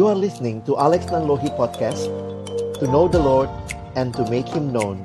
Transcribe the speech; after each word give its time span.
You 0.00 0.08
are 0.08 0.16
listening 0.16 0.64
to 0.64 0.80
Alex 0.80 1.12
Nanlohi 1.12 1.52
Podcast 1.60 2.08
To 2.80 2.88
know 2.88 3.04
the 3.04 3.20
Lord 3.20 3.52
and 4.00 4.16
to 4.16 4.24
make 4.32 4.48
Him 4.48 4.72
known. 4.72 4.96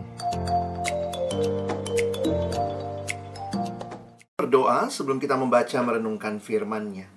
Berdoa 4.39 4.87
sebelum 4.87 5.19
kita 5.19 5.35
membaca 5.35 5.75
merenungkan 5.83 6.39
firman-Nya. 6.39 7.11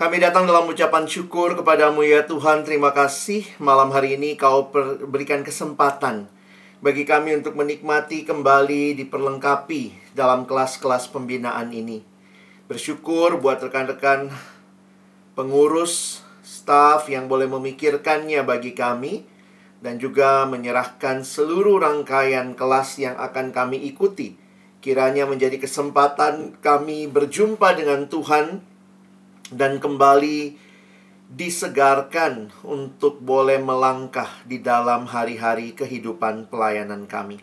Kami 0.00 0.16
datang 0.24 0.48
dalam 0.48 0.64
ucapan 0.72 1.04
syukur 1.04 1.52
kepadamu 1.52 2.00
ya 2.00 2.24
Tuhan. 2.24 2.64
Terima 2.64 2.96
kasih 2.96 3.44
malam 3.60 3.92
hari 3.92 4.16
ini 4.16 4.32
kau 4.32 4.72
berikan 5.04 5.44
kesempatan 5.44 6.32
Bagi 6.80 7.04
kami 7.04 7.44
untuk 7.44 7.60
menikmati 7.60 8.24
kembali 8.24 8.96
diperlengkapi 9.04 10.16
dalam 10.16 10.48
kelas-kelas 10.48 11.12
pembinaan 11.12 11.68
ini. 11.76 12.00
Bersyukur 12.72 13.36
buat 13.36 13.60
rekan-rekan 13.60 14.32
pengurus, 15.32 16.21
staf 16.62 17.10
yang 17.10 17.26
boleh 17.26 17.50
memikirkannya 17.50 18.46
bagi 18.46 18.70
kami, 18.78 19.26
dan 19.82 19.98
juga 19.98 20.46
menyerahkan 20.46 21.26
seluruh 21.26 21.82
rangkaian 21.82 22.54
kelas 22.54 23.02
yang 23.02 23.18
akan 23.18 23.50
kami 23.50 23.82
ikuti. 23.90 24.38
Kiranya 24.78 25.26
menjadi 25.26 25.58
kesempatan 25.58 26.58
kami 26.62 27.10
berjumpa 27.10 27.74
dengan 27.74 28.06
Tuhan 28.06 28.62
dan 29.50 29.82
kembali 29.82 30.54
disegarkan 31.32 32.54
untuk 32.62 33.18
boleh 33.18 33.58
melangkah 33.58 34.30
di 34.46 34.62
dalam 34.62 35.10
hari-hari 35.10 35.74
kehidupan 35.74 36.46
pelayanan 36.46 37.10
kami. 37.10 37.42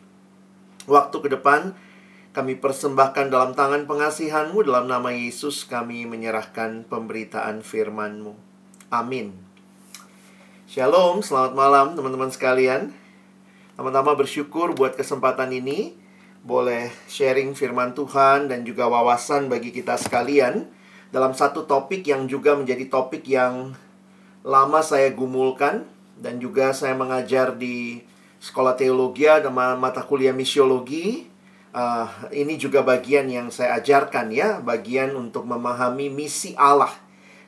Waktu 0.88 1.16
ke 1.20 1.30
depan, 1.32 1.76
kami 2.32 2.56
persembahkan 2.56 3.34
dalam 3.34 3.58
tangan 3.58 3.90
pengasihanmu 3.90 4.62
Dalam 4.62 4.86
nama 4.86 5.10
Yesus 5.10 5.66
kami 5.66 6.06
menyerahkan 6.06 6.86
pemberitaan 6.86 7.66
firmanmu 7.66 8.49
Amin. 8.90 9.38
Shalom, 10.66 11.22
selamat 11.22 11.54
malam 11.54 11.94
teman-teman 11.94 12.34
sekalian. 12.34 12.90
Teman-teman 13.78 14.18
bersyukur 14.18 14.74
buat 14.74 14.98
kesempatan 14.98 15.54
ini 15.54 15.94
Boleh 16.42 16.90
sharing 17.06 17.54
firman 17.54 17.94
Tuhan 17.94 18.50
dan 18.50 18.66
juga 18.66 18.90
wawasan 18.90 19.46
bagi 19.46 19.70
kita 19.70 19.94
sekalian 19.94 20.66
Dalam 21.14 21.38
satu 21.38 21.70
topik 21.70 22.02
yang 22.02 22.26
juga 22.26 22.58
menjadi 22.58 22.90
topik 22.90 23.30
yang 23.30 23.78
lama 24.42 24.82
saya 24.82 25.14
gumulkan 25.14 25.86
Dan 26.18 26.42
juga 26.42 26.74
saya 26.74 26.98
mengajar 26.98 27.54
di 27.62 28.02
sekolah 28.42 28.74
teologi 28.74 29.30
dan 29.30 29.54
mata 29.54 30.02
kuliah 30.02 30.34
misiologi. 30.34 31.30
Uh, 31.70 32.10
ini 32.34 32.58
juga 32.58 32.82
bagian 32.82 33.30
yang 33.30 33.54
saya 33.54 33.78
ajarkan 33.78 34.34
ya, 34.34 34.58
bagian 34.58 35.14
untuk 35.14 35.46
memahami 35.46 36.10
misi 36.10 36.58
Allah 36.58 36.90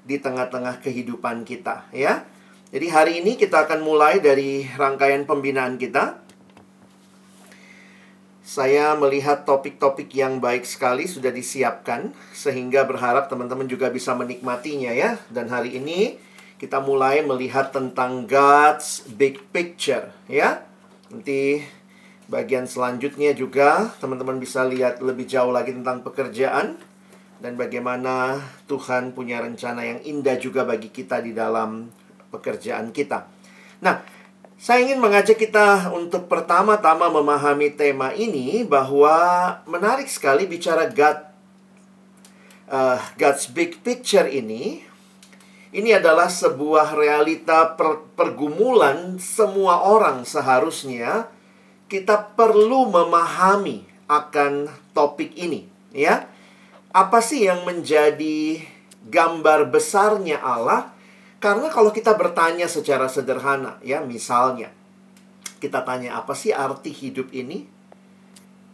di 0.05 0.17
tengah-tengah 0.17 0.81
kehidupan 0.81 1.45
kita 1.45 1.89
ya. 1.93 2.25
Jadi 2.71 2.87
hari 2.87 3.13
ini 3.19 3.35
kita 3.35 3.67
akan 3.67 3.83
mulai 3.83 4.23
dari 4.23 4.63
rangkaian 4.63 5.27
pembinaan 5.27 5.75
kita. 5.75 6.23
Saya 8.41 8.95
melihat 8.99 9.47
topik-topik 9.47 10.11
yang 10.11 10.43
baik 10.43 10.67
sekali 10.67 11.07
sudah 11.07 11.31
disiapkan 11.31 12.11
sehingga 12.35 12.83
berharap 12.83 13.31
teman-teman 13.31 13.67
juga 13.67 13.91
bisa 13.91 14.15
menikmatinya 14.15 14.91
ya. 14.91 15.19
Dan 15.31 15.51
hari 15.51 15.79
ini 15.79 16.19
kita 16.59 16.79
mulai 16.79 17.23
melihat 17.23 17.71
tentang 17.71 18.27
God's 18.27 19.03
big 19.07 19.39
picture 19.51 20.11
ya. 20.27 20.63
Nanti 21.11 21.63
Bagian 22.31 22.63
selanjutnya 22.63 23.35
juga 23.35 23.91
teman-teman 23.99 24.39
bisa 24.39 24.63
lihat 24.63 25.03
lebih 25.03 25.27
jauh 25.27 25.51
lagi 25.51 25.75
tentang 25.75 25.99
pekerjaan 25.99 26.79
dan 27.41 27.57
bagaimana 27.57 28.37
Tuhan 28.69 29.17
punya 29.17 29.41
rencana 29.41 29.81
yang 29.81 29.99
indah 30.05 30.37
juga 30.37 30.61
bagi 30.61 30.93
kita 30.93 31.25
di 31.25 31.33
dalam 31.33 31.89
pekerjaan 32.29 32.93
kita. 32.93 33.25
Nah, 33.81 34.05
saya 34.61 34.85
ingin 34.85 35.01
mengajak 35.01 35.41
kita 35.41 35.89
untuk 35.89 36.29
pertama-tama 36.29 37.09
memahami 37.09 37.73
tema 37.73 38.13
ini 38.13 38.61
bahwa 38.61 39.57
menarik 39.65 40.05
sekali 40.05 40.45
bicara 40.45 40.85
God 40.85 41.17
uh, 42.69 43.01
God's 43.17 43.49
big 43.49 43.81
picture 43.81 44.29
ini. 44.29 44.85
Ini 45.71 46.03
adalah 46.03 46.27
sebuah 46.27 46.93
realita 46.93 47.73
per, 47.79 48.11
pergumulan 48.13 49.15
semua 49.17 49.87
orang 49.87 50.27
seharusnya 50.27 51.31
kita 51.87 52.35
perlu 52.35 52.91
memahami 52.91 53.87
akan 54.11 54.67
topik 54.91 55.31
ini, 55.39 55.71
ya. 55.95 56.27
Apa 56.91 57.23
sih 57.23 57.47
yang 57.47 57.63
menjadi 57.63 58.59
gambar 59.07 59.71
besarnya 59.71 60.43
Allah? 60.43 60.91
Karena 61.39 61.71
kalau 61.71 61.95
kita 61.95 62.19
bertanya 62.19 62.67
secara 62.67 63.07
sederhana, 63.07 63.79
ya, 63.79 64.03
misalnya 64.03 64.75
kita 65.63 65.87
tanya 65.87 66.19
apa 66.19 66.35
sih 66.35 66.51
arti 66.51 66.91
hidup 66.91 67.31
ini? 67.31 67.63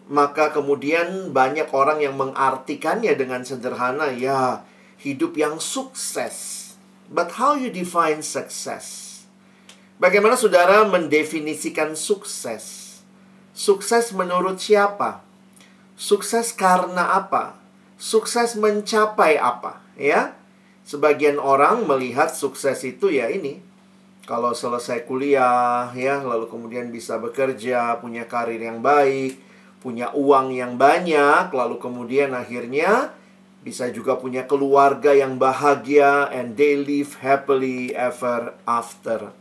Maka 0.09 0.49
kemudian 0.49 1.29
banyak 1.29 1.69
orang 1.77 2.01
yang 2.01 2.17
mengartikannya 2.17 3.13
dengan 3.13 3.45
sederhana, 3.45 4.09
ya, 4.09 4.65
hidup 4.97 5.37
yang 5.37 5.61
sukses. 5.61 6.65
But 7.13 7.37
how 7.37 7.53
you 7.53 7.69
define 7.69 8.25
success? 8.25 9.05
Bagaimana 10.01 10.33
saudara 10.33 10.89
mendefinisikan 10.89 11.93
sukses? 11.93 12.97
Sukses 13.53 14.09
menurut 14.09 14.57
siapa? 14.57 15.21
Sukses 15.93 16.49
karena 16.49 17.13
apa? 17.13 17.66
Sukses 17.97 18.53
mencapai 18.53 19.41
apa? 19.41 19.81
Ya, 19.97 20.37
sebagian 20.85 21.41
orang 21.41 21.89
melihat 21.89 22.29
sukses 22.29 22.85
itu 22.85 23.09
ya 23.09 23.27
ini. 23.33 23.59
Kalau 24.29 24.53
selesai 24.53 25.07
kuliah, 25.09 25.89
ya, 25.97 26.21
lalu 26.21 26.45
kemudian 26.45 26.93
bisa 26.93 27.17
bekerja, 27.17 27.97
punya 27.97 28.29
karir 28.29 28.59
yang 28.61 28.85
baik, 28.85 29.39
punya 29.81 30.13
uang 30.13 30.53
yang 30.53 30.77
banyak, 30.77 31.49
lalu 31.49 31.79
kemudian 31.79 32.35
akhirnya 32.35 33.15
bisa 33.63 33.89
juga 33.91 34.15
punya 34.15 34.47
keluarga 34.47 35.11
yang 35.11 35.35
bahagia 35.35 36.31
and 36.31 36.55
they 36.55 36.77
live 36.77 37.19
happily 37.19 37.91
ever 37.97 38.55
after. 38.63 39.31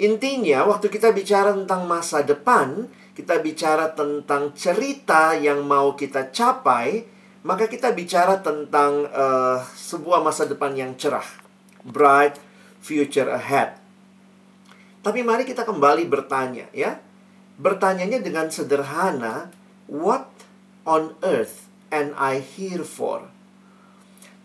Intinya, 0.00 0.64
waktu 0.64 0.88
kita 0.88 1.12
bicara 1.12 1.52
tentang 1.52 1.84
masa 1.84 2.24
depan, 2.24 2.88
kita 3.12 3.44
bicara 3.44 3.92
tentang 3.92 4.56
cerita 4.56 5.36
yang 5.36 5.68
mau 5.68 5.92
kita 5.92 6.32
capai, 6.32 7.04
maka 7.42 7.66
kita 7.66 7.90
bicara 7.90 8.38
tentang 8.38 9.10
uh, 9.10 9.58
sebuah 9.74 10.22
masa 10.22 10.46
depan 10.46 10.78
yang 10.78 10.94
cerah, 10.94 11.26
bright 11.82 12.38
future 12.78 13.26
ahead. 13.30 13.78
Tapi 15.02 15.26
mari 15.26 15.42
kita 15.42 15.66
kembali 15.66 16.06
bertanya, 16.06 16.70
ya. 16.70 17.02
Bertanyanya 17.58 18.22
dengan 18.22 18.46
sederhana, 18.48 19.50
what 19.90 20.30
on 20.86 21.18
earth 21.26 21.66
am 21.90 22.14
I 22.14 22.38
here 22.38 22.86
for? 22.86 23.26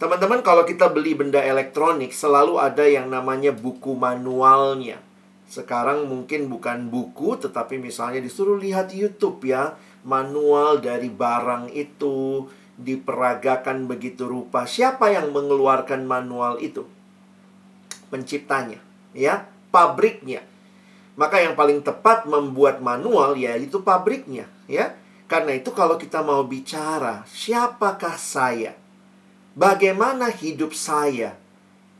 Teman-teman, 0.02 0.41
kalau 0.41 0.66
kita 0.66 0.90
beli 0.90 1.14
benda 1.14 1.41
elektronik, 1.41 2.14
selalu 2.14 2.58
ada 2.58 2.85
yang 2.85 3.09
namanya 3.09 3.53
buku 3.53 3.94
manualnya. 3.97 5.02
Sekarang 5.46 6.06
mungkin 6.09 6.52
bukan 6.52 6.90
buku 6.91 7.40
tetapi 7.40 7.79
misalnya 7.79 8.22
disuruh 8.22 8.58
lihat 8.58 8.94
YouTube 8.94 9.46
ya, 9.46 9.78
manual 10.06 10.81
dari 10.81 11.09
barang 11.09 11.72
itu 11.74 12.46
diperagakan 12.77 13.89
begitu 13.89 14.29
rupa. 14.29 14.69
Siapa 14.69 15.09
yang 15.11 15.33
mengeluarkan 15.33 16.05
manual 16.05 16.61
itu? 16.61 16.85
Penciptanya, 18.13 18.79
ya, 19.11 19.49
pabriknya. 19.73 20.45
Maka 21.17 21.41
yang 21.41 21.57
paling 21.57 21.81
tepat 21.81 22.29
membuat 22.29 22.79
manual 22.79 23.33
ya 23.35 23.57
itu 23.57 23.81
pabriknya, 23.81 24.45
ya. 24.69 24.93
Karena 25.27 25.57
itu 25.57 25.75
kalau 25.75 25.99
kita 25.99 26.23
mau 26.23 26.45
bicara, 26.47 27.27
siapakah 27.27 28.16
saya? 28.16 28.78
Bagaimana 29.57 30.31
hidup 30.31 30.72
saya? 30.72 31.35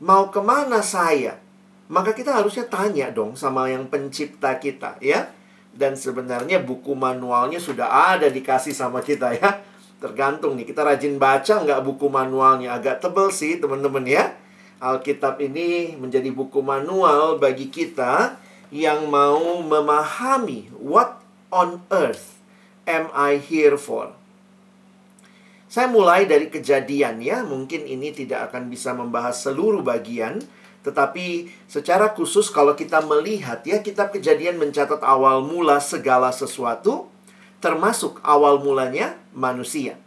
Mau 0.00 0.30
ke 0.30 0.40
mana 0.40 0.80
saya? 0.80 1.42
maka 1.88 2.12
kita 2.12 2.36
harusnya 2.36 2.68
tanya 2.68 3.08
dong 3.08 3.34
sama 3.34 3.72
yang 3.72 3.88
pencipta 3.88 4.60
kita 4.60 5.00
ya. 5.00 5.32
Dan 5.78 5.94
sebenarnya 5.94 6.58
buku 6.58 6.92
manualnya 6.98 7.62
sudah 7.62 8.16
ada 8.16 8.28
dikasih 8.28 8.76
sama 8.76 9.00
kita 9.00 9.32
ya. 9.36 9.60
Tergantung 9.98 10.54
nih, 10.54 10.66
kita 10.66 10.86
rajin 10.86 11.18
baca 11.18 11.58
nggak 11.58 11.82
buku 11.82 12.06
manualnya. 12.06 12.78
Agak 12.78 13.02
tebel 13.02 13.34
sih 13.34 13.58
teman-teman 13.58 14.06
ya. 14.06 14.34
Alkitab 14.78 15.42
ini 15.42 15.98
menjadi 15.98 16.30
buku 16.30 16.62
manual 16.62 17.42
bagi 17.42 17.66
kita 17.66 18.38
yang 18.70 19.10
mau 19.10 19.58
memahami 19.58 20.70
what 20.78 21.18
on 21.50 21.82
earth 21.90 22.38
am 22.86 23.10
I 23.10 23.42
here 23.42 23.74
for. 23.74 24.14
Saya 25.68 25.90
mulai 25.90 26.24
dari 26.24 26.48
kejadian 26.48 27.20
ya, 27.20 27.44
mungkin 27.44 27.84
ini 27.84 28.14
tidak 28.14 28.48
akan 28.48 28.72
bisa 28.72 28.96
membahas 28.96 29.36
seluruh 29.44 29.84
bagian, 29.84 30.40
tetapi 30.80 31.52
secara 31.68 32.16
khusus 32.16 32.48
kalau 32.48 32.72
kita 32.72 33.04
melihat 33.04 33.60
ya 33.68 33.84
kitab 33.84 34.14
kejadian 34.14 34.56
mencatat 34.56 35.04
awal 35.04 35.44
mula 35.44 35.76
segala 35.82 36.32
sesuatu 36.32 37.12
termasuk 37.58 38.22
awal 38.22 38.62
mulanya 38.62 39.18
manusia. 39.34 39.98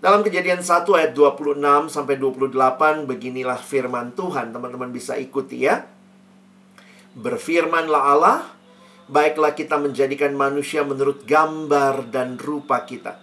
Dalam 0.00 0.24
kejadian 0.24 0.64
1 0.64 0.88
ayat 0.96 1.12
26 1.12 1.60
sampai 1.92 2.16
28 2.16 3.04
beginilah 3.04 3.60
firman 3.60 4.16
Tuhan. 4.16 4.48
Teman-teman 4.48 4.88
bisa 4.88 5.20
ikuti 5.20 5.68
ya. 5.68 5.84
Berfirmanlah 7.12 8.02
Allah, 8.16 8.48
baiklah 9.12 9.52
kita 9.52 9.76
menjadikan 9.76 10.32
manusia 10.32 10.80
menurut 10.88 11.28
gambar 11.28 12.08
dan 12.08 12.40
rupa 12.40 12.80
kita. 12.88 13.20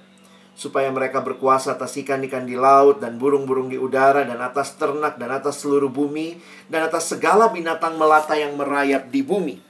Supaya 0.53 0.93
mereka 0.93 1.25
berkuasa 1.25 1.73
atas 1.77 1.97
ikan-ikan 1.97 2.45
di 2.45 2.53
laut 2.53 3.01
dan 3.01 3.17
burung-burung 3.17 3.73
di 3.73 3.77
udara 3.81 4.21
dan 4.25 4.37
atas 4.37 4.77
ternak 4.77 5.17
dan 5.17 5.33
atas 5.33 5.61
seluruh 5.65 5.89
bumi 5.89 6.37
dan 6.69 6.85
atas 6.85 7.09
segala 7.09 7.49
binatang 7.49 7.97
melata 7.97 8.37
yang 8.37 8.53
merayap 8.53 9.09
di 9.09 9.25
bumi. 9.25 9.66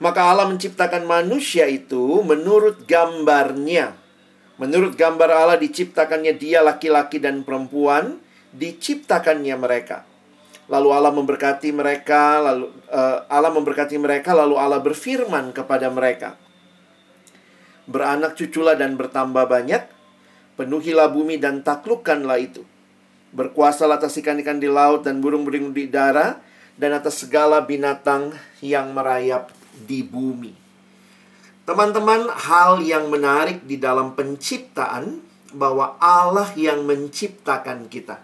Maka 0.00 0.32
Allah 0.32 0.48
menciptakan 0.48 1.04
manusia 1.04 1.68
itu 1.68 2.24
menurut 2.24 2.88
gambarnya 2.88 4.00
Menurut 4.60 4.92
gambar 4.92 5.32
Allah 5.32 5.56
diciptakannya 5.56 6.36
dia 6.36 6.60
laki-laki 6.60 7.16
dan 7.16 7.40
perempuan, 7.48 8.20
diciptakannya 8.52 9.56
mereka. 9.56 10.04
Lalu 10.68 10.88
Allah 10.92 11.16
memberkati 11.16 11.72
mereka, 11.72 12.44
lalu 12.44 12.68
uh, 12.92 13.24
Allah 13.32 13.48
memberkati 13.56 13.96
mereka, 13.96 14.36
lalu 14.36 14.60
Allah 14.60 14.76
berfirman 14.84 15.56
kepada 15.56 15.88
mereka. 15.88 16.36
Beranak 17.88 18.36
cuculah 18.36 18.76
dan 18.76 19.00
bertambah 19.00 19.48
banyak, 19.48 19.80
penuhilah 20.60 21.08
bumi 21.08 21.40
dan 21.40 21.64
taklukkanlah 21.64 22.36
itu. 22.44 22.60
Berkuasalah 23.32 23.96
atas 23.96 24.20
ikan-ikan 24.20 24.60
di 24.60 24.68
laut 24.68 25.08
dan 25.08 25.24
burung-burung 25.24 25.72
di 25.72 25.88
darat, 25.88 26.36
dan 26.76 27.00
atas 27.00 27.24
segala 27.24 27.64
binatang 27.64 28.36
yang 28.60 28.92
merayap 28.92 29.48
di 29.84 30.04
bumi. 30.04 30.52
Teman-teman, 31.64 32.26
hal 32.34 32.82
yang 32.82 33.12
menarik 33.12 33.62
di 33.62 33.78
dalam 33.78 34.18
penciptaan 34.18 35.22
bahwa 35.54 35.98
Allah 36.02 36.50
yang 36.58 36.82
menciptakan 36.86 37.86
kita. 37.86 38.22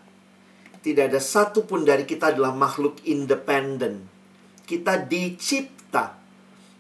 Tidak 0.83 1.11
ada 1.11 1.19
satupun 1.19 1.83
dari 1.83 2.07
kita 2.07 2.35
adalah 2.35 2.55
makhluk 2.55 3.03
independen. 3.07 4.07
Kita 4.67 4.99
dicipta. 5.03 6.19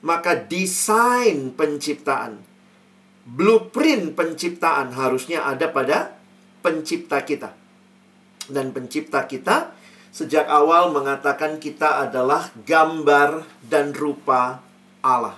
Maka 0.07 0.39
desain 0.39 1.51
penciptaan, 1.55 2.39
blueprint 3.27 4.15
penciptaan 4.15 4.95
harusnya 4.95 5.43
ada 5.43 5.67
pada 5.67 6.15
pencipta 6.63 7.27
kita. 7.27 7.51
Dan 8.47 8.71
pencipta 8.71 9.27
kita 9.27 9.75
sejak 10.15 10.47
awal 10.47 10.95
mengatakan 10.95 11.59
kita 11.59 12.07
adalah 12.07 12.55
gambar 12.63 13.43
dan 13.67 13.91
rupa 13.91 14.66
Allah. 15.07 15.37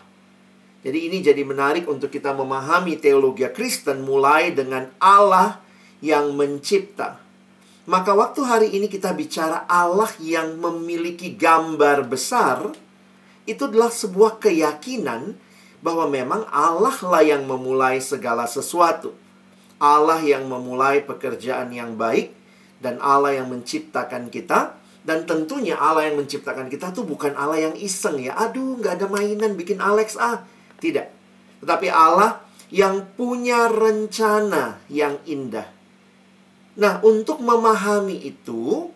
Jadi 0.80 1.10
ini 1.10 1.20
jadi 1.20 1.44
menarik 1.44 1.84
untuk 1.84 2.08
kita 2.08 2.32
memahami 2.32 2.96
teologi 2.96 3.44
Kristen 3.52 4.06
mulai 4.08 4.56
dengan 4.56 4.88
Allah 4.96 5.60
yang 6.00 6.32
mencipta. 6.32 7.20
Maka 7.88 8.16
waktu 8.16 8.40
hari 8.44 8.68
ini 8.72 8.88
kita 8.88 9.12
bicara 9.12 9.68
Allah 9.68 10.08
yang 10.22 10.56
memiliki 10.56 11.34
gambar 11.34 12.08
besar, 12.08 12.72
itu 13.48 13.64
adalah 13.64 13.92
sebuah 13.92 14.40
keyakinan 14.40 15.34
bahwa 15.80 16.06
memang 16.06 16.46
Allah 16.52 16.94
lah 17.04 17.24
yang 17.24 17.48
memulai 17.48 17.98
segala 17.98 18.44
sesuatu. 18.46 19.16
Allah 19.78 20.20
yang 20.22 20.46
memulai 20.46 21.02
pekerjaan 21.02 21.70
yang 21.74 21.94
baik 21.94 22.34
dan 22.78 23.02
Allah 23.02 23.38
yang 23.38 23.50
menciptakan 23.50 24.30
kita 24.30 24.77
dan 25.08 25.24
tentunya 25.24 25.72
Allah 25.72 26.12
yang 26.12 26.20
menciptakan 26.20 26.68
kita 26.68 26.92
tuh 26.92 27.08
bukan 27.08 27.32
Allah 27.32 27.72
yang 27.72 27.74
iseng 27.80 28.20
ya. 28.20 28.36
Aduh, 28.36 28.76
nggak 28.76 29.00
ada 29.00 29.06
mainan 29.08 29.56
bikin 29.56 29.80
Alex 29.80 30.20
ah. 30.20 30.44
Tidak. 30.76 31.08
Tetapi 31.64 31.88
Allah 31.88 32.44
yang 32.68 33.08
punya 33.16 33.72
rencana 33.72 34.84
yang 34.92 35.16
indah. 35.24 35.64
Nah, 36.76 37.00
untuk 37.00 37.40
memahami 37.40 38.20
itu, 38.20 38.92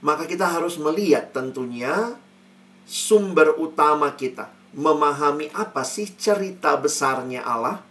maka 0.00 0.24
kita 0.24 0.48
harus 0.48 0.80
melihat 0.80 1.28
tentunya 1.28 2.16
sumber 2.88 3.60
utama 3.60 4.16
kita. 4.16 4.48
Memahami 4.72 5.52
apa 5.52 5.84
sih 5.84 6.08
cerita 6.16 6.80
besarnya 6.80 7.44
Allah? 7.44 7.84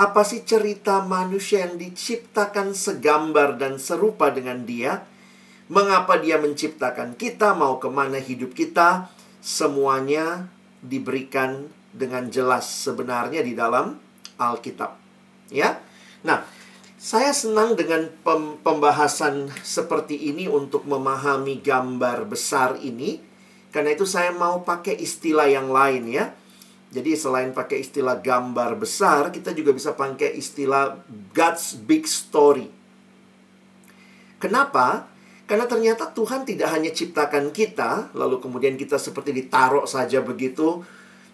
Apa 0.00 0.24
sih 0.24 0.40
cerita 0.40 1.04
manusia 1.04 1.68
yang 1.68 1.76
diciptakan 1.76 2.72
segambar 2.72 3.60
dan 3.60 3.76
serupa 3.76 4.32
dengan 4.32 4.64
dia? 4.64 5.04
Mengapa 5.66 6.22
dia 6.22 6.38
menciptakan 6.38 7.18
kita? 7.18 7.50
Mau 7.58 7.82
ke 7.82 7.90
mana 7.90 8.22
hidup 8.22 8.54
kita? 8.54 9.10
Semuanya 9.42 10.46
diberikan 10.78 11.66
dengan 11.90 12.30
jelas 12.30 12.70
sebenarnya 12.70 13.42
di 13.42 13.58
dalam 13.58 13.98
Alkitab. 14.38 14.94
Ya. 15.50 15.82
Nah, 16.22 16.46
saya 16.94 17.34
senang 17.34 17.74
dengan 17.74 18.06
pem 18.22 18.62
pembahasan 18.62 19.50
seperti 19.66 20.30
ini 20.30 20.46
untuk 20.46 20.86
memahami 20.86 21.58
gambar 21.58 22.30
besar 22.30 22.78
ini. 22.78 23.18
Karena 23.74 23.92
itu 23.92 24.06
saya 24.06 24.30
mau 24.30 24.62
pakai 24.62 24.94
istilah 25.02 25.50
yang 25.50 25.68
lain 25.74 26.14
ya. 26.14 26.30
Jadi 26.94 27.18
selain 27.18 27.50
pakai 27.50 27.82
istilah 27.82 28.22
gambar 28.22 28.78
besar, 28.78 29.34
kita 29.34 29.50
juga 29.50 29.74
bisa 29.74 29.92
pakai 29.92 30.38
istilah 30.38 31.02
God's 31.34 31.74
big 31.74 32.06
story. 32.06 32.70
Kenapa? 34.38 35.15
Karena 35.46 35.70
ternyata 35.70 36.10
Tuhan 36.10 36.42
tidak 36.42 36.74
hanya 36.74 36.90
ciptakan 36.90 37.54
kita, 37.54 38.10
lalu 38.18 38.42
kemudian 38.42 38.74
kita 38.74 38.98
seperti 38.98 39.30
ditaruh 39.30 39.86
saja 39.86 40.18
begitu, 40.18 40.82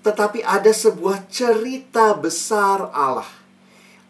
tetapi 0.04 0.44
ada 0.44 0.68
sebuah 0.68 1.32
cerita 1.32 2.12
besar 2.12 2.92
Allah. 2.92 3.28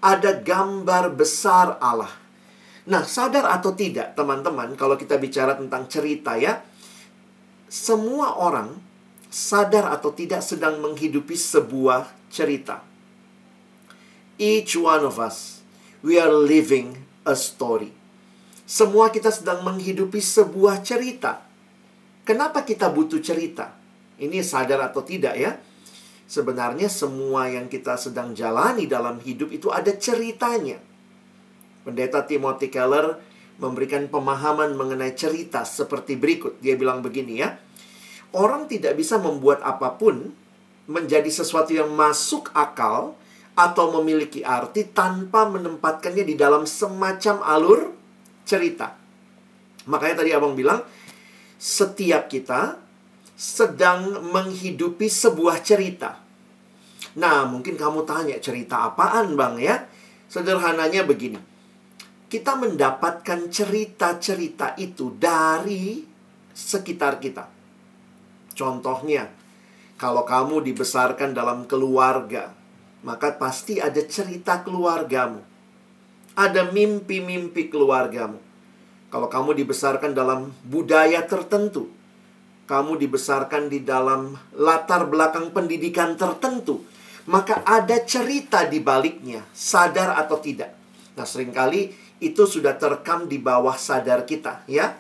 Ada 0.03 0.43
gambar 0.43 1.15
besar 1.15 1.79
Allah. 1.79 2.11
Nah, 2.91 3.07
sadar 3.07 3.47
atau 3.47 3.71
tidak, 3.79 4.19
teman-teman, 4.19 4.75
kalau 4.75 4.99
kita 4.99 5.15
bicara 5.23 5.55
tentang 5.55 5.87
cerita 5.87 6.35
ya, 6.35 6.67
semua 7.71 8.43
orang 8.43 8.83
sadar 9.31 9.87
atau 9.95 10.11
tidak 10.11 10.43
sedang 10.43 10.83
menghidupi 10.83 11.39
sebuah 11.39 12.11
cerita. 12.27 12.83
Each 14.35 14.75
one 14.75 15.07
of 15.07 15.23
us, 15.23 15.63
we 16.03 16.19
are 16.19 16.35
living 16.35 17.07
a 17.23 17.39
story. 17.39 18.02
Semua 18.73 19.13
kita 19.13 19.29
sedang 19.29 19.61
menghidupi 19.69 20.17
sebuah 20.17 20.81
cerita. 20.81 21.45
Kenapa 22.25 22.65
kita 22.65 22.89
butuh 22.89 23.21
cerita? 23.21 23.77
Ini 24.17 24.41
sadar 24.41 24.81
atau 24.89 25.05
tidak 25.05 25.37
ya? 25.37 25.61
Sebenarnya 26.25 26.89
semua 26.89 27.53
yang 27.53 27.69
kita 27.69 28.01
sedang 28.01 28.33
jalani 28.33 28.89
dalam 28.89 29.21
hidup 29.21 29.53
itu 29.53 29.69
ada 29.69 29.93
ceritanya. 29.93 30.81
Pendeta 31.85 32.25
Timothy 32.25 32.73
Keller 32.73 33.21
memberikan 33.61 34.09
pemahaman 34.09 34.73
mengenai 34.73 35.13
cerita 35.13 35.69
seperti 35.69 36.17
berikut. 36.17 36.57
Dia 36.65 36.73
bilang 36.73 37.05
begini 37.05 37.45
ya. 37.45 37.61
Orang 38.33 38.73
tidak 38.73 38.97
bisa 38.97 39.21
membuat 39.21 39.61
apa 39.61 40.01
pun 40.01 40.33
menjadi 40.89 41.29
sesuatu 41.29 41.77
yang 41.77 41.93
masuk 41.93 42.49
akal 42.57 43.21
atau 43.53 43.93
memiliki 44.01 44.41
arti 44.41 44.89
tanpa 44.89 45.45
menempatkannya 45.45 46.25
di 46.25 46.41
dalam 46.41 46.65
semacam 46.65 47.37
alur 47.45 48.01
cerita. 48.43 48.95
Makanya 49.87 50.23
tadi 50.23 50.31
abang 50.31 50.55
bilang, 50.55 50.83
setiap 51.59 52.31
kita 52.31 52.79
sedang 53.35 54.23
menghidupi 54.31 55.11
sebuah 55.11 55.63
cerita. 55.63 56.19
Nah, 57.19 57.45
mungkin 57.45 57.75
kamu 57.75 58.07
tanya 58.07 58.39
cerita 58.39 58.87
apaan 58.87 59.35
bang 59.35 59.55
ya? 59.59 59.77
Sederhananya 60.31 61.03
begini. 61.05 61.39
Kita 62.31 62.57
mendapatkan 62.57 63.53
cerita-cerita 63.53 64.79
itu 64.81 65.13
dari 65.13 66.01
sekitar 66.57 67.21
kita. 67.21 67.45
Contohnya, 68.57 69.29
kalau 70.01 70.25
kamu 70.25 70.65
dibesarkan 70.73 71.37
dalam 71.37 71.69
keluarga, 71.69 72.57
maka 73.05 73.37
pasti 73.37 73.77
ada 73.83 74.01
cerita 74.09 74.65
keluargamu 74.65 75.52
ada 76.37 76.69
mimpi-mimpi 76.73 77.69
keluargamu. 77.69 78.41
Kalau 79.13 79.29
kamu 79.29 79.53
dibesarkan 79.61 80.17
dalam 80.17 80.57
budaya 80.65 81.21
tertentu, 81.29 81.93
kamu 82.65 82.97
dibesarkan 82.97 83.69
di 83.69 83.85
dalam 83.85 84.41
latar 84.57 85.05
belakang 85.05 85.53
pendidikan 85.53 86.17
tertentu, 86.17 86.81
maka 87.29 87.61
ada 87.69 88.01
cerita 88.01 88.65
di 88.65 88.81
baliknya, 88.81 89.45
sadar 89.53 90.17
atau 90.17 90.41
tidak. 90.41 90.73
Nah, 91.13 91.29
sering 91.29 91.53
kali 91.53 91.93
itu 92.25 92.49
sudah 92.49 92.81
terekam 92.81 93.29
di 93.29 93.37
bawah 93.37 93.77
sadar 93.77 94.25
kita, 94.25 94.65
ya. 94.65 94.97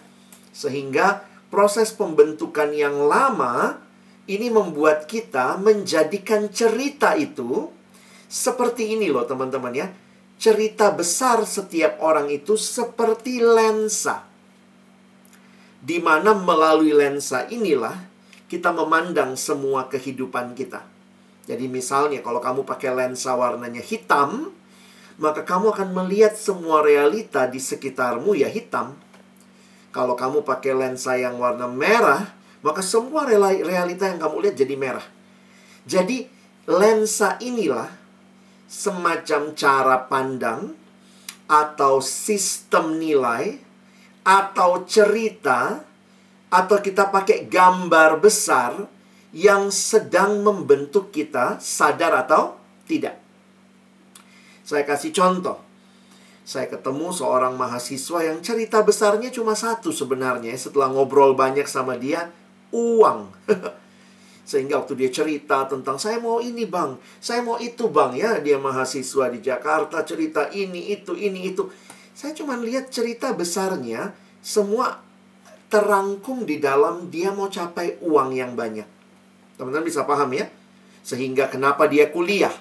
Sehingga 0.53 1.25
proses 1.49 1.97
pembentukan 1.97 2.69
yang 2.77 3.09
lama 3.09 3.81
ini 4.29 4.53
membuat 4.53 5.09
kita 5.09 5.57
menjadikan 5.57 6.53
cerita 6.53 7.17
itu 7.17 7.73
seperti 8.29 8.93
ini 8.93 9.09
loh, 9.09 9.25
teman-teman 9.25 9.73
ya 9.73 9.89
cerita 10.43 10.91
besar 10.91 11.47
setiap 11.47 12.03
orang 12.03 12.27
itu 12.27 12.59
seperti 12.59 13.39
lensa. 13.39 14.27
Di 15.79 16.03
mana 16.03 16.35
melalui 16.35 16.91
lensa 16.91 17.47
inilah 17.47 17.95
kita 18.51 18.75
memandang 18.75 19.39
semua 19.39 19.87
kehidupan 19.87 20.59
kita. 20.59 20.83
Jadi 21.47 21.71
misalnya 21.71 22.19
kalau 22.27 22.43
kamu 22.43 22.67
pakai 22.67 22.91
lensa 22.91 23.39
warnanya 23.39 23.79
hitam, 23.79 24.51
maka 25.23 25.47
kamu 25.47 25.71
akan 25.79 25.95
melihat 25.95 26.35
semua 26.35 26.83
realita 26.83 27.47
di 27.47 27.63
sekitarmu 27.63 28.35
ya 28.35 28.51
hitam. 28.51 28.99
Kalau 29.95 30.19
kamu 30.19 30.43
pakai 30.43 30.75
lensa 30.75 31.15
yang 31.23 31.39
warna 31.39 31.71
merah, 31.71 32.35
maka 32.67 32.83
semua 32.83 33.31
realita 33.31 34.11
yang 34.11 34.19
kamu 34.19 34.51
lihat 34.51 34.57
jadi 34.59 34.75
merah. 34.75 35.07
Jadi 35.87 36.27
lensa 36.67 37.39
inilah 37.39 38.02
semacam 38.73 39.53
cara 39.53 40.09
pandang 40.09 40.73
atau 41.45 42.01
sistem 42.01 42.97
nilai 42.97 43.61
atau 44.25 44.89
cerita 44.89 45.85
atau 46.49 46.77
kita 46.81 47.13
pakai 47.13 47.45
gambar 47.53 48.17
besar 48.17 48.89
yang 49.37 49.69
sedang 49.69 50.41
membentuk 50.41 51.13
kita 51.13 51.61
sadar 51.61 52.25
atau 52.25 52.57
tidak. 52.89 53.21
Saya 54.65 54.89
kasih 54.89 55.13
contoh. 55.13 55.61
Saya 56.43 56.67
ketemu 56.67 57.13
seorang 57.13 57.55
mahasiswa 57.55 58.25
yang 58.25 58.41
cerita 58.41 58.81
besarnya 58.81 59.29
cuma 59.29 59.53
satu 59.53 59.93
sebenarnya. 59.93 60.57
Setelah 60.57 60.91
ngobrol 60.91 61.37
banyak 61.37 61.69
sama 61.69 62.01
dia, 62.01 62.33
uang. 62.73 63.29
Sehingga 64.53 64.85
waktu 64.85 65.01
dia 65.01 65.09
cerita 65.09 65.65
tentang 65.65 65.97
saya 65.97 66.21
mau 66.21 66.37
ini 66.37 66.69
bang, 66.69 67.01
saya 67.25 67.41
mau 67.41 67.57
itu 67.57 67.89
bang 67.89 68.13
ya. 68.13 68.31
Dia 68.45 68.61
mahasiswa 68.61 69.33
di 69.33 69.41
Jakarta 69.41 70.05
cerita 70.05 70.53
ini, 70.53 70.93
itu, 70.93 71.17
ini, 71.17 71.49
itu. 71.49 71.73
Saya 72.13 72.37
cuma 72.37 72.61
lihat 72.61 72.93
cerita 72.93 73.33
besarnya, 73.33 74.13
semua 74.45 75.01
terangkum 75.73 76.45
di 76.45 76.61
dalam 76.61 77.09
dia 77.09 77.33
mau 77.33 77.49
capai 77.49 77.97
uang 78.05 78.37
yang 78.37 78.53
banyak. 78.53 78.85
Teman-teman 79.57 79.89
bisa 79.89 80.05
paham 80.05 80.29
ya? 80.37 80.53
Sehingga 81.01 81.49
kenapa 81.49 81.89
dia 81.89 82.13
kuliah. 82.13 82.53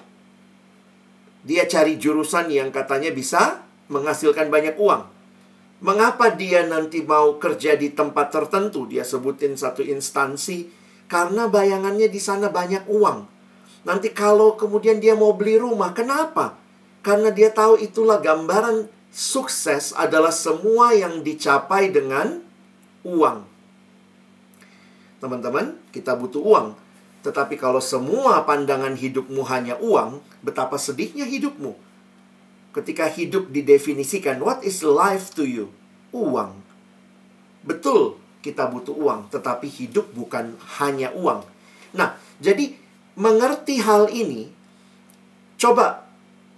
Dia 1.44 1.68
cari 1.68 2.00
jurusan 2.00 2.48
yang 2.48 2.72
katanya 2.72 3.12
bisa 3.12 3.68
menghasilkan 3.92 4.48
banyak 4.48 4.80
uang. 4.80 5.04
Mengapa 5.84 6.32
dia 6.32 6.64
nanti 6.64 7.04
mau 7.04 7.36
kerja 7.36 7.76
di 7.76 7.92
tempat 7.92 8.32
tertentu? 8.32 8.88
Dia 8.88 9.04
sebutin 9.04 9.60
satu 9.60 9.84
instansi 9.84 10.80
karena 11.12 11.44
bayangannya 11.44 12.08
di 12.08 12.16
sana 12.16 12.48
banyak 12.48 12.88
uang. 12.88 13.28
Nanti 13.84 14.16
kalau 14.16 14.56
kemudian 14.56 14.96
dia 14.96 15.12
mau 15.12 15.36
beli 15.36 15.60
rumah, 15.60 15.92
kenapa? 15.92 16.56
Karena 17.04 17.28
dia 17.28 17.52
tahu 17.52 17.76
itulah 17.76 18.16
gambaran 18.16 18.88
sukses 19.12 19.92
adalah 19.92 20.32
semua 20.32 20.96
yang 20.96 21.20
dicapai 21.20 21.92
dengan 21.92 22.40
uang. 23.04 23.44
Teman-teman, 25.20 25.76
kita 25.92 26.16
butuh 26.16 26.40
uang. 26.40 26.68
Tetapi 27.20 27.60
kalau 27.60 27.84
semua 27.84 28.42
pandangan 28.48 28.96
hidupmu 28.96 29.44
hanya 29.52 29.76
uang, 29.84 30.24
betapa 30.40 30.80
sedihnya 30.80 31.28
hidupmu. 31.28 31.76
Ketika 32.72 33.04
hidup 33.12 33.52
didefinisikan, 33.52 34.40
what 34.40 34.64
is 34.64 34.80
life 34.80 35.36
to 35.36 35.44
you? 35.44 35.68
Uang. 36.10 36.64
Betul, 37.62 38.18
kita 38.42 38.66
butuh 38.68 38.92
uang, 38.92 39.30
tetapi 39.30 39.70
hidup 39.70 40.10
bukan 40.12 40.58
hanya 40.82 41.14
uang. 41.14 41.46
Nah, 41.94 42.18
jadi 42.42 42.74
mengerti 43.14 43.78
hal 43.78 44.10
ini, 44.10 44.50
coba 45.56 46.10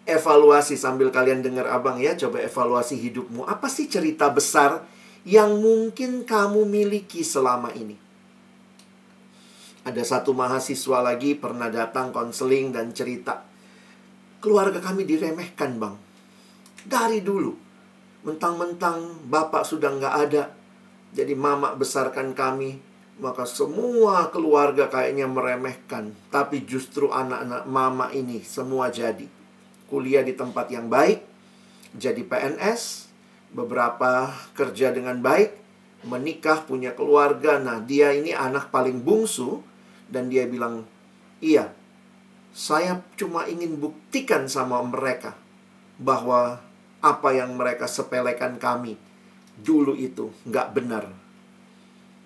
evaluasi 0.08 0.80
sambil 0.80 1.12
kalian 1.12 1.44
dengar 1.44 1.68
abang 1.68 2.00
ya, 2.00 2.16
coba 2.16 2.40
evaluasi 2.40 2.96
hidupmu. 2.96 3.44
Apa 3.44 3.68
sih 3.68 3.84
cerita 3.84 4.32
besar 4.32 4.84
yang 5.28 5.60
mungkin 5.60 6.24
kamu 6.24 6.64
miliki 6.64 7.20
selama 7.20 7.72
ini. 7.76 8.00
Ada 9.84 10.00
satu 10.00 10.32
mahasiswa 10.32 11.04
lagi 11.04 11.36
pernah 11.36 11.68
datang 11.68 12.08
konseling 12.08 12.72
dan 12.72 12.96
cerita. 12.96 13.44
Keluarga 14.40 14.80
kami 14.80 15.04
diremehkan 15.04 15.76
bang. 15.76 15.96
Dari 16.88 17.20
dulu. 17.20 17.52
Mentang-mentang 18.24 19.28
bapak 19.28 19.68
sudah 19.68 19.92
nggak 19.92 20.14
ada. 20.16 20.63
Jadi 21.14 21.32
mama 21.38 21.78
besarkan 21.78 22.34
kami. 22.34 22.82
Maka 23.14 23.46
semua 23.46 24.34
keluarga 24.34 24.90
kayaknya 24.90 25.30
meremehkan. 25.30 26.18
Tapi 26.34 26.66
justru 26.66 27.14
anak-anak 27.14 27.62
mama 27.70 28.10
ini 28.10 28.42
semua 28.42 28.90
jadi. 28.90 29.30
Kuliah 29.86 30.26
di 30.26 30.34
tempat 30.34 30.66
yang 30.74 30.90
baik. 30.90 31.22
Jadi 31.94 32.26
PNS 32.26 33.06
beberapa 33.54 34.34
kerja 34.58 34.90
dengan 34.90 35.22
baik, 35.22 35.54
menikah, 36.10 36.66
punya 36.66 36.90
keluarga. 36.90 37.62
Nah, 37.62 37.78
dia 37.78 38.10
ini 38.10 38.34
anak 38.34 38.74
paling 38.74 38.98
bungsu 39.06 39.62
dan 40.10 40.26
dia 40.26 40.50
bilang, 40.50 40.82
"Iya, 41.38 41.70
saya 42.50 42.98
cuma 43.14 43.46
ingin 43.46 43.78
buktikan 43.78 44.50
sama 44.50 44.82
mereka 44.82 45.38
bahwa 46.02 46.58
apa 46.98 47.30
yang 47.30 47.54
mereka 47.54 47.86
sepelekan 47.86 48.58
kami 48.58 48.98
dulu 49.60 49.94
itu 49.94 50.32
nggak 50.48 50.68
benar." 50.74 51.04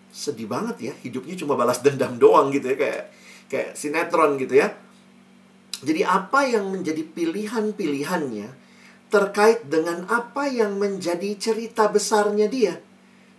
Sedih 0.09 0.49
banget 0.49 0.77
ya, 0.81 0.95
hidupnya 1.05 1.37
cuma 1.37 1.55
balas 1.55 1.85
dendam 1.85 2.17
doang 2.17 2.49
gitu 2.49 2.73
ya, 2.73 2.77
kayak 2.81 3.03
kayak 3.49 3.71
sinetron 3.77 4.41
gitu 4.41 4.57
ya. 4.57 4.73
Jadi 5.79 6.03
apa 6.03 6.43
yang 6.49 6.75
menjadi 6.75 7.07
pilihan-pilihannya 7.07 8.49
terkait 9.09 9.65
dengan 9.71 10.05
apa 10.11 10.51
yang 10.51 10.77
menjadi 10.77 11.39
cerita 11.39 11.89
besarnya 11.89 12.51
dia. 12.51 12.75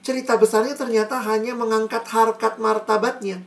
Cerita 0.01 0.39
besarnya 0.39 0.73
ternyata 0.73 1.19
hanya 1.19 1.53
mengangkat 1.53 2.07
harkat 2.09 2.57
martabatnya. 2.57 3.43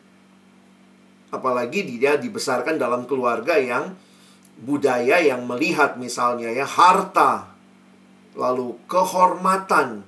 Apalagi 1.32 1.88
dia 1.88 2.20
dibesarkan 2.20 2.76
dalam 2.76 3.08
keluarga 3.08 3.56
yang 3.56 3.96
budaya 4.60 5.24
yang 5.24 5.48
melihat 5.48 5.96
misalnya 5.96 6.52
ya 6.52 6.68
harta, 6.68 7.48
lalu 8.36 8.76
kehormatan. 8.86 10.04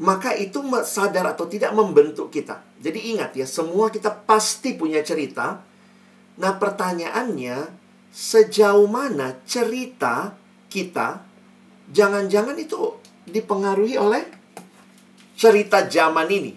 Maka 0.00 0.32
itu 0.32 0.64
sadar 0.80 1.36
atau 1.36 1.44
tidak 1.44 1.76
membentuk 1.76 2.32
kita. 2.32 2.64
Jadi 2.80 3.12
ingat 3.12 3.36
ya, 3.36 3.44
semua 3.44 3.92
kita 3.92 4.08
pasti 4.08 4.72
punya 4.72 5.04
cerita. 5.04 5.60
Nah, 6.40 6.56
pertanyaannya 6.56 7.68
sejauh 8.08 8.88
mana 8.88 9.36
cerita 9.44 10.32
kita 10.72 11.20
jangan-jangan 11.92 12.56
itu 12.56 12.96
dipengaruhi 13.28 14.00
oleh 14.00 14.24
cerita 15.36 15.84
zaman 15.84 16.28
ini. 16.32 16.52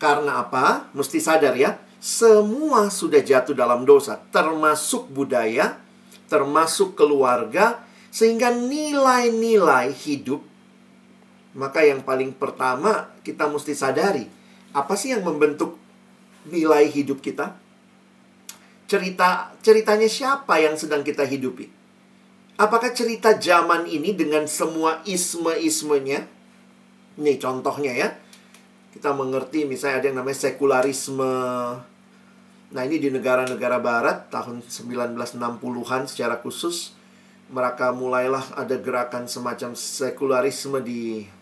Karena 0.00 0.40
apa? 0.46 0.88
Mesti 0.96 1.20
sadar 1.20 1.52
ya, 1.52 1.76
semua 2.00 2.88
sudah 2.88 3.20
jatuh 3.20 3.52
dalam 3.52 3.84
dosa, 3.84 4.16
termasuk 4.30 5.10
budaya, 5.10 5.76
termasuk 6.30 6.96
keluarga, 6.96 7.82
sehingga 8.08 8.54
nilai-nilai 8.54 9.92
hidup 9.92 10.47
maka 11.58 11.82
yang 11.82 12.06
paling 12.06 12.30
pertama 12.38 13.10
kita 13.26 13.50
mesti 13.50 13.74
sadari, 13.74 14.30
apa 14.70 14.94
sih 14.94 15.10
yang 15.10 15.26
membentuk 15.26 15.74
nilai 16.46 16.86
hidup 16.86 17.18
kita? 17.18 17.58
Cerita 18.86 19.50
ceritanya 19.58 20.06
siapa 20.06 20.62
yang 20.62 20.78
sedang 20.78 21.02
kita 21.02 21.26
hidupi? 21.26 21.66
Apakah 22.62 22.94
cerita 22.94 23.34
zaman 23.34 23.90
ini 23.90 24.14
dengan 24.14 24.46
semua 24.46 25.02
isme-ismenya? 25.02 26.30
Nih 27.18 27.36
contohnya 27.42 27.90
ya. 27.90 28.08
Kita 28.94 29.10
mengerti 29.14 29.66
misalnya 29.66 29.98
ada 29.98 30.06
yang 30.14 30.18
namanya 30.22 30.38
sekularisme. 30.38 31.34
Nah 32.70 32.82
ini 32.86 33.02
di 33.02 33.10
negara-negara 33.10 33.82
barat 33.82 34.30
tahun 34.30 34.62
1960-an 34.62 36.02
secara 36.06 36.38
khusus. 36.38 36.94
Mereka 37.50 37.94
mulailah 37.98 38.54
ada 38.54 38.78
gerakan 38.78 39.26
semacam 39.26 39.74
sekularisme 39.74 40.78
di 40.82 41.37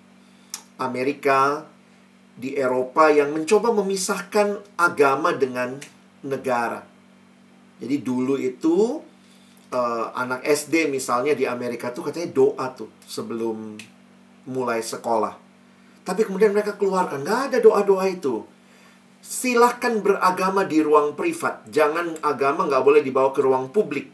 Amerika, 0.77 1.65
di 2.37 2.53
Eropa 2.53 3.09
yang 3.09 3.33
mencoba 3.33 3.73
memisahkan 3.73 4.61
agama 4.77 5.33
dengan 5.33 5.81
negara. 6.21 6.85
Jadi 7.81 7.97
dulu 8.05 8.37
itu 8.37 9.01
uh, 9.73 10.07
anak 10.13 10.45
SD 10.45 10.93
misalnya 10.93 11.33
di 11.33 11.49
Amerika 11.49 11.93
tuh 11.93 12.05
katanya 12.09 12.29
doa 12.37 12.67
tuh 12.77 12.93
sebelum 13.09 13.81
mulai 14.49 14.85
sekolah. 14.85 15.35
Tapi 16.07 16.23
kemudian 16.23 16.55
mereka 16.55 16.79
keluarkan, 16.79 17.27
nggak 17.27 17.41
ada 17.51 17.59
doa-doa 17.59 18.07
itu. 18.07 18.47
Silahkan 19.19 19.99
beragama 19.99 20.63
di 20.63 20.79
ruang 20.79 21.19
privat, 21.19 21.67
jangan 21.67 22.15
agama 22.23 22.69
nggak 22.71 22.85
boleh 22.87 23.03
dibawa 23.03 23.35
ke 23.35 23.43
ruang 23.43 23.75
publik. 23.75 24.07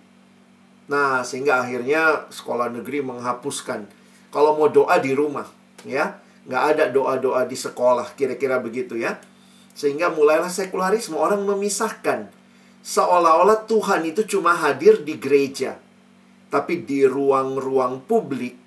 Nah, 0.88 1.20
sehingga 1.20 1.60
akhirnya 1.60 2.32
sekolah 2.32 2.72
negeri 2.72 3.04
menghapuskan. 3.04 3.84
Kalau 4.32 4.56
mau 4.56 4.72
doa 4.72 4.96
di 4.96 5.12
rumah, 5.12 5.44
ya, 5.84 6.16
nggak 6.46 6.64
ada 6.74 6.84
doa-doa 6.90 7.46
di 7.46 7.54
sekolah, 7.54 8.18
kira-kira 8.18 8.58
begitu 8.58 8.98
ya. 8.98 9.18
Sehingga 9.72 10.12
mulailah 10.12 10.52
sekularisme, 10.52 11.16
orang 11.16 11.46
memisahkan 11.48 12.28
seolah-olah 12.82 13.64
Tuhan 13.70 14.04
itu 14.04 14.26
cuma 14.26 14.52
hadir 14.58 15.00
di 15.06 15.16
gereja. 15.16 15.78
Tapi 16.52 16.84
di 16.84 17.08
ruang-ruang 17.08 18.04
publik 18.04 18.58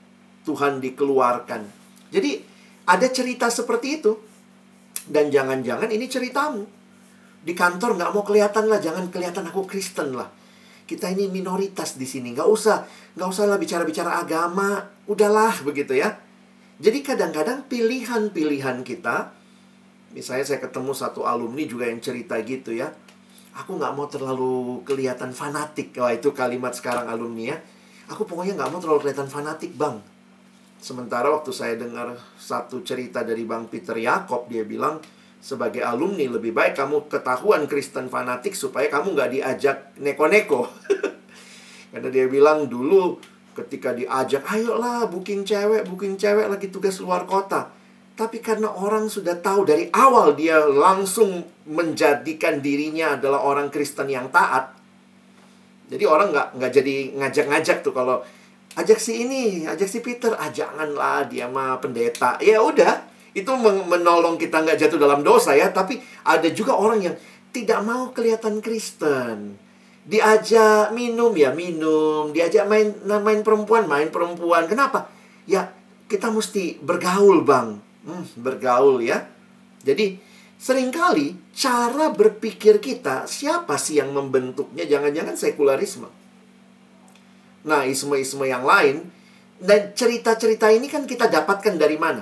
Tuhan 0.48 0.82
dikeluarkan. 0.82 1.62
Jadi 2.10 2.42
ada 2.90 3.08
cerita 3.14 3.52
seperti 3.52 3.88
itu. 4.02 4.14
Dan 5.06 5.30
jangan-jangan 5.30 5.94
ini 5.94 6.10
ceritamu. 6.10 6.66
Di 7.46 7.54
kantor 7.54 7.94
nggak 7.94 8.10
mau 8.10 8.26
kelihatan 8.26 8.66
lah, 8.66 8.82
jangan 8.82 9.14
kelihatan 9.14 9.46
aku 9.46 9.70
Kristen 9.70 10.18
lah. 10.18 10.26
kita 10.86 11.10
ini 11.10 11.30
minoritas 11.30 11.98
di 11.98 12.06
sini. 12.06 12.38
Nggak 12.38 12.50
usah, 12.50 12.86
nggak 13.18 13.30
usah 13.30 13.46
lah 13.50 13.58
bicara-bicara 13.58 14.22
agama. 14.22 14.86
Udahlah 15.10 15.66
begitu 15.66 15.98
ya. 15.98 16.14
Jadi 16.76 17.00
kadang-kadang 17.08 17.64
pilihan-pilihan 17.72 18.84
kita, 18.84 19.32
misalnya 20.12 20.44
saya 20.44 20.60
ketemu 20.60 20.92
satu 20.92 21.24
alumni 21.24 21.64
juga 21.64 21.88
yang 21.88 22.04
cerita 22.04 22.36
gitu 22.44 22.76
ya. 22.76 22.92
Aku 23.56 23.80
nggak 23.80 23.96
mau 23.96 24.12
terlalu 24.12 24.84
kelihatan 24.84 25.32
fanatik. 25.32 25.96
Wah 25.96 26.12
itu 26.12 26.36
kalimat 26.36 26.76
sekarang 26.76 27.08
alumni 27.08 27.56
ya. 27.56 27.58
Aku 28.12 28.28
pokoknya 28.28 28.60
nggak 28.60 28.70
mau 28.76 28.80
terlalu 28.84 29.08
kelihatan 29.08 29.32
fanatik 29.32 29.72
bang. 29.80 30.04
Sementara 30.76 31.32
waktu 31.32 31.56
saya 31.56 31.80
dengar 31.80 32.20
satu 32.36 32.84
cerita 32.84 33.24
dari 33.24 33.48
Bang 33.48 33.72
Peter 33.72 33.96
Yakob, 33.96 34.52
dia 34.52 34.68
bilang, 34.68 35.00
sebagai 35.40 35.86
alumni 35.86 36.26
lebih 36.26 36.52
baik 36.52 36.74
kamu 36.74 37.06
ketahuan 37.06 37.70
Kristen 37.70 38.12
fanatik 38.12 38.58
supaya 38.58 38.92
kamu 38.92 39.16
nggak 39.16 39.30
diajak 39.32 39.78
neko-neko. 40.02 40.68
Karena 41.96 42.10
dia 42.12 42.28
bilang 42.28 42.68
dulu 42.68 43.16
ketika 43.56 43.96
diajak, 43.96 44.44
ayolah 44.46 45.08
booking 45.08 45.48
cewek, 45.48 45.88
booking 45.88 46.20
cewek 46.20 46.52
lagi 46.52 46.68
tugas 46.68 47.00
luar 47.00 47.24
kota. 47.24 47.72
Tapi 48.16 48.40
karena 48.40 48.72
orang 48.72 49.12
sudah 49.12 49.40
tahu 49.40 49.68
dari 49.68 49.92
awal 49.92 50.36
dia 50.36 50.64
langsung 50.64 51.44
menjadikan 51.68 52.64
dirinya 52.64 53.20
adalah 53.20 53.44
orang 53.44 53.68
Kristen 53.72 54.08
yang 54.12 54.32
taat. 54.32 54.72
Jadi 55.92 56.04
orang 56.08 56.32
nggak 56.32 56.48
nggak 56.56 56.72
jadi 56.72 56.96
ngajak-ngajak 57.20 57.78
tuh 57.84 57.92
kalau 57.92 58.24
ajak 58.76 59.00
si 59.00 59.28
ini, 59.28 59.68
ajak 59.68 59.88
si 59.88 60.00
Peter, 60.00 60.36
ah 60.36 60.52
janganlah 60.52 61.28
dia 61.28 61.48
mah 61.48 61.80
pendeta. 61.80 62.40
Ya 62.40 62.64
udah, 62.64 63.04
itu 63.36 63.52
menolong 63.60 64.40
kita 64.40 64.64
nggak 64.64 64.80
jatuh 64.80 65.00
dalam 65.00 65.20
dosa 65.20 65.52
ya. 65.56 65.72
Tapi 65.72 66.00
ada 66.24 66.48
juga 66.56 66.76
orang 66.76 67.00
yang 67.04 67.16
tidak 67.52 67.80
mau 67.84 68.12
kelihatan 68.16 68.64
Kristen. 68.64 69.65
Diajak 70.06 70.94
minum 70.94 71.34
ya 71.34 71.50
minum, 71.50 72.30
diajak 72.30 72.70
main 72.70 72.94
main 73.06 73.42
perempuan 73.42 73.90
main 73.90 74.14
perempuan. 74.14 74.70
Kenapa? 74.70 75.10
Ya 75.50 75.74
kita 76.06 76.30
mesti 76.30 76.78
bergaul 76.78 77.42
bang, 77.42 77.82
hmm, 78.06 78.38
bergaul 78.38 79.02
ya. 79.02 79.26
Jadi 79.82 80.22
sering 80.62 80.94
kali 80.94 81.34
cara 81.58 82.14
berpikir 82.14 82.78
kita 82.78 83.26
siapa 83.26 83.82
sih 83.82 83.98
yang 83.98 84.14
membentuknya? 84.14 84.86
Jangan-jangan 84.86 85.34
sekularisme 85.34 86.26
Nah, 87.66 87.82
isme-isme 87.90 88.46
yang 88.46 88.62
lain 88.62 89.10
dan 89.58 89.98
cerita-cerita 89.98 90.70
ini 90.70 90.86
kan 90.86 91.10
kita 91.10 91.26
dapatkan 91.26 91.76
dari 91.76 91.98
mana? 91.98 92.22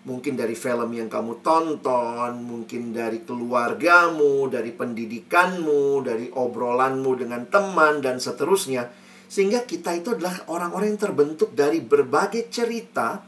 Mungkin 0.00 0.32
dari 0.32 0.56
film 0.56 0.96
yang 0.96 1.12
kamu 1.12 1.44
tonton, 1.44 2.40
mungkin 2.40 2.96
dari 2.96 3.20
keluargamu, 3.20 4.48
dari 4.48 4.72
pendidikanmu, 4.72 6.00
dari 6.00 6.32
obrolanmu 6.32 7.12
dengan 7.20 7.44
teman 7.52 8.00
dan 8.00 8.16
seterusnya. 8.16 8.88
Sehingga 9.28 9.68
kita 9.68 9.92
itu 9.92 10.16
adalah 10.16 10.48
orang-orang 10.48 10.96
yang 10.96 11.02
terbentuk 11.04 11.52
dari 11.52 11.84
berbagai 11.84 12.48
cerita 12.48 13.20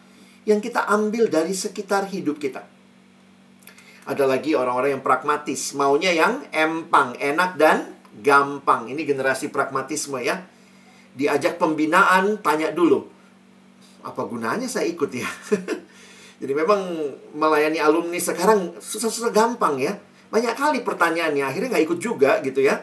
yang 0.49 0.65
kita 0.65 0.89
ambil 0.89 1.29
dari 1.29 1.53
sekitar 1.53 2.09
hidup 2.09 2.41
kita. 2.41 2.65
Ada 4.09 4.25
lagi 4.27 4.57
orang-orang 4.57 4.99
yang 4.99 5.05
pragmatis, 5.05 5.77
maunya 5.77 6.11
yang 6.11 6.43
empang, 6.51 7.15
enak 7.21 7.55
dan 7.61 7.95
gampang. 8.19 8.91
Ini 8.91 9.07
generasi 9.07 9.53
pragmatisme 9.53 10.19
ya 10.25 10.43
diajak 11.13 11.61
pembinaan, 11.61 12.41
tanya 12.41 12.73
dulu, 12.73 13.05
apa 14.01 14.23
gunanya 14.25 14.67
saya 14.69 14.89
ikut 14.89 15.11
ya? 15.13 15.29
Jadi 16.43 16.59
memang 16.59 16.83
melayani 17.39 17.79
alumni 17.79 18.19
sekarang 18.19 18.75
susah-susah 18.83 19.31
gampang 19.31 19.79
ya. 19.79 19.95
Banyak 20.27 20.59
kali 20.59 20.83
pertanyaannya, 20.83 21.47
akhirnya 21.47 21.79
nggak 21.79 21.85
ikut 21.87 21.99
juga 22.03 22.43
gitu 22.43 22.67
ya. 22.67 22.83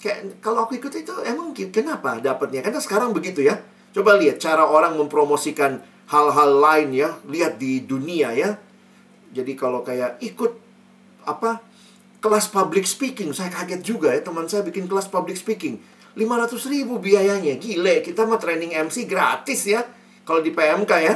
Kayak 0.00 0.40
kalau 0.40 0.64
aku 0.64 0.80
ikut 0.80 0.88
itu 0.88 1.12
emang 1.28 1.52
kenapa 1.52 2.16
dapatnya? 2.16 2.64
Karena 2.64 2.80
sekarang 2.80 3.12
begitu 3.12 3.44
ya. 3.44 3.60
Coba 3.92 4.16
lihat 4.16 4.40
cara 4.40 4.64
orang 4.64 4.96
mempromosikan 4.96 5.84
hal-hal 6.08 6.50
lain 6.56 6.96
ya. 6.96 7.12
Lihat 7.28 7.60
di 7.60 7.84
dunia 7.84 8.32
ya. 8.32 8.56
Jadi 9.36 9.52
kalau 9.52 9.84
kayak 9.84 10.24
ikut 10.24 10.56
apa 11.28 11.60
kelas 12.24 12.48
public 12.48 12.88
speaking, 12.88 13.36
saya 13.36 13.52
kaget 13.52 13.84
juga 13.84 14.16
ya 14.16 14.24
teman 14.24 14.48
saya 14.48 14.64
bikin 14.64 14.88
kelas 14.88 15.12
public 15.12 15.36
speaking 15.36 15.76
500 16.16 16.72
ribu 16.72 17.02
biayanya. 17.02 17.58
Gile, 17.58 18.00
kita 18.00 18.24
mau 18.24 18.38
training 18.38 18.72
MC 18.72 19.04
gratis 19.04 19.66
ya. 19.66 19.82
Kalau 20.24 20.40
di 20.40 20.54
PMK 20.54 20.92
ya. 21.04 21.14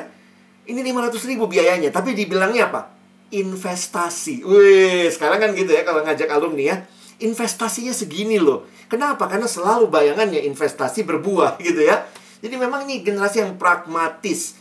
Ini 0.69 0.81
500 0.85 1.25
ribu 1.25 1.49
biayanya. 1.49 1.89
Tapi 1.89 2.13
dibilangnya 2.13 2.69
apa? 2.69 2.93
Investasi. 3.33 4.45
Wih, 4.45 5.09
sekarang 5.09 5.41
kan 5.41 5.51
gitu 5.57 5.73
ya 5.73 5.83
kalau 5.83 6.05
ngajak 6.05 6.29
alumni 6.29 6.65
ya. 6.73 6.77
Investasinya 7.25 7.91
segini 7.91 8.37
loh. 8.37 8.69
Kenapa? 8.87 9.27
Karena 9.27 9.49
selalu 9.49 9.89
bayangannya 9.89 10.45
investasi 10.45 11.09
berbuah 11.09 11.57
gitu 11.67 11.81
ya. 11.81 12.05
Jadi 12.45 12.55
memang 12.55 12.85
ini 12.85 13.01
generasi 13.01 13.43
yang 13.43 13.57
pragmatis. 13.57 14.61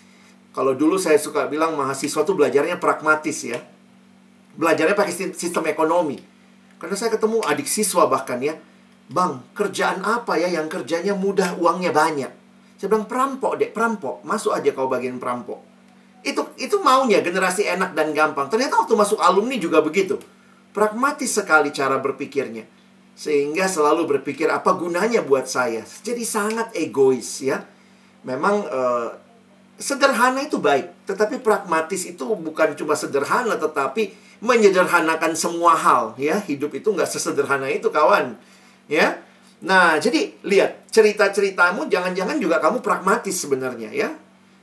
Kalau 0.56 0.74
dulu 0.74 0.98
saya 0.98 1.20
suka 1.22 1.46
bilang 1.46 1.78
mahasiswa 1.78 2.24
tuh 2.26 2.34
belajarnya 2.34 2.82
pragmatis 2.82 3.46
ya. 3.46 3.60
Belajarnya 4.58 4.98
pakai 4.98 5.36
sistem 5.38 5.70
ekonomi. 5.70 6.18
Karena 6.82 6.96
saya 6.98 7.14
ketemu 7.14 7.46
adik 7.46 7.70
siswa 7.70 8.10
bahkan 8.10 8.42
ya 8.42 8.58
Bang, 9.08 9.48
kerjaan 9.56 10.04
apa 10.04 10.36
ya 10.36 10.52
yang 10.52 10.68
kerjanya 10.68 11.16
mudah, 11.16 11.56
uangnya 11.56 11.96
banyak? 11.96 12.28
Saya 12.76 12.88
bilang, 12.92 13.08
perampok 13.08 13.56
dek, 13.56 13.72
perampok. 13.72 14.20
Masuk 14.28 14.52
aja 14.52 14.76
kau 14.76 14.92
bagian 14.92 15.16
perampok. 15.16 15.64
Itu 16.26 16.50
itu 16.58 16.78
maunya 16.82 17.22
generasi 17.22 17.68
enak 17.68 17.94
dan 17.94 18.14
gampang. 18.14 18.50
Ternyata 18.50 18.82
waktu 18.84 18.94
masuk 18.98 19.20
alumni 19.22 19.58
juga 19.58 19.82
begitu. 19.82 20.18
Pragmatis 20.74 21.34
sekali 21.34 21.74
cara 21.74 21.98
berpikirnya. 21.98 22.66
Sehingga 23.18 23.66
selalu 23.66 24.18
berpikir 24.18 24.46
apa 24.50 24.78
gunanya 24.78 25.26
buat 25.26 25.50
saya. 25.50 25.82
Jadi 25.82 26.22
sangat 26.22 26.74
egois 26.78 27.42
ya. 27.42 27.66
Memang 28.22 28.62
uh, 28.70 29.10
sederhana 29.78 30.46
itu 30.46 30.62
baik. 30.62 31.10
Tetapi 31.10 31.42
pragmatis 31.42 32.06
itu 32.06 32.24
bukan 32.38 32.78
cuma 32.78 32.94
sederhana. 32.94 33.58
Tetapi 33.58 34.14
menyederhanakan 34.46 35.34
semua 35.34 35.74
hal 35.74 36.14
ya. 36.22 36.38
Hidup 36.46 36.78
itu 36.78 36.94
nggak 36.94 37.10
sesederhana 37.10 37.70
itu 37.74 37.90
kawan 37.90 38.38
ya. 38.86 39.22
Nah, 39.58 39.98
jadi 39.98 40.38
lihat 40.46 40.86
cerita-ceritamu 40.94 41.90
jangan-jangan 41.90 42.38
juga 42.38 42.62
kamu 42.62 42.86
pragmatis 42.86 43.34
sebenarnya 43.34 43.90
ya. 43.90 44.14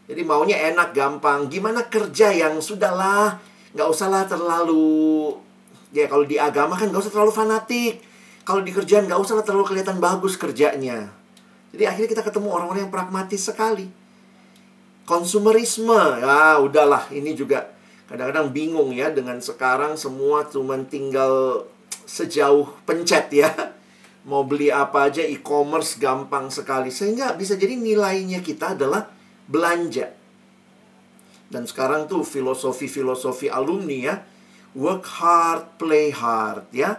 Jadi 0.04 0.20
maunya 0.20 0.60
enak, 0.72 0.92
gampang. 0.92 1.48
Gimana 1.48 1.88
kerja 1.88 2.28
yang 2.28 2.60
sudahlah, 2.60 3.40
nggak 3.72 3.88
usahlah 3.88 4.28
terlalu 4.28 5.32
ya 5.94 6.10
kalau 6.10 6.26
di 6.26 6.36
agama 6.36 6.74
kan 6.74 6.90
nggak 6.90 7.02
usah 7.02 7.14
terlalu 7.14 7.32
fanatik. 7.32 8.04
Kalau 8.44 8.60
di 8.60 8.72
kerjaan 8.76 9.08
nggak 9.08 9.20
usah 9.20 9.40
terlalu 9.40 9.72
kelihatan 9.72 9.96
bagus 10.02 10.36
kerjanya. 10.36 11.08
Jadi 11.72 11.84
akhirnya 11.88 12.10
kita 12.12 12.22
ketemu 12.22 12.52
orang-orang 12.52 12.86
yang 12.86 12.92
pragmatis 12.92 13.48
sekali. 13.48 13.88
Konsumerisme, 15.08 16.20
ya 16.20 16.60
udahlah 16.60 17.08
ini 17.12 17.36
juga 17.36 17.72
kadang-kadang 18.04 18.52
bingung 18.52 18.92
ya 18.92 19.08
dengan 19.08 19.40
sekarang 19.40 19.96
semua 19.96 20.44
cuma 20.48 20.76
tinggal 20.84 21.64
sejauh 22.04 22.68
pencet 22.84 23.32
ya 23.32 23.48
mau 24.28 24.44
beli 24.44 24.68
apa 24.72 25.08
aja 25.08 25.24
e-commerce 25.24 26.00
gampang 26.00 26.48
sekali 26.48 26.88
sehingga 26.88 27.32
bisa 27.36 27.56
jadi 27.56 27.76
nilainya 27.76 28.40
kita 28.40 28.76
adalah 28.76 29.08
belanja. 29.48 30.12
Dan 31.48 31.68
sekarang 31.68 32.10
tuh 32.10 32.26
filosofi-filosofi 32.26 33.46
alumni 33.52 33.98
ya 34.00 34.14
work 34.74 35.06
hard 35.06 35.78
play 35.78 36.10
hard 36.10 36.66
ya. 36.74 36.98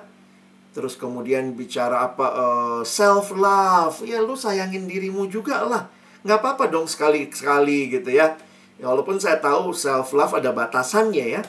Terus 0.76 1.00
kemudian 1.00 1.56
bicara 1.56 2.04
apa 2.04 2.28
uh, 2.36 2.44
eh, 2.44 2.82
self 2.84 3.32
love 3.36 4.04
ya 4.04 4.20
lu 4.20 4.36
sayangin 4.36 4.88
dirimu 4.88 5.28
juga 5.28 5.64
lah. 5.64 5.88
Nggak 6.26 6.40
apa-apa 6.42 6.64
dong 6.72 6.88
sekali 6.88 7.28
sekali 7.32 7.92
gitu 7.92 8.12
ya. 8.12 8.36
ya 8.76 8.86
walaupun 8.92 9.20
saya 9.20 9.40
tahu 9.40 9.72
self 9.72 10.12
love 10.16 10.36
ada 10.36 10.52
batasannya 10.52 11.40
ya. 11.40 11.42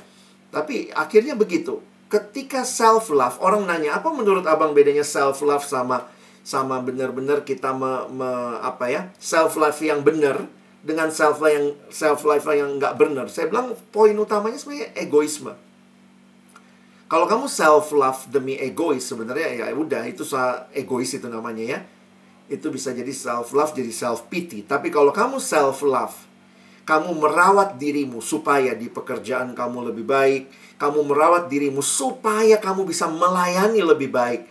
Tapi 0.51 0.95
akhirnya 0.95 1.35
begitu. 1.35 1.83
Ketika 2.07 2.63
self 2.63 3.11
love 3.11 3.39
orang 3.43 3.67
nanya 3.67 3.99
apa 3.99 4.15
menurut 4.15 4.47
abang 4.47 4.71
bedanya 4.71 5.03
self 5.03 5.43
love 5.43 5.67
sama 5.67 6.07
sama 6.47 6.79
benar-benar 6.79 7.43
kita 7.43 7.75
me, 7.75 8.07
me, 8.15 8.31
apa 8.63 8.87
ya 8.87 9.11
self 9.19 9.59
love 9.59 9.75
yang 9.83 10.07
benar 10.07 10.47
dengan 10.87 11.11
self 11.11 11.43
love 11.43 11.51
yang 11.51 11.67
self 11.91 12.23
love 12.23 12.47
yang 12.55 12.79
nggak 12.79 12.95
benar 12.95 13.27
saya 13.27 13.51
bilang 13.51 13.75
poin 13.91 14.15
utamanya 14.15 14.55
sebenarnya 14.55 14.95
egoisme 14.95 15.51
kalau 17.11 17.27
kamu 17.27 17.51
self 17.51 17.91
love 17.91 18.31
demi 18.31 18.55
egois 18.55 19.03
sebenarnya 19.03 19.67
ya 19.67 19.75
udah 19.75 20.07
itu 20.07 20.23
egois 20.71 21.11
itu 21.11 21.27
namanya 21.27 21.65
ya 21.67 21.79
itu 22.47 22.71
bisa 22.71 22.95
jadi 22.95 23.11
self 23.11 23.51
love 23.51 23.75
jadi 23.75 23.91
self 23.91 24.31
pity 24.31 24.63
tapi 24.63 24.95
kalau 24.95 25.11
kamu 25.11 25.43
self 25.43 25.83
love 25.83 26.15
kamu 26.87 27.19
merawat 27.19 27.83
dirimu 27.83 28.23
supaya 28.23 28.71
di 28.79 28.87
pekerjaan 28.87 29.59
kamu 29.59 29.91
lebih 29.91 30.07
baik 30.07 30.43
kamu 30.77 31.09
merawat 31.09 31.49
dirimu 31.49 31.81
supaya 31.81 32.61
kamu 32.61 32.85
bisa 32.85 33.09
melayani 33.09 33.81
lebih 33.81 34.13
baik. 34.13 34.45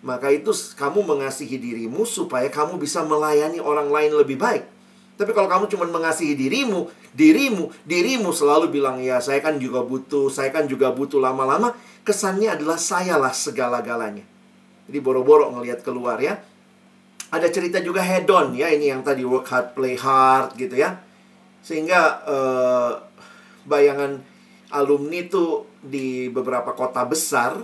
Maka 0.00 0.32
itu 0.32 0.52
kamu 0.76 1.04
mengasihi 1.04 1.60
dirimu 1.60 2.08
supaya 2.08 2.48
kamu 2.48 2.80
bisa 2.80 3.04
melayani 3.04 3.60
orang 3.60 3.92
lain 3.92 4.16
lebih 4.16 4.40
baik. 4.40 4.64
Tapi 5.16 5.32
kalau 5.32 5.48
kamu 5.48 5.64
cuma 5.72 5.88
mengasihi 5.88 6.36
dirimu, 6.36 6.92
dirimu, 7.16 7.72
dirimu 7.88 8.30
selalu 8.36 8.68
bilang, 8.68 9.00
ya 9.00 9.16
saya 9.18 9.40
kan 9.40 9.56
juga 9.56 9.80
butuh, 9.80 10.28
saya 10.28 10.52
kan 10.52 10.68
juga 10.68 10.92
butuh 10.92 11.16
lama-lama, 11.16 11.72
kesannya 12.04 12.52
adalah 12.52 12.76
sayalah 12.76 13.32
segala-galanya. 13.32 14.22
Jadi 14.86 14.98
boro-boro 15.00 15.48
ngelihat 15.56 15.80
keluar 15.80 16.20
ya. 16.20 16.36
ada 17.30 17.48
cerita 17.50 17.82
juga 17.82 18.02
hedon 18.06 18.54
ya 18.54 18.70
ini 18.70 18.90
yang 18.92 19.02
tadi 19.02 19.26
work 19.26 19.50
hard 19.50 19.74
play 19.74 19.98
hard 19.98 20.54
gitu 20.54 20.78
ya 20.78 21.02
sehingga 21.58 22.22
uh, 22.22 22.92
bayangan 23.66 24.22
alumni 24.70 25.26
tuh 25.26 25.66
di 25.82 26.30
beberapa 26.30 26.70
kota 26.78 27.02
besar 27.02 27.58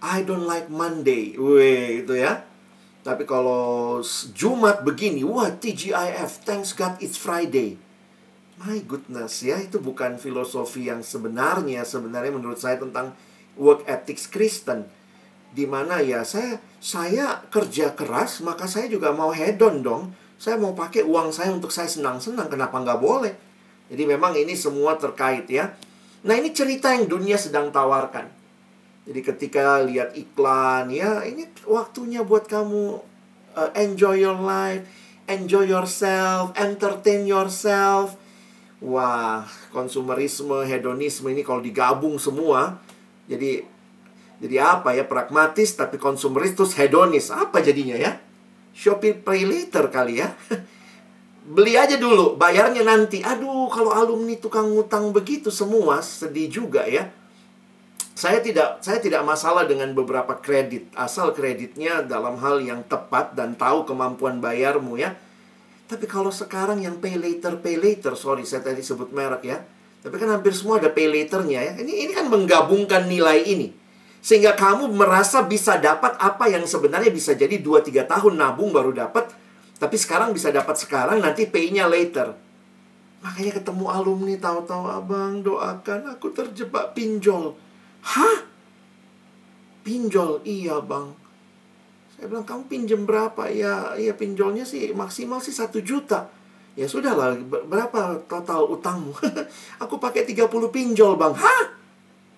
I 0.00 0.24
don't 0.24 0.48
like 0.48 0.72
Monday 0.72 1.36
weh 1.36 2.00
itu 2.04 2.16
ya 2.16 2.40
tapi 3.06 3.22
kalau 3.22 4.02
Jumat 4.34 4.82
begini 4.82 5.22
wah 5.22 5.54
TGIF 5.54 6.42
thanks 6.42 6.74
God 6.74 6.98
it's 6.98 7.14
Friday. 7.14 7.78
My 8.58 8.82
goodness 8.82 9.46
ya 9.46 9.62
itu 9.62 9.78
bukan 9.78 10.18
filosofi 10.18 10.90
yang 10.90 11.06
sebenarnya. 11.06 11.86
Sebenarnya 11.86 12.34
menurut 12.34 12.58
saya 12.58 12.82
tentang 12.82 13.14
work 13.54 13.86
ethics 13.86 14.26
Kristen. 14.26 14.90
Di 15.54 15.70
mana 15.70 16.02
ya 16.02 16.26
saya 16.26 16.58
saya 16.82 17.46
kerja 17.46 17.94
keras 17.94 18.42
maka 18.42 18.66
saya 18.66 18.90
juga 18.90 19.14
mau 19.14 19.30
hedon 19.30 19.86
dong. 19.86 20.10
Saya 20.34 20.58
mau 20.58 20.74
pakai 20.74 21.06
uang 21.06 21.30
saya 21.30 21.54
untuk 21.54 21.70
saya 21.70 21.86
senang-senang 21.86 22.50
kenapa 22.50 22.74
nggak 22.82 22.98
boleh? 22.98 23.38
Jadi 23.86 24.02
memang 24.02 24.34
ini 24.34 24.58
semua 24.58 24.98
terkait 24.98 25.46
ya. 25.46 25.78
Nah 26.26 26.34
ini 26.34 26.50
cerita 26.50 26.90
yang 26.90 27.06
dunia 27.06 27.38
sedang 27.38 27.70
tawarkan 27.70 28.35
jadi 29.06 29.20
ketika 29.22 29.80
lihat 29.86 30.18
iklan 30.18 30.90
ya 30.90 31.22
ini 31.22 31.46
waktunya 31.64 32.26
buat 32.26 32.50
kamu 32.50 32.98
uh, 33.54 33.70
enjoy 33.78 34.18
your 34.18 34.38
life 34.38 34.82
enjoy 35.30 35.64
yourself 35.66 36.50
entertain 36.58 37.24
yourself 37.24 38.18
wah 38.82 39.46
konsumerisme 39.70 40.66
hedonisme 40.66 41.30
ini 41.30 41.46
kalau 41.46 41.62
digabung 41.62 42.18
semua 42.18 42.82
jadi 43.30 43.66
jadi 44.36 44.56
apa 44.60 44.92
ya 44.92 45.08
pragmatis 45.08 45.72
tapi 45.72 45.96
konsumeris 45.96 46.52
terus 46.52 46.76
hedonis 46.76 47.32
apa 47.32 47.64
jadinya 47.64 47.96
ya? 47.96 48.20
Shopee 48.76 49.16
pay 49.16 49.48
later 49.48 49.88
kali 49.88 50.20
ya. 50.20 50.36
Beli 51.56 51.78
aja 51.78 51.96
dulu, 51.96 52.36
bayarnya 52.36 52.82
nanti. 52.82 53.22
Aduh, 53.22 53.70
kalau 53.70 53.94
alumni 53.94 54.34
tukang 54.36 54.66
ngutang 54.76 55.14
begitu 55.14 55.48
semua 55.48 56.04
sedih 56.04 56.50
juga 56.50 56.84
ya. 56.84 57.08
Saya 58.16 58.40
tidak 58.40 58.80
saya 58.80 58.96
tidak 58.96 59.20
masalah 59.28 59.68
dengan 59.68 59.92
beberapa 59.92 60.40
kredit, 60.40 60.88
asal 60.96 61.36
kreditnya 61.36 62.00
dalam 62.00 62.40
hal 62.40 62.64
yang 62.64 62.80
tepat 62.88 63.36
dan 63.36 63.52
tahu 63.60 63.84
kemampuan 63.84 64.40
bayarmu 64.40 64.96
ya. 64.96 65.12
Tapi 65.86 66.08
kalau 66.08 66.32
sekarang 66.32 66.80
yang 66.80 66.96
pay 66.96 67.20
later 67.20 67.60
pay 67.60 67.76
later, 67.76 68.16
sorry 68.16 68.48
saya 68.48 68.64
tadi 68.64 68.80
sebut 68.80 69.12
merek 69.12 69.44
ya. 69.44 69.60
Tapi 70.00 70.16
kan 70.16 70.32
hampir 70.32 70.56
semua 70.56 70.80
ada 70.80 70.88
pay 70.88 71.12
laternya 71.12 71.60
ya. 71.60 71.72
Ini 71.76 71.92
ini 72.08 72.12
kan 72.16 72.32
menggabungkan 72.32 73.04
nilai 73.04 73.44
ini 73.44 73.86
sehingga 74.26 74.58
kamu 74.58 74.90
merasa 74.90 75.46
bisa 75.46 75.78
dapat 75.78 76.18
apa 76.18 76.50
yang 76.50 76.66
sebenarnya 76.66 77.14
bisa 77.14 77.38
jadi 77.38 77.62
2-3 77.62 78.10
tahun 78.10 78.34
nabung 78.34 78.74
baru 78.74 78.90
dapat. 78.90 79.30
Tapi 79.78 79.94
sekarang 79.94 80.34
bisa 80.34 80.50
dapat 80.50 80.74
sekarang, 80.74 81.22
nanti 81.22 81.46
pay-nya 81.46 81.86
later. 81.86 82.34
Makanya 83.22 83.62
ketemu 83.62 83.86
alumni 83.86 84.34
tahu-tahu 84.34 84.84
abang 84.90 85.46
doakan 85.46 86.10
aku 86.10 86.34
terjebak 86.34 86.90
pinjol. 86.98 87.54
Hah? 88.06 88.38
Pinjol? 89.82 90.42
Iya 90.46 90.78
bang. 90.78 91.10
Saya 92.14 92.32
bilang 92.32 92.46
kamu 92.46 92.62
pinjem 92.70 93.02
berapa? 93.04 93.50
Ya, 93.50 93.98
ya 93.98 94.14
pinjolnya 94.14 94.62
sih 94.62 94.94
maksimal 94.94 95.42
sih 95.42 95.52
satu 95.52 95.82
juta. 95.82 96.30
Ya 96.76 96.86
sudahlah, 96.86 97.36
berapa 97.44 98.20
total 98.28 98.68
utangmu? 98.68 99.16
aku 99.82 99.96
pakai 99.96 100.28
30 100.28 100.46
pinjol 100.70 101.18
bang. 101.18 101.34
Hah? 101.34 101.64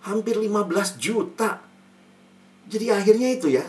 Hampir 0.08 0.38
15 0.38 0.96
juta. 0.96 1.60
Jadi 2.68 2.86
akhirnya 2.92 3.28
itu 3.34 3.50
ya, 3.50 3.64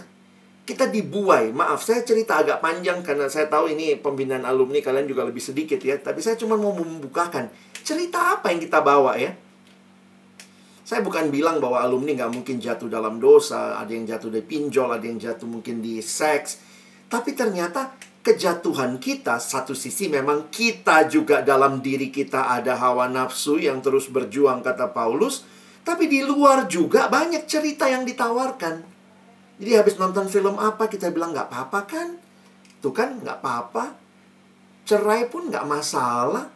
kita 0.70 0.86
dibuai. 0.86 1.50
Maaf, 1.50 1.82
saya 1.82 2.06
cerita 2.06 2.38
agak 2.38 2.62
panjang 2.62 3.02
karena 3.02 3.26
saya 3.26 3.50
tahu 3.50 3.74
ini 3.74 3.98
pembinaan 3.98 4.46
alumni 4.46 4.78
kalian 4.78 5.10
juga 5.10 5.26
lebih 5.26 5.42
sedikit 5.42 5.82
ya. 5.82 5.98
Tapi 5.98 6.22
saya 6.22 6.38
cuma 6.38 6.54
mau 6.54 6.70
membukakan 6.70 7.50
cerita 7.82 8.38
apa 8.38 8.54
yang 8.54 8.62
kita 8.62 8.78
bawa 8.86 9.18
ya. 9.18 9.34
Saya 10.89 11.06
bukan 11.06 11.30
bilang 11.30 11.62
bahwa 11.62 11.86
alumni 11.86 12.17
nggak 12.17 12.34
mungkin 12.34 12.58
jatuh 12.58 12.89
dalam 12.89 13.21
dosa, 13.21 13.78
ada 13.78 13.93
yang 13.93 14.10
jatuh 14.10 14.34
dari 14.34 14.41
pinjol, 14.41 14.89
ada 14.89 15.06
yang 15.06 15.21
jatuh 15.21 15.45
mungkin 15.45 15.86
di 15.86 16.02
seks. 16.02 16.58
Tapi 17.06 17.38
ternyata 17.38 17.93
kejatuhan 18.25 18.97
kita 18.97 19.38
satu 19.38 19.78
sisi 19.78 20.10
memang 20.10 20.49
kita 20.49 21.06
juga 21.06 21.45
dalam 21.45 21.78
diri 21.86 22.10
kita 22.10 22.49
ada 22.49 22.73
hawa 22.73 23.06
nafsu 23.06 23.62
yang 23.62 23.86
terus 23.86 24.10
berjuang 24.10 24.65
kata 24.65 24.89
Paulus 24.89 25.45
tapi 25.86 26.10
di 26.10 26.25
luar 26.25 26.65
juga 26.65 27.06
banyak 27.06 27.45
cerita 27.45 27.86
yang 27.86 28.02
ditawarkan. 28.06 28.82
Jadi 29.62 29.71
habis 29.78 29.95
nonton 30.02 30.25
film 30.25 30.58
apa 30.58 30.89
kita 30.89 31.13
bilang 31.13 31.38
nggak 31.38 31.54
apa-apa 31.54 31.80
kan? 31.86 32.08
Tuh 32.82 32.93
kan 32.93 33.21
nggak 33.21 33.45
apa-apa. 33.45 33.93
Cerai 34.89 35.30
pun 35.30 35.54
nggak 35.54 35.69
masalah. 35.69 36.49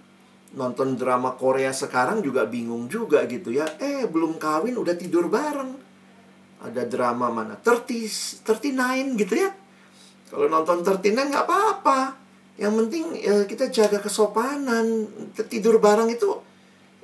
Nonton 0.53 0.93
drama 0.93 1.33
Korea 1.33 1.73
sekarang 1.73 2.21
juga 2.21 2.45
bingung 2.45 2.85
juga 2.85 3.25
gitu 3.25 3.49
ya. 3.49 3.65
Eh 3.81 4.05
belum 4.05 4.37
kawin 4.37 4.77
udah 4.77 4.93
tidur 4.93 5.29
bareng. 5.29 5.73
Ada 6.63 6.87
drama 6.87 7.27
mana? 7.33 7.59
30, 7.59 8.45
39 8.45 9.19
gitu 9.19 9.33
ya. 9.35 9.51
Kalau 10.29 10.47
nonton 10.47 10.85
39 10.85 11.33
nggak 11.33 11.45
apa-apa. 11.45 12.15
Yang 12.55 12.73
penting 12.85 13.05
ya, 13.17 13.35
kita 13.49 13.73
jaga 13.73 13.97
kesopanan. 13.97 15.09
Tidur 15.49 15.81
bareng 15.81 16.13
itu 16.13 16.29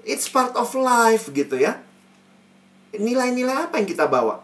it's 0.06 0.30
part 0.30 0.54
of 0.56 0.70
life 0.78 1.34
gitu 1.34 1.58
ya 1.58 1.82
nilai-nilai 2.98 3.70
apa 3.70 3.78
yang 3.78 3.86
kita 3.86 4.10
bawa? 4.10 4.42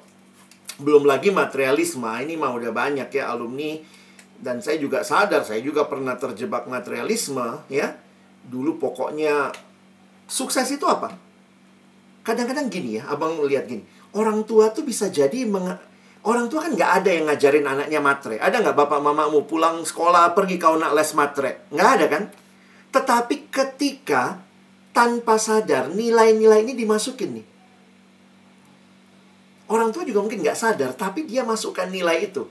Belum 0.78 1.08
lagi 1.08 1.32
materialisme, 1.32 2.06
ini 2.22 2.36
mah 2.36 2.54
udah 2.54 2.70
banyak 2.70 3.08
ya 3.10 3.32
alumni 3.32 3.80
dan 4.38 4.60
saya 4.60 4.78
juga 4.78 5.02
sadar, 5.02 5.42
saya 5.48 5.64
juga 5.64 5.88
pernah 5.88 6.14
terjebak 6.20 6.68
materialisme 6.68 7.64
ya. 7.72 7.96
Dulu 8.46 8.78
pokoknya 8.78 9.52
sukses 10.30 10.66
itu 10.70 10.86
apa? 10.86 11.14
Kadang-kadang 12.26 12.70
gini 12.70 12.98
ya, 12.98 13.10
abang 13.10 13.38
lihat 13.46 13.70
gini, 13.70 13.86
orang 14.18 14.46
tua 14.46 14.74
tuh 14.74 14.86
bisa 14.86 15.10
jadi 15.10 15.46
meng 15.46 15.70
Orang 16.26 16.50
tua 16.50 16.66
kan 16.66 16.74
nggak 16.74 16.92
ada 17.06 17.10
yang 17.14 17.30
ngajarin 17.30 17.70
anaknya 17.70 18.02
matre. 18.02 18.42
Ada 18.42 18.58
nggak 18.58 18.74
bapak 18.74 18.98
mamamu 18.98 19.46
pulang 19.46 19.86
sekolah 19.86 20.34
pergi 20.34 20.58
kau 20.58 20.74
nak 20.74 20.98
les 20.98 21.14
matre? 21.14 21.70
Nggak 21.70 21.90
ada 22.02 22.06
kan? 22.10 22.24
Tetapi 22.90 23.54
ketika 23.54 24.42
tanpa 24.90 25.38
sadar 25.38 25.94
nilai-nilai 25.94 26.66
ini 26.66 26.74
dimasukin 26.74 27.30
nih 27.38 27.46
Orang 29.66 29.90
tua 29.90 30.06
juga 30.06 30.22
mungkin 30.22 30.46
nggak 30.46 30.58
sadar, 30.58 30.94
tapi 30.94 31.26
dia 31.26 31.42
masukkan 31.42 31.90
nilai 31.90 32.30
itu. 32.30 32.46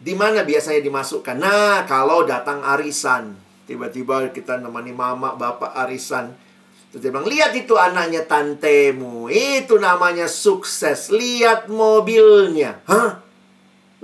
Di 0.00 0.16
mana 0.16 0.40
biasanya 0.40 0.80
dimasukkan? 0.80 1.36
Nah, 1.36 1.84
kalau 1.84 2.24
datang 2.24 2.64
arisan, 2.64 3.36
tiba-tiba 3.66 4.30
kita 4.30 4.58
nemani 4.58 4.92
mama, 4.94 5.34
bapak 5.34 5.74
arisan. 5.86 6.34
Terus 6.92 7.00
dia 7.00 7.10
bilang, 7.10 7.24
lihat 7.24 7.56
itu 7.56 7.72
anaknya 7.78 8.28
tantemu. 8.28 9.32
Itu 9.32 9.80
namanya 9.80 10.28
sukses. 10.28 11.08
Lihat 11.08 11.72
mobilnya. 11.72 12.84
Hah? 12.84 13.24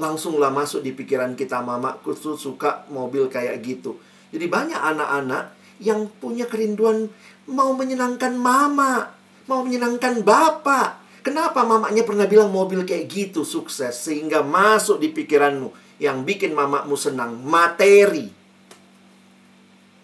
Langsunglah 0.01 0.49
masuk 0.49 0.81
di 0.81 0.95
pikiran 0.95 1.35
kita, 1.35 1.61
mama 1.61 1.99
tuh 2.01 2.39
suka 2.39 2.89
mobil 2.89 3.29
kayak 3.29 3.61
gitu. 3.61 3.99
Jadi 4.31 4.47
banyak 4.47 4.79
anak-anak 4.79 5.53
yang 5.83 6.07
punya 6.23 6.47
kerinduan 6.47 7.11
mau 7.51 7.75
menyenangkan 7.75 8.37
mama, 8.39 9.11
mau 9.51 9.67
menyenangkan 9.67 10.23
bapak. 10.23 11.03
Kenapa 11.27 11.67
mamanya 11.67 12.07
pernah 12.07 12.25
bilang 12.31 12.49
mobil 12.49 12.87
kayak 12.87 13.11
gitu 13.11 13.43
sukses 13.43 14.07
sehingga 14.07 14.41
masuk 14.41 15.03
di 15.03 15.13
pikiranmu 15.13 15.99
yang 15.99 16.23
bikin 16.23 16.55
mamamu 16.55 16.95
senang 16.95 17.37
materi. 17.43 18.38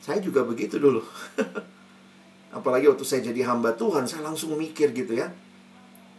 Saya 0.05 0.21
juga 0.21 0.45
begitu 0.45 0.77
dulu. 0.77 1.01
Apalagi 2.57 2.93
waktu 2.93 3.09
saya 3.09 3.25
jadi 3.25 3.49
hamba 3.49 3.73
Tuhan, 3.73 4.05
saya 4.05 4.21
langsung 4.21 4.53
mikir 4.53 4.93
gitu 4.93 5.17
ya. 5.17 5.33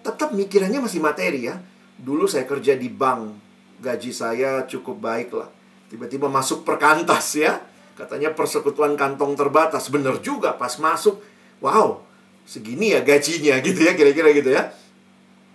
Tetap 0.02 0.34
mikirannya 0.34 0.82
masih 0.82 1.06
materi 1.06 1.46
ya. 1.46 1.62
Dulu 2.02 2.26
saya 2.26 2.50
kerja 2.50 2.74
di 2.74 2.90
bank, 2.90 3.38
gaji 3.86 4.10
saya 4.10 4.66
cukup 4.66 4.98
baik 4.98 5.38
lah. 5.38 5.54
Tiba-tiba 5.94 6.26
masuk 6.26 6.66
perkantas 6.66 7.38
ya. 7.38 7.62
Katanya 7.94 8.34
persekutuan 8.34 8.98
kantong 8.98 9.38
terbatas. 9.38 9.94
Bener 9.94 10.18
juga 10.26 10.58
pas 10.58 10.74
masuk, 10.82 11.22
wow, 11.62 12.02
segini 12.42 12.98
ya 12.98 13.06
gajinya 13.06 13.62
gitu 13.70 13.86
ya, 13.86 13.94
kira-kira 13.94 14.34
gitu 14.34 14.50
ya. 14.50 14.74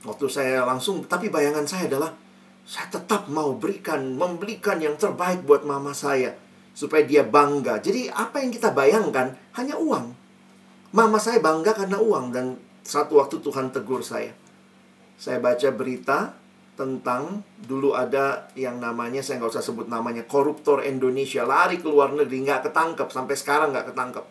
Waktu 0.07 0.31
saya 0.31 0.63
langsung, 0.63 1.03
tapi 1.03 1.35
bayangan 1.35 1.67
saya 1.67 1.91
adalah 1.91 2.15
saya 2.63 2.87
tetap 2.95 3.27
mau 3.27 3.59
berikan, 3.59 4.15
membelikan 4.15 4.79
yang 4.79 4.95
terbaik 4.95 5.43
buat 5.43 5.67
mama 5.67 5.91
saya 5.91 6.39
supaya 6.73 7.03
dia 7.07 7.27
bangga. 7.27 7.79
Jadi 7.79 8.09
apa 8.11 8.41
yang 8.43 8.51
kita 8.55 8.75
bayangkan 8.75 9.35
hanya 9.59 9.77
uang. 9.77 10.17
Mama 10.91 11.19
saya 11.23 11.39
bangga 11.39 11.77
karena 11.77 11.99
uang 12.03 12.35
dan 12.35 12.59
satu 12.83 13.23
waktu 13.23 13.39
Tuhan 13.43 13.71
tegur 13.71 14.03
saya. 14.03 14.35
Saya 15.21 15.39
baca 15.39 15.69
berita 15.71 16.35
tentang 16.75 17.45
dulu 17.61 17.93
ada 17.93 18.49
yang 18.57 18.81
namanya 18.81 19.21
saya 19.21 19.37
nggak 19.37 19.53
usah 19.53 19.61
sebut 19.61 19.87
namanya 19.93 20.25
koruptor 20.25 20.81
Indonesia 20.81 21.45
lari 21.45 21.77
ke 21.77 21.85
luar 21.85 22.17
negeri 22.17 22.41
nggak 22.41 22.73
ketangkep 22.73 23.13
sampai 23.13 23.37
sekarang 23.37 23.69
nggak 23.69 23.93
ketangkep 23.93 24.25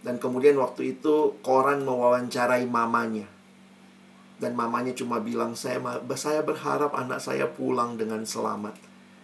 dan 0.00 0.16
kemudian 0.16 0.56
waktu 0.56 0.96
itu 0.96 1.36
koran 1.44 1.84
mewawancarai 1.84 2.64
mamanya 2.64 3.28
dan 4.42 4.58
mamanya 4.58 4.90
cuma 4.90 5.22
bilang 5.22 5.54
saya 5.54 5.78
saya 6.18 6.42
berharap 6.42 6.90
anak 6.98 7.22
saya 7.22 7.46
pulang 7.46 7.94
dengan 7.94 8.26
selamat. 8.26 8.74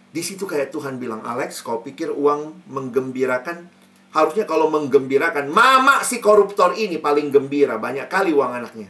Di 0.09 0.25
situ 0.25 0.49
kayak 0.49 0.73
Tuhan 0.73 0.97
bilang, 0.97 1.21
Alex, 1.21 1.61
kau 1.61 1.85
pikir 1.85 2.09
uang 2.09 2.65
menggembirakan? 2.65 3.69
Harusnya 4.09 4.49
kalau 4.49 4.73
menggembirakan, 4.73 5.53
mama 5.53 6.01
si 6.01 6.17
koruptor 6.17 6.73
ini 6.73 6.97
paling 6.97 7.29
gembira, 7.29 7.77
banyak 7.77 8.09
kali 8.09 8.33
uang 8.33 8.51
anaknya. 8.57 8.89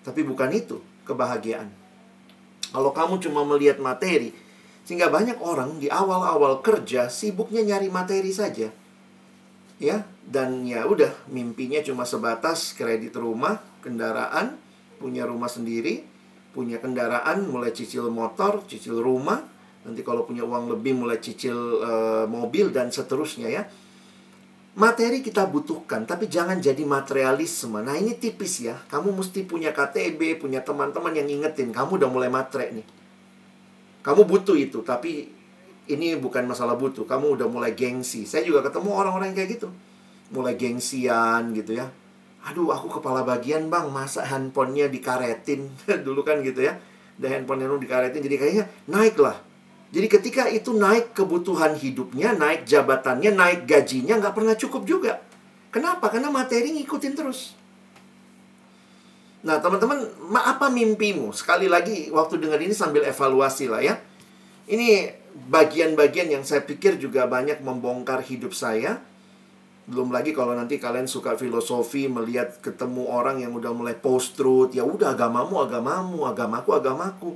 Tapi 0.00 0.24
bukan 0.24 0.48
itu 0.56 0.80
kebahagiaan. 1.04 1.68
Kalau 2.72 2.96
kamu 2.96 3.20
cuma 3.20 3.44
melihat 3.44 3.76
materi, 3.76 4.32
sehingga 4.88 5.12
banyak 5.12 5.36
orang 5.44 5.76
di 5.76 5.92
awal-awal 5.92 6.64
kerja 6.64 7.12
sibuknya 7.12 7.60
nyari 7.60 7.92
materi 7.92 8.32
saja. 8.32 8.72
Ya, 9.76 10.08
dan 10.24 10.64
ya 10.64 10.88
udah 10.88 11.12
mimpinya 11.28 11.84
cuma 11.84 12.08
sebatas 12.08 12.72
kredit 12.72 13.12
rumah, 13.20 13.60
kendaraan, 13.84 14.56
punya 14.96 15.28
rumah 15.28 15.52
sendiri, 15.52 16.08
punya 16.56 16.80
kendaraan, 16.80 17.52
mulai 17.52 17.76
cicil 17.76 18.08
motor, 18.08 18.64
cicil 18.64 19.04
rumah, 19.04 19.51
nanti 19.82 20.00
kalau 20.06 20.22
punya 20.22 20.46
uang 20.46 20.78
lebih 20.78 20.94
mulai 20.94 21.18
cicil 21.18 21.82
uh, 21.82 22.24
mobil 22.30 22.70
dan 22.70 22.90
seterusnya 22.90 23.50
ya. 23.50 23.62
Materi 24.72 25.20
kita 25.20 25.44
butuhkan, 25.52 26.08
tapi 26.08 26.32
jangan 26.32 26.56
jadi 26.56 26.80
materialisme. 26.88 27.84
Nah 27.84 27.92
ini 27.92 28.16
tipis 28.16 28.64
ya, 28.64 28.80
kamu 28.88 29.12
mesti 29.20 29.44
punya 29.44 29.68
KTB, 29.68 30.40
punya 30.40 30.64
teman-teman 30.64 31.12
yang 31.12 31.28
ingetin, 31.28 31.76
kamu 31.76 32.00
udah 32.00 32.08
mulai 32.08 32.32
matre 32.32 32.72
nih. 32.72 32.86
Kamu 34.00 34.24
butuh 34.24 34.56
itu, 34.56 34.80
tapi 34.80 35.28
ini 35.92 36.16
bukan 36.16 36.48
masalah 36.48 36.80
butuh, 36.80 37.04
kamu 37.04 37.36
udah 37.36 37.52
mulai 37.52 37.76
gengsi. 37.76 38.24
Saya 38.24 38.48
juga 38.48 38.64
ketemu 38.64 38.96
orang-orang 38.96 39.36
kayak 39.36 39.60
gitu. 39.60 39.68
Mulai 40.32 40.56
gengsian 40.56 41.52
gitu 41.52 41.76
ya. 41.76 41.92
Aduh, 42.48 42.72
aku 42.72 42.96
kepala 42.96 43.28
bagian 43.28 43.68
bang, 43.68 43.92
masa 43.92 44.24
handphonenya 44.24 44.88
dikaretin. 44.88 45.68
Dulu 46.08 46.24
kan 46.24 46.40
gitu 46.40 46.64
ya. 46.64 46.80
Dan 47.20 47.44
handphonenya 47.44 47.76
dikaretin, 47.76 48.24
jadi 48.24 48.36
kayaknya 48.40 48.64
naik 48.88 49.20
lah 49.20 49.51
jadi 49.92 50.08
ketika 50.08 50.48
itu 50.48 50.72
naik 50.72 51.12
kebutuhan 51.12 51.76
hidupnya, 51.76 52.32
naik 52.32 52.64
jabatannya, 52.64 53.36
naik 53.36 53.68
gajinya, 53.68 54.16
nggak 54.16 54.32
pernah 54.32 54.56
cukup 54.56 54.88
juga. 54.88 55.20
Kenapa? 55.68 56.08
Karena 56.08 56.32
materi 56.32 56.72
ngikutin 56.80 57.12
terus. 57.12 57.52
Nah, 59.44 59.60
teman-teman, 59.60 60.00
apa 60.32 60.72
mimpimu? 60.72 61.36
Sekali 61.36 61.68
lagi, 61.68 62.08
waktu 62.08 62.40
dengar 62.40 62.56
ini 62.64 62.72
sambil 62.72 63.04
evaluasi 63.04 63.68
lah 63.68 63.84
ya. 63.84 64.00
Ini 64.64 65.12
bagian-bagian 65.52 66.32
yang 66.32 66.44
saya 66.48 66.64
pikir 66.64 66.96
juga 66.96 67.28
banyak 67.28 67.60
membongkar 67.60 68.24
hidup 68.24 68.56
saya. 68.56 68.96
Belum 69.84 70.08
lagi 70.08 70.32
kalau 70.32 70.56
nanti 70.56 70.80
kalian 70.80 71.04
suka 71.04 71.36
filosofi, 71.36 72.08
melihat 72.08 72.64
ketemu 72.64 73.12
orang 73.12 73.44
yang 73.44 73.52
udah 73.52 73.76
mulai 73.76 73.92
post-truth. 73.92 74.72
Ya 74.72 74.88
udah, 74.88 75.12
agamamu, 75.12 75.60
agamamu, 75.60 76.24
agamaku, 76.24 76.70
agamaku. 76.72 77.30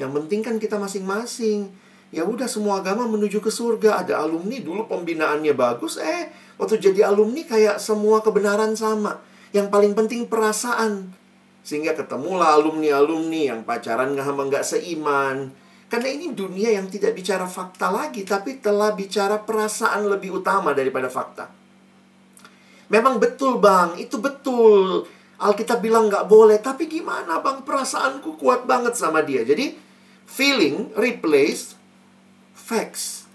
Yang 0.00 0.10
penting 0.16 0.40
kan 0.40 0.56
kita 0.56 0.80
masing-masing 0.80 1.89
Ya 2.10 2.26
udah 2.26 2.50
semua 2.50 2.82
agama 2.82 3.06
menuju 3.06 3.38
ke 3.38 3.54
surga. 3.54 4.02
Ada 4.02 4.18
alumni 4.26 4.58
dulu 4.58 4.90
pembinaannya 4.90 5.54
bagus, 5.54 5.94
eh 6.02 6.30
waktu 6.58 6.82
jadi 6.82 7.06
alumni 7.06 7.46
kayak 7.46 7.78
semua 7.78 8.18
kebenaran 8.18 8.74
sama. 8.74 9.22
Yang 9.54 9.70
paling 9.70 9.94
penting 9.94 10.26
perasaan. 10.26 11.14
Sehingga 11.62 11.94
ketemulah 11.94 12.58
alumni-alumni 12.58 13.54
yang 13.54 13.60
pacaran 13.62 14.14
nggak 14.14 14.26
sama 14.26 14.42
nggak 14.50 14.66
seiman. 14.66 15.36
Karena 15.90 16.08
ini 16.10 16.30
dunia 16.30 16.70
yang 16.70 16.86
tidak 16.86 17.18
bicara 17.18 17.46
fakta 17.50 17.90
lagi, 17.90 18.22
tapi 18.22 18.62
telah 18.62 18.94
bicara 18.94 19.42
perasaan 19.42 20.06
lebih 20.06 20.38
utama 20.38 20.70
daripada 20.70 21.10
fakta. 21.10 21.50
Memang 22.90 23.18
betul 23.18 23.58
bang, 23.58 23.98
itu 23.98 24.18
betul. 24.18 25.06
Alkitab 25.38 25.82
bilang 25.82 26.06
nggak 26.06 26.26
boleh, 26.30 26.58
tapi 26.62 26.86
gimana 26.86 27.42
bang 27.42 27.62
perasaanku 27.66 28.38
kuat 28.38 28.70
banget 28.70 28.94
sama 28.94 29.22
dia. 29.26 29.42
Jadi 29.42 29.74
feeling 30.30 30.94
replace 30.94 31.79
facts. 32.70 33.26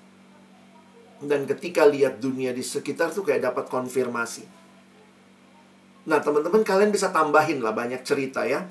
Dan 1.19 1.43
ketika 1.43 1.83
lihat 1.83 2.23
dunia 2.23 2.55
di 2.55 2.63
sekitar 2.63 3.11
tuh 3.11 3.27
kayak 3.27 3.51
dapat 3.51 3.67
konfirmasi. 3.67 4.47
Nah, 6.07 6.23
teman-teman 6.23 6.63
kalian 6.63 6.95
bisa 6.95 7.11
tambahin 7.11 7.59
lah 7.59 7.75
banyak 7.75 7.99
cerita 8.07 8.47
ya. 8.47 8.63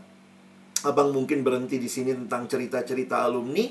Abang 0.88 1.12
mungkin 1.12 1.44
berhenti 1.44 1.77
di 1.77 1.90
sini 1.90 2.16
tentang 2.16 2.48
cerita-cerita 2.48 3.20
alumni. 3.20 3.68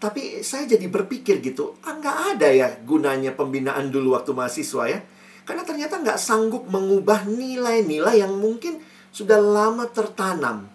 Tapi 0.00 0.46
saya 0.46 0.64
jadi 0.64 0.88
berpikir 0.88 1.44
gitu, 1.44 1.76
ah 1.84 1.92
nggak 1.92 2.18
ada 2.36 2.48
ya 2.48 2.68
gunanya 2.88 3.36
pembinaan 3.36 3.92
dulu 3.92 4.16
waktu 4.16 4.32
mahasiswa 4.32 4.84
ya. 4.88 5.00
Karena 5.44 5.60
ternyata 5.60 6.00
nggak 6.00 6.16
sanggup 6.16 6.64
mengubah 6.72 7.28
nilai-nilai 7.28 8.24
yang 8.24 8.32
mungkin 8.32 8.80
sudah 9.12 9.36
lama 9.36 9.84
tertanam. 9.92 10.72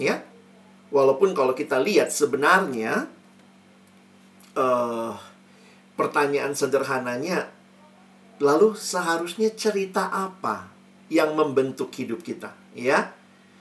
Ya, 0.00 0.24
Walaupun 0.88 1.36
kalau 1.36 1.52
kita 1.52 1.76
lihat 1.76 2.08
sebenarnya 2.08 3.12
uh, 4.58 5.14
pertanyaan 5.94 6.58
sederhananya, 6.58 7.46
lalu 8.42 8.74
seharusnya 8.74 9.54
cerita 9.54 10.10
apa 10.10 10.66
yang 11.06 11.38
membentuk 11.38 11.94
hidup 11.94 12.26
kita, 12.26 12.50
ya? 12.74 13.14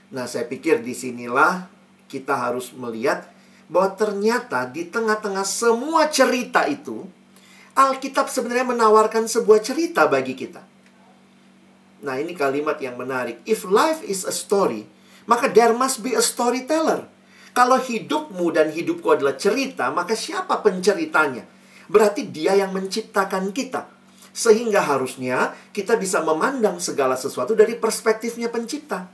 Nah, 0.09 0.25
saya 0.25 0.49
pikir 0.49 0.81
di 0.81 0.97
sinilah 0.97 1.69
kita 2.09 2.33
harus 2.33 2.73
melihat 2.73 3.29
bahwa 3.67 3.93
ternyata 3.99 4.65
di 4.65 4.87
tengah-tengah 4.87 5.43
semua 5.45 6.07
cerita 6.09 6.65
itu, 6.65 7.05
Alkitab 7.77 8.31
sebenarnya 8.31 8.73
menawarkan 8.73 9.29
sebuah 9.29 9.61
cerita 9.61 10.09
bagi 10.09 10.33
kita. 10.33 10.65
Nah, 12.01 12.15
ini 12.17 12.33
kalimat 12.33 12.79
yang 12.81 12.95
menarik. 12.97 13.43
If 13.43 13.67
life 13.67 14.01
is 14.01 14.23
a 14.23 14.33
story, 14.33 14.87
maka 15.27 15.51
there 15.51 15.75
must 15.75 16.01
be 16.01 16.15
a 16.15 16.23
storyteller. 16.23 17.05
Kalau 17.57 17.81
hidupmu 17.81 18.53
dan 18.53 18.69
hidupku 18.69 19.09
adalah 19.09 19.33
cerita, 19.33 19.89
maka 19.89 20.13
siapa 20.13 20.61
penceritanya? 20.61 21.41
Berarti 21.89 22.29
dia 22.29 22.53
yang 22.53 22.69
menciptakan 22.69 23.49
kita. 23.49 23.89
Sehingga 24.29 24.85
harusnya 24.85 25.57
kita 25.73 25.97
bisa 25.97 26.21
memandang 26.21 26.77
segala 26.77 27.17
sesuatu 27.17 27.57
dari 27.57 27.73
perspektifnya 27.73 28.53
pencipta. 28.53 29.09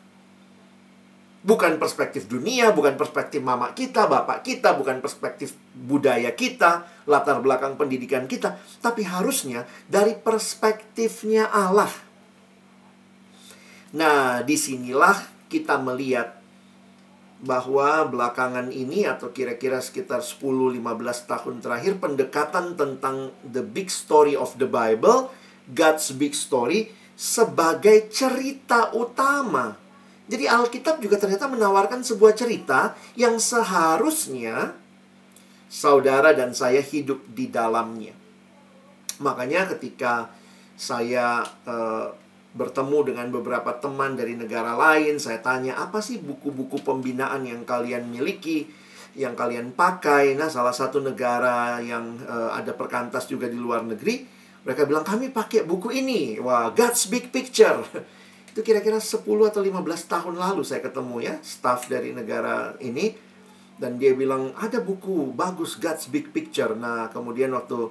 Bukan 1.39 1.79
perspektif 1.79 2.27
dunia, 2.27 2.75
bukan 2.75 2.99
perspektif 2.99 3.39
mama 3.39 3.71
kita, 3.71 4.12
bapak 4.12 4.43
kita, 4.43 4.75
bukan 4.75 4.99
perspektif 4.99 5.56
budaya 5.71 6.36
kita, 6.36 6.84
latar 7.08 7.39
belakang 7.39 7.79
pendidikan 7.79 8.27
kita, 8.27 8.60
tapi 8.84 9.08
harusnya 9.08 9.63
dari 9.88 10.19
perspektifnya 10.19 11.47
Allah. 11.47 11.91
Nah, 13.95 14.43
di 14.43 14.60
sinilah 14.60 15.47
kita 15.47 15.79
melihat 15.79 16.42
bahwa 17.43 18.08
belakangan 18.08 18.71
ini 18.71 19.03
atau 19.03 19.36
kira-kira 19.36 19.84
sekitar 19.84 20.23
10-15 20.23 20.79
tahun 21.27 21.56
terakhir 21.60 21.99
pendekatan 21.99 22.79
tentang 22.79 23.36
the 23.43 23.60
big 23.60 23.91
story 23.91 24.32
of 24.32 24.56
the 24.56 24.67
Bible, 24.67 25.27
God's 25.67 26.15
big 26.15 26.32
story 26.32 26.95
sebagai 27.19 28.08
cerita 28.08 28.95
utama. 28.95 29.75
Jadi 30.23 30.47
Alkitab 30.47 31.03
juga 31.03 31.19
ternyata 31.19 31.51
menawarkan 31.51 31.99
sebuah 31.99 32.32
cerita 32.32 32.95
yang 33.19 33.36
seharusnya 33.36 34.71
saudara 35.67 36.32
dan 36.32 36.56
saya 36.56 36.79
hidup 36.79 37.27
di 37.27 37.51
dalamnya. 37.51 38.15
Makanya 39.19 39.67
ketika 39.75 40.32
saya 40.79 41.43
uh, 41.67 42.15
bertemu 42.54 43.13
dengan 43.13 43.28
beberapa 43.34 43.74
teman 43.82 44.13
dari 44.13 44.38
negara 44.38 44.78
lain. 44.78 45.18
Saya 45.18 45.42
tanya, 45.42 45.82
apa 45.82 46.00
sih 46.00 46.22
buku-buku 46.22 46.86
pembinaan 46.86 47.44
yang 47.50 47.66
kalian 47.66 48.13
miliki, 48.13 48.70
yang 49.18 49.34
kalian 49.34 49.74
pakai? 49.74 50.38
Nah, 50.38 50.54
salah 50.54 50.74
satu 50.74 51.02
negara 51.02 51.82
yang 51.82 52.22
uh, 52.24 52.54
ada 52.54 52.78
perkantas 52.78 53.26
juga 53.26 53.50
di 53.50 53.58
luar 53.58 53.82
negeri, 53.82 54.26
mereka 54.63 54.88
bilang, 54.88 55.04
kami 55.04 55.34
pakai 55.34 55.66
buku 55.66 55.92
ini. 55.92 56.38
Wah, 56.39 56.72
God's 56.72 57.10
Big 57.10 57.34
Picture. 57.34 57.84
Itu 58.54 58.62
kira-kira 58.62 59.02
10 59.02 59.26
atau 59.26 59.62
15 59.66 59.74
tahun 60.06 60.36
lalu 60.38 60.62
saya 60.62 60.86
ketemu 60.86 61.26
ya, 61.26 61.36
staff 61.42 61.89
dari 61.89 62.13
negara 62.13 62.78
ini. 62.80 63.12
Dan 63.74 63.98
dia 63.98 64.13
bilang, 64.13 64.54
ada 64.56 64.78
buku 64.78 65.34
bagus 65.34 65.76
God's 65.82 66.06
Big 66.08 66.30
Picture. 66.30 66.78
Nah, 66.78 67.10
kemudian 67.10 67.50
waktu 67.58 67.89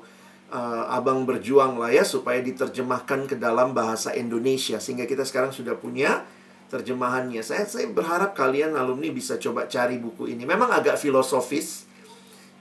uh, 0.52 0.84
abang 0.92 1.24
berjuang 1.24 1.80
lah 1.80 1.88
ya 1.88 2.04
supaya 2.04 2.44
diterjemahkan 2.44 3.26
ke 3.26 3.36
dalam 3.40 3.72
bahasa 3.72 4.12
Indonesia 4.12 4.76
sehingga 4.76 5.08
kita 5.08 5.24
sekarang 5.24 5.50
sudah 5.50 5.74
punya 5.80 6.22
terjemahannya. 6.68 7.40
Saya 7.40 7.64
saya 7.64 7.88
berharap 7.88 8.36
kalian 8.36 8.76
alumni 8.76 9.08
bisa 9.08 9.40
coba 9.40 9.66
cari 9.66 9.96
buku 9.96 10.28
ini. 10.30 10.44
Memang 10.44 10.68
agak 10.70 11.00
filosofis. 11.00 11.88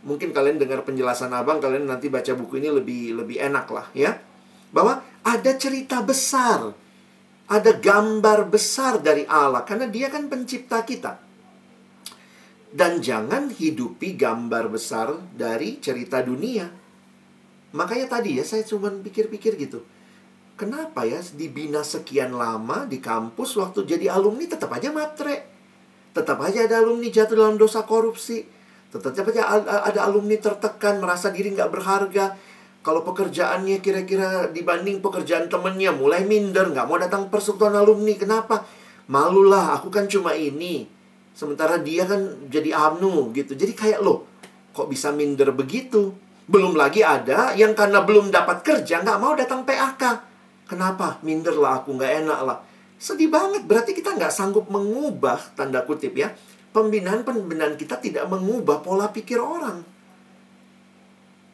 Mungkin 0.02 0.34
kalian 0.34 0.58
dengar 0.58 0.82
penjelasan 0.82 1.30
abang, 1.30 1.62
kalian 1.62 1.86
nanti 1.86 2.10
baca 2.10 2.34
buku 2.34 2.58
ini 2.58 2.74
lebih 2.74 3.22
lebih 3.22 3.38
enak 3.38 3.68
lah 3.70 3.88
ya. 3.94 4.18
Bahwa 4.74 5.04
ada 5.22 5.52
cerita 5.54 6.02
besar, 6.02 6.74
ada 7.46 7.72
gambar 7.78 8.50
besar 8.50 8.98
dari 8.98 9.28
Allah 9.30 9.62
karena 9.62 9.86
Dia 9.86 10.10
kan 10.10 10.26
pencipta 10.26 10.82
kita. 10.82 11.22
Dan 12.72 13.04
jangan 13.04 13.52
hidupi 13.52 14.16
gambar 14.16 14.72
besar 14.72 15.12
dari 15.36 15.84
cerita 15.84 16.24
dunia 16.24 16.81
Makanya 17.72 18.08
tadi 18.08 18.40
ya 18.40 18.44
saya 18.44 18.64
cuma 18.68 18.92
pikir-pikir 18.92 19.56
gitu. 19.56 19.84
Kenapa 20.60 21.08
ya 21.08 21.18
dibina 21.34 21.82
sekian 21.82 22.36
lama 22.36 22.86
di 22.86 23.02
kampus 23.02 23.58
waktu 23.58 23.88
jadi 23.88 24.14
alumni 24.14 24.46
tetap 24.46 24.70
aja 24.76 24.94
matre. 24.94 25.48
Tetap 26.12 26.38
aja 26.44 26.68
ada 26.68 26.84
alumni 26.84 27.08
jatuh 27.08 27.40
dalam 27.40 27.56
dosa 27.56 27.88
korupsi. 27.88 28.44
Tetapi 28.92 29.40
ada 29.40 30.04
alumni 30.04 30.36
tertekan, 30.36 31.00
merasa 31.00 31.32
diri 31.32 31.56
nggak 31.56 31.72
berharga. 31.72 32.36
Kalau 32.84 33.08
pekerjaannya 33.08 33.80
kira-kira 33.80 34.52
dibanding 34.52 35.00
pekerjaan 35.00 35.48
temennya 35.48 35.96
mulai 35.96 36.28
minder, 36.28 36.68
nggak 36.76 36.86
mau 36.90 37.00
datang 37.00 37.32
persekutuan 37.32 37.72
alumni. 37.78 38.12
Kenapa? 38.20 38.68
Malulah, 39.08 39.80
aku 39.80 39.88
kan 39.88 40.12
cuma 40.12 40.36
ini. 40.36 40.92
Sementara 41.32 41.80
dia 41.80 42.04
kan 42.04 42.52
jadi 42.52 42.76
amnu 42.76 43.32
gitu. 43.32 43.56
Jadi 43.56 43.72
kayak 43.72 44.04
lo, 44.04 44.28
kok 44.76 44.92
bisa 44.92 45.16
minder 45.16 45.56
begitu? 45.56 46.12
Belum 46.52 46.76
lagi 46.76 47.00
ada 47.00 47.56
yang 47.56 47.72
karena 47.72 48.04
belum 48.04 48.28
dapat 48.28 48.60
kerja 48.60 49.00
nggak 49.00 49.20
mau 49.24 49.32
datang 49.40 49.64
PAK. 49.64 50.04
Kenapa? 50.68 51.24
Minder 51.24 51.56
lah 51.56 51.80
aku, 51.80 51.96
nggak 51.96 52.28
enak 52.28 52.40
lah. 52.44 52.60
Sedih 53.00 53.32
banget, 53.32 53.64
berarti 53.64 53.96
kita 53.96 54.12
nggak 54.12 54.30
sanggup 54.30 54.68
mengubah, 54.68 55.40
tanda 55.56 55.88
kutip 55.88 56.12
ya, 56.12 56.36
pembinaan-pembinaan 56.76 57.80
kita 57.80 58.04
tidak 58.04 58.28
mengubah 58.28 58.84
pola 58.84 59.08
pikir 59.08 59.40
orang. 59.40 59.84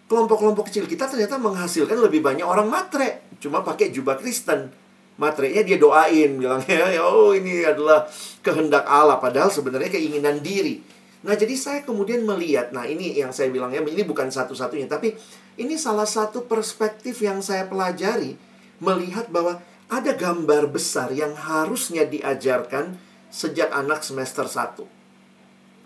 Kelompok-kelompok 0.10 0.72
kecil 0.72 0.90
kita 0.90 1.06
ternyata 1.06 1.38
menghasilkan 1.38 2.00
lebih 2.02 2.26
banyak 2.26 2.48
orang 2.48 2.66
matre. 2.66 3.28
Cuma 3.38 3.62
pakai 3.62 3.94
jubah 3.94 4.18
Kristen. 4.18 4.72
Matrenya 5.18 5.66
dia 5.66 5.78
doain, 5.82 6.38
bilangnya, 6.38 7.02
oh 7.06 7.34
ini 7.34 7.66
adalah 7.66 8.06
kehendak 8.42 8.86
Allah. 8.86 9.18
Padahal 9.22 9.50
sebenarnya 9.50 9.94
keinginan 9.94 10.42
diri. 10.42 10.97
Nah, 11.28 11.36
jadi 11.36 11.60
saya 11.60 11.80
kemudian 11.84 12.24
melihat, 12.24 12.72
nah 12.72 12.88
ini 12.88 13.12
yang 13.20 13.36
saya 13.36 13.52
bilangnya, 13.52 13.84
ini 13.84 14.08
bukan 14.08 14.32
satu-satunya. 14.32 14.88
Tapi 14.88 15.12
ini 15.60 15.76
salah 15.76 16.08
satu 16.08 16.48
perspektif 16.48 17.20
yang 17.20 17.44
saya 17.44 17.68
pelajari. 17.68 18.40
Melihat 18.80 19.28
bahwa 19.28 19.60
ada 19.92 20.16
gambar 20.16 20.72
besar 20.72 21.12
yang 21.12 21.36
harusnya 21.36 22.08
diajarkan 22.08 22.96
sejak 23.28 23.68
anak 23.76 24.08
semester 24.08 24.48
1. 24.48 24.88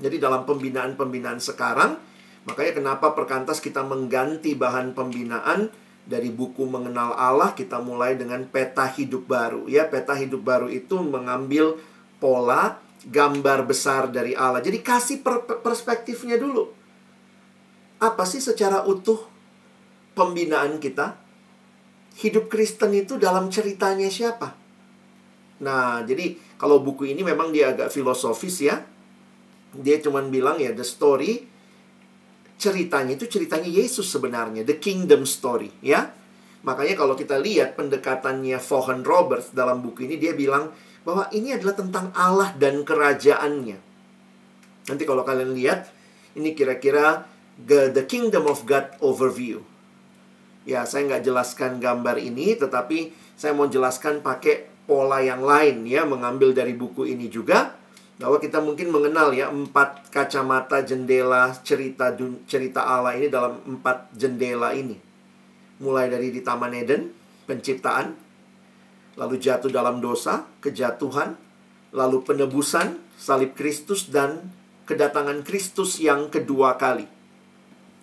Jadi 0.01 0.17
dalam 0.21 0.45
pembinaan-pembinaan 0.45 1.41
sekarang, 1.41 1.97
makanya 2.45 2.77
kenapa 2.77 3.17
perkantas 3.17 3.57
kita 3.57 3.81
mengganti 3.81 4.53
bahan 4.53 4.93
pembinaan 4.93 5.73
dari 6.05 6.33
buku 6.33 6.65
mengenal 6.65 7.13
Allah 7.13 7.53
kita 7.53 7.77
mulai 7.77 8.17
dengan 8.17 8.41
peta 8.49 8.89
hidup 8.89 9.29
baru 9.29 9.69
ya 9.69 9.85
peta 9.85 10.17
hidup 10.17 10.41
baru 10.41 10.65
itu 10.65 10.97
mengambil 10.97 11.77
pola 12.17 12.81
gambar 13.07 13.65
besar 13.65 14.13
dari 14.13 14.37
Allah. 14.37 14.61
Jadi 14.61 14.79
kasih 14.85 15.25
per 15.25 15.45
perspektifnya 15.45 16.37
dulu. 16.37 16.69
Apa 18.01 18.25
sih 18.25 18.41
secara 18.41 18.85
utuh 18.85 19.25
pembinaan 20.13 20.77
kita? 20.77 21.17
Hidup 22.21 22.51
Kristen 22.51 22.91
itu 22.93 23.15
dalam 23.15 23.47
ceritanya 23.49 24.11
siapa? 24.11 24.53
Nah 25.61 26.03
jadi 26.05 26.35
kalau 26.57 26.81
buku 26.81 27.09
ini 27.09 27.25
memang 27.25 27.49
dia 27.49 27.73
agak 27.73 27.89
filosofis 27.89 28.61
ya. 28.61 28.77
Dia 29.71 30.03
cuma 30.03 30.19
bilang 30.27 30.59
ya 30.59 30.75
the 30.75 30.83
story 30.83 31.47
ceritanya 32.61 33.17
itu 33.17 33.25
ceritanya 33.25 33.65
Yesus 33.65 34.05
sebenarnya 34.13 34.61
the 34.61 34.77
kingdom 34.77 35.25
story 35.25 35.73
ya. 35.81 36.13
Makanya 36.61 36.93
kalau 36.93 37.17
kita 37.17 37.41
lihat 37.41 37.73
pendekatannya 37.73 38.61
Vaughan 38.61 39.01
Roberts 39.01 39.49
dalam 39.49 39.81
buku 39.81 40.05
ini 40.05 40.21
dia 40.21 40.37
bilang 40.37 40.69
bahwa 41.01 41.25
ini 41.33 41.57
adalah 41.57 41.75
tentang 41.77 42.13
Allah 42.13 42.53
dan 42.57 42.85
kerajaannya 42.85 43.77
nanti 44.89 45.03
kalau 45.05 45.25
kalian 45.25 45.53
lihat 45.53 45.89
ini 46.37 46.53
kira-kira 46.53 47.25
the, 47.57 48.03
kingdom 48.05 48.49
of 48.49 48.65
God 48.65 48.91
overview 49.01 49.61
ya 50.65 50.85
saya 50.85 51.09
nggak 51.09 51.25
jelaskan 51.25 51.81
gambar 51.81 52.21
ini 52.21 52.53
tetapi 52.57 53.13
saya 53.33 53.57
mau 53.57 53.65
jelaskan 53.65 54.21
pakai 54.21 54.69
pola 54.85 55.21
yang 55.21 55.41
lain 55.41 55.85
ya 55.89 56.05
mengambil 56.05 56.53
dari 56.53 56.77
buku 56.77 57.09
ini 57.09 57.29
juga 57.29 57.81
bahwa 58.21 58.37
kita 58.37 58.61
mungkin 58.61 58.93
mengenal 58.93 59.33
ya 59.33 59.49
empat 59.49 60.13
kacamata 60.13 60.85
jendela 60.85 61.57
cerita 61.65 62.13
cerita 62.45 62.85
Allah 62.85 63.17
ini 63.17 63.33
dalam 63.33 63.57
empat 63.65 64.13
jendela 64.13 64.77
ini. 64.77 64.93
Mulai 65.81 66.13
dari 66.13 66.29
di 66.29 66.45
Taman 66.45 66.77
Eden, 66.77 67.09
penciptaan, 67.49 68.13
lalu 69.15 69.39
jatuh 69.39 69.71
dalam 69.71 69.99
dosa, 69.99 70.47
kejatuhan, 70.63 71.35
lalu 71.91 72.23
penebusan, 72.23 72.99
salib 73.15 73.55
Kristus 73.55 74.07
dan 74.07 74.51
kedatangan 74.87 75.43
Kristus 75.43 75.99
yang 75.99 76.31
kedua 76.31 76.79
kali. 76.79 77.07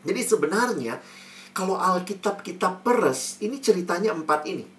Jadi 0.05 0.21
sebenarnya 0.25 1.01
kalau 1.53 1.77
Alkitab 1.77 2.45
kita 2.45 2.81
peres, 2.85 3.41
ini 3.43 3.59
ceritanya 3.59 4.15
empat 4.15 4.47
ini 4.47 4.79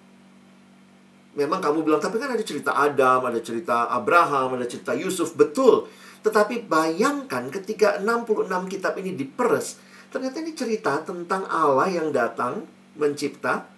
memang 1.38 1.64
kamu 1.64 1.86
bilang, 1.86 2.02
tapi 2.04 2.18
kan 2.18 2.36
ada 2.36 2.42
cerita 2.42 2.76
Adam, 2.76 3.24
ada 3.24 3.40
cerita 3.40 3.88
Abraham, 3.88 4.60
ada 4.60 4.68
cerita 4.68 4.92
Yusuf, 4.92 5.40
betul. 5.40 5.88
Tetapi 6.20 6.68
bayangkan 6.68 7.48
ketika 7.48 8.02
66 8.02 8.50
kitab 8.68 9.00
ini 9.00 9.16
diperes, 9.16 9.80
ternyata 10.10 10.44
ini 10.44 10.52
cerita 10.52 11.00
tentang 11.06 11.46
Allah 11.48 11.88
yang 11.88 12.12
datang 12.12 12.68
mencipta, 13.00 13.70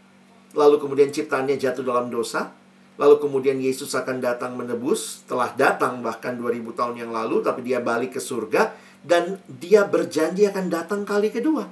lalu 0.54 0.76
kemudian 0.82 1.10
ciptaannya 1.12 1.56
jatuh 1.56 1.84
dalam 1.84 2.12
dosa, 2.12 2.52
lalu 3.00 3.16
kemudian 3.18 3.58
Yesus 3.58 3.96
akan 3.96 4.20
datang 4.20 4.60
menebus, 4.60 5.24
telah 5.26 5.56
datang 5.56 6.04
bahkan 6.04 6.36
2000 6.36 6.78
tahun 6.78 6.96
yang 7.08 7.12
lalu, 7.12 7.42
tapi 7.42 7.64
dia 7.64 7.80
balik 7.80 8.16
ke 8.16 8.22
surga, 8.22 8.76
dan 9.02 9.40
dia 9.48 9.88
berjanji 9.88 10.46
akan 10.46 10.70
datang 10.70 11.02
kali 11.08 11.34
kedua. 11.34 11.66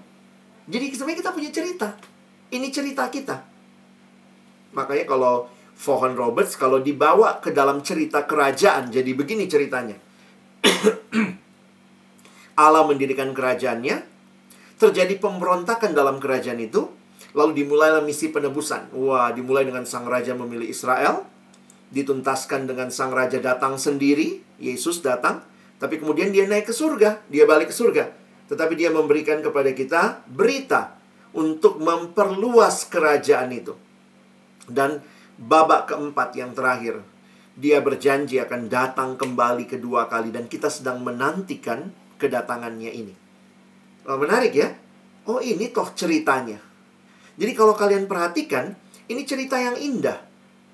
Jadi 0.70 0.86
sebenarnya 0.94 1.20
kita 1.26 1.32
punya 1.34 1.52
cerita. 1.54 1.88
Ini 2.50 2.68
cerita 2.74 3.04
kita. 3.10 3.38
Makanya 4.74 5.06
kalau 5.06 5.50
Vaughan 5.80 6.20
Roberts 6.20 6.60
kalau 6.60 6.84
dibawa 6.84 7.40
ke 7.40 7.56
dalam 7.56 7.80
cerita 7.82 8.28
kerajaan. 8.28 8.92
Jadi 8.92 9.16
begini 9.16 9.48
ceritanya. 9.48 9.96
Allah 12.60 12.84
mendirikan 12.84 13.32
kerajaannya, 13.32 14.04
terjadi 14.76 15.16
pemberontakan 15.24 15.96
dalam 15.96 16.20
kerajaan 16.20 16.60
itu, 16.60 16.92
lalu 17.34 17.64
dimulailah 17.64 18.02
misi 18.02 18.34
penebusan. 18.34 18.94
Wah, 18.96 19.30
dimulai 19.34 19.66
dengan 19.66 19.86
sang 19.86 20.06
raja 20.10 20.34
memilih 20.34 20.70
Israel, 20.70 21.26
dituntaskan 21.94 22.70
dengan 22.70 22.90
sang 22.90 23.14
raja 23.14 23.38
datang 23.42 23.78
sendiri, 23.78 24.42
Yesus 24.58 25.02
datang, 25.02 25.46
tapi 25.80 25.98
kemudian 25.98 26.30
dia 26.30 26.46
naik 26.46 26.70
ke 26.70 26.74
surga, 26.76 27.24
dia 27.32 27.48
balik 27.48 27.72
ke 27.72 27.76
surga. 27.76 28.12
Tetapi 28.50 28.74
dia 28.74 28.90
memberikan 28.90 29.40
kepada 29.46 29.72
kita 29.72 30.26
berita 30.26 30.98
untuk 31.38 31.78
memperluas 31.78 32.90
kerajaan 32.90 33.54
itu. 33.54 33.74
Dan 34.66 35.02
babak 35.38 35.94
keempat 35.94 36.36
yang 36.36 36.52
terakhir. 36.52 37.02
Dia 37.60 37.84
berjanji 37.84 38.40
akan 38.40 38.72
datang 38.72 39.20
kembali 39.20 39.68
kedua 39.68 40.08
kali 40.08 40.32
dan 40.32 40.48
kita 40.48 40.72
sedang 40.72 41.04
menantikan 41.04 41.92
kedatangannya 42.16 42.92
ini. 42.92 43.16
Menarik 44.08 44.54
ya? 44.56 44.72
Oh, 45.28 45.44
ini 45.44 45.68
toh 45.70 45.92
ceritanya. 45.92 46.69
Jadi 47.40 47.52
kalau 47.56 47.72
kalian 47.72 48.06
perhatikan, 48.06 48.76
ini 49.08 49.24
cerita 49.24 49.56
yang 49.56 49.80
indah. 49.80 50.20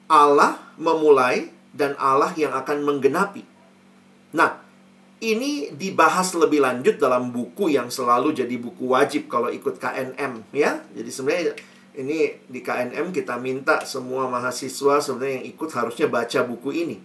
Allah 0.10 0.58
memulai 0.82 1.54
dan 1.70 1.94
Allah 2.02 2.34
yang 2.34 2.58
akan 2.58 2.82
menggenapi. 2.82 3.46
Nah, 4.34 4.66
ini 5.22 5.72
dibahas 5.72 6.34
lebih 6.36 6.60
lanjut 6.66 6.98
dalam 6.98 7.30
buku 7.32 7.72
yang 7.72 7.88
selalu 7.88 8.36
jadi 8.36 8.56
buku 8.58 8.92
wajib 8.92 9.30
kalau 9.32 9.48
ikut 9.54 9.78
KNM 9.78 10.52
ya. 10.52 10.82
Jadi 10.92 11.10
sebenarnya 11.10 11.54
ini 11.96 12.36
di 12.50 12.60
KNM 12.60 13.16
kita 13.16 13.40
minta 13.40 13.86
semua 13.88 14.28
mahasiswa 14.28 15.00
sebenarnya 15.00 15.42
yang 15.42 15.48
ikut 15.56 15.70
harusnya 15.72 16.08
baca 16.12 16.40
buku 16.44 16.70
ini. 16.76 16.98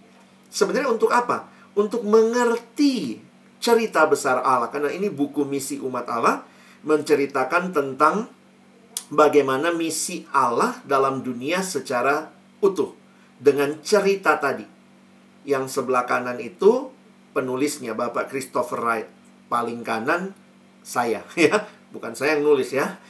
Sebenarnya 0.51 0.91
untuk 0.91 1.13
apa? 1.15 1.47
Untuk 1.77 2.03
mengerti 2.03 3.23
cerita 3.63 4.03
besar 4.09 4.43
Allah. 4.43 4.67
Karena 4.67 4.91
ini 4.91 5.07
buku 5.07 5.47
misi 5.47 5.79
umat 5.79 6.09
Allah 6.11 6.43
menceritakan 6.83 7.71
tentang 7.71 8.27
bagaimana 9.11 9.75
misi 9.75 10.23
Allah 10.31 10.79
dalam 10.87 11.21
dunia 11.21 11.59
secara 11.61 12.31
utuh. 12.63 12.95
Dengan 13.41 13.77
cerita 13.83 14.39
tadi. 14.39 14.63
Yang 15.43 15.81
sebelah 15.81 16.05
kanan 16.05 16.37
itu 16.37 16.93
penulisnya 17.35 17.91
Bapak 17.97 18.31
Christopher 18.31 18.79
Wright. 18.79 19.09
Paling 19.51 19.83
kanan 19.83 20.31
saya 20.81 21.27
ya. 21.37 21.67
Bukan 21.91 22.15
saya 22.15 22.39
yang 22.39 22.47
nulis 22.47 22.71
ya 22.71 23.01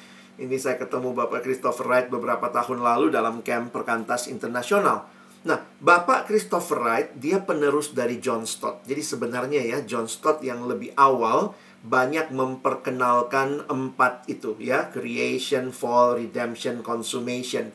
ini 0.41 0.57
saya 0.57 0.81
ketemu 0.81 1.13
Bapak 1.13 1.45
Christopher 1.45 1.85
Wright 1.85 2.07
beberapa 2.09 2.49
tahun 2.49 2.81
lalu 2.81 3.13
dalam 3.13 3.45
camp 3.45 3.69
Perkantas 3.69 4.25
Internasional. 4.25 5.05
Nah, 5.45 5.61
Bapak 5.77 6.25
Christopher 6.25 6.81
Wright, 6.81 7.09
dia 7.13 7.37
penerus 7.41 7.93
dari 7.93 8.17
John 8.17 8.49
Stott. 8.49 8.81
Jadi 8.85 9.01
sebenarnya 9.05 9.61
ya, 9.61 9.77
John 9.85 10.09
Stott 10.09 10.41
yang 10.41 10.65
lebih 10.65 10.97
awal 10.97 11.53
banyak 11.81 12.29
memperkenalkan 12.29 13.65
empat 13.65 14.29
itu 14.29 14.53
ya, 14.61 14.93
creation, 14.93 15.73
fall, 15.73 16.13
redemption, 16.13 16.85
consummation. 16.85 17.73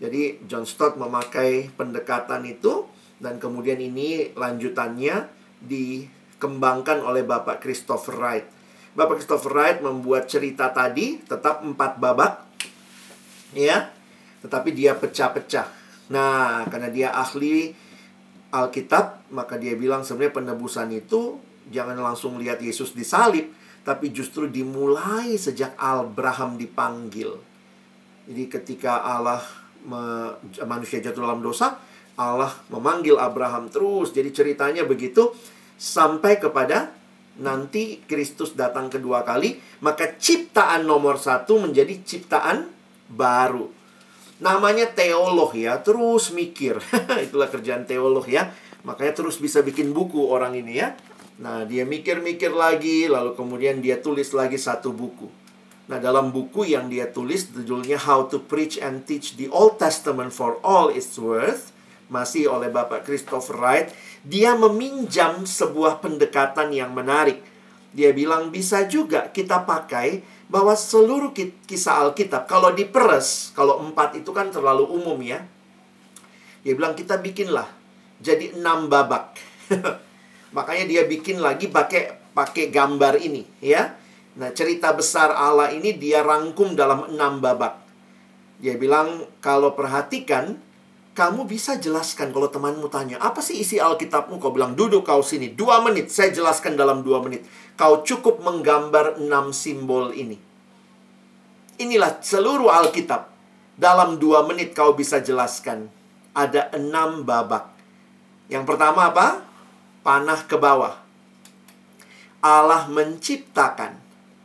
Jadi 0.00 0.40
John 0.48 0.64
Stott 0.64 0.96
memakai 0.96 1.68
pendekatan 1.76 2.48
itu 2.48 2.88
dan 3.20 3.36
kemudian 3.36 3.78
ini 3.78 4.32
lanjutannya 4.32 5.28
dikembangkan 5.60 7.04
oleh 7.04 7.22
Bapak 7.22 7.60
Christopher 7.60 8.16
Wright. 8.16 8.46
Bapak 8.96 9.20
Christopher 9.20 9.52
Wright 9.52 9.78
membuat 9.84 10.26
cerita 10.26 10.72
tadi 10.72 11.20
tetap 11.20 11.60
empat 11.60 12.00
babak. 12.00 12.46
Ya. 13.52 13.92
Tetapi 14.40 14.72
dia 14.76 14.96
pecah-pecah. 14.96 15.68
Nah, 16.12 16.68
karena 16.68 16.92
dia 16.92 17.08
ahli 17.16 17.72
Alkitab, 18.54 19.34
maka 19.34 19.58
dia 19.58 19.74
bilang 19.74 20.06
sebenarnya 20.06 20.36
penebusan 20.36 20.94
itu 20.94 21.42
jangan 21.68 21.96
langsung 21.96 22.36
lihat 22.40 22.60
Yesus 22.60 22.92
disalib, 22.92 23.52
tapi 23.84 24.10
justru 24.10 24.48
dimulai 24.48 25.36
sejak 25.36 25.76
Abraham 25.76 26.56
dipanggil. 26.56 27.36
Jadi 28.24 28.44
ketika 28.48 29.04
Allah 29.04 29.44
me, 29.84 30.32
manusia 30.64 31.04
jatuh 31.04 31.20
dalam 31.20 31.44
dosa, 31.44 31.76
Allah 32.16 32.52
memanggil 32.72 33.20
Abraham 33.20 33.68
terus. 33.68 34.16
Jadi 34.16 34.32
ceritanya 34.32 34.88
begitu 34.88 35.36
sampai 35.76 36.40
kepada 36.40 36.94
nanti 37.38 38.00
Kristus 38.06 38.54
datang 38.54 38.88
kedua 38.88 39.26
kali, 39.26 39.58
maka 39.82 40.14
ciptaan 40.16 40.86
nomor 40.86 41.18
satu 41.20 41.60
menjadi 41.60 42.00
ciptaan 42.00 42.70
baru. 43.10 43.68
Namanya 44.40 44.90
teolog 44.90 45.52
ya, 45.54 45.78
terus 45.84 46.30
mikir. 46.32 46.78
Itulah 47.26 47.50
kerjaan 47.50 47.84
teolog 47.84 48.26
ya. 48.26 48.50
Makanya 48.84 49.16
terus 49.16 49.40
bisa 49.40 49.64
bikin 49.64 49.96
buku 49.96 50.20
orang 50.28 50.54
ini 50.54 50.80
ya. 50.80 50.94
Nah, 51.34 51.66
dia 51.66 51.82
mikir-mikir 51.82 52.54
lagi, 52.54 53.10
lalu 53.10 53.34
kemudian 53.34 53.82
dia 53.82 53.98
tulis 53.98 54.30
lagi 54.30 54.54
satu 54.54 54.94
buku. 54.94 55.26
Nah, 55.90 55.98
dalam 55.98 56.30
buku 56.30 56.62
yang 56.70 56.86
dia 56.86 57.10
tulis, 57.10 57.50
judulnya 57.50 57.98
How 57.98 58.30
to 58.30 58.38
Preach 58.38 58.78
and 58.78 59.02
Teach 59.02 59.34
the 59.34 59.50
Old 59.50 59.82
Testament 59.82 60.30
for 60.30 60.62
All 60.62 60.94
Its 60.94 61.18
Worth, 61.18 61.74
masih 62.06 62.46
oleh 62.46 62.70
Bapak 62.70 63.02
Christopher 63.02 63.58
Wright, 63.58 63.88
dia 64.22 64.54
meminjam 64.54 65.42
sebuah 65.42 65.98
pendekatan 65.98 66.70
yang 66.70 66.94
menarik. 66.94 67.42
Dia 67.90 68.14
bilang 68.14 68.54
bisa 68.54 68.86
juga 68.86 69.30
kita 69.30 69.66
pakai 69.66 70.22
bahwa 70.46 70.78
seluruh 70.78 71.34
kisah 71.66 72.06
Alkitab, 72.06 72.46
kalau 72.46 72.70
diperes, 72.70 73.50
kalau 73.58 73.82
empat 73.82 74.18
itu 74.22 74.30
kan 74.30 74.54
terlalu 74.54 74.86
umum 74.86 75.18
ya. 75.18 75.42
Dia 76.62 76.78
bilang 76.78 76.94
kita 76.94 77.18
bikinlah 77.18 77.66
jadi 78.22 78.54
enam 78.54 78.86
babak. 78.86 79.34
Makanya 80.54 80.86
dia 80.86 81.02
bikin 81.04 81.42
lagi 81.42 81.66
pakai 81.66 82.14
pakai 82.30 82.70
gambar 82.70 83.18
ini, 83.18 83.42
ya. 83.58 83.98
Nah, 84.38 84.50
cerita 84.54 84.94
besar 84.94 85.34
Allah 85.34 85.74
ini 85.74 85.94
dia 85.94 86.22
rangkum 86.22 86.78
dalam 86.78 87.10
enam 87.10 87.42
babak. 87.42 87.78
Dia 88.62 88.78
bilang 88.78 89.26
kalau 89.42 89.74
perhatikan, 89.74 90.58
kamu 91.14 91.46
bisa 91.46 91.78
jelaskan 91.78 92.34
kalau 92.34 92.50
temanmu 92.50 92.90
tanya, 92.90 93.22
apa 93.22 93.38
sih 93.38 93.62
isi 93.62 93.78
Alkitabmu? 93.78 94.42
Kau 94.42 94.50
bilang, 94.50 94.74
duduk 94.74 95.06
kau 95.06 95.22
sini. 95.22 95.54
Dua 95.54 95.78
menit, 95.78 96.10
saya 96.10 96.34
jelaskan 96.34 96.74
dalam 96.74 97.06
dua 97.06 97.22
menit. 97.22 97.46
Kau 97.78 98.02
cukup 98.02 98.42
menggambar 98.42 99.22
enam 99.22 99.54
simbol 99.54 100.10
ini. 100.10 100.38
Inilah 101.78 102.18
seluruh 102.18 102.70
Alkitab. 102.70 103.30
Dalam 103.74 104.18
dua 104.18 104.46
menit 104.46 104.74
kau 104.74 104.94
bisa 104.94 105.22
jelaskan. 105.22 105.86
Ada 106.34 106.74
enam 106.74 107.22
babak. 107.22 107.70
Yang 108.50 108.64
pertama 108.66 109.10
apa? 109.10 109.53
Panah 110.04 110.44
ke 110.44 110.60
bawah. 110.60 111.00
Allah 112.44 112.86
menciptakan 112.92 113.96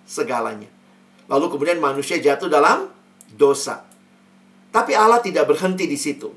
segalanya. 0.07 0.72
Lalu 1.28 1.45
kemudian 1.51 1.84
manusia 1.84 2.18
jatuh 2.18 2.47
dalam 2.47 2.88
dosa. 3.36 3.84
Tapi 4.72 4.95
Allah 4.95 5.20
tidak 5.20 5.51
berhenti 5.51 5.86
di 5.86 5.99
situ. 5.99 6.32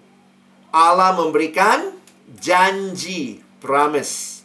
Allah 0.75 1.15
memberikan 1.15 1.95
janji, 2.27 3.39
promise. 3.63 4.43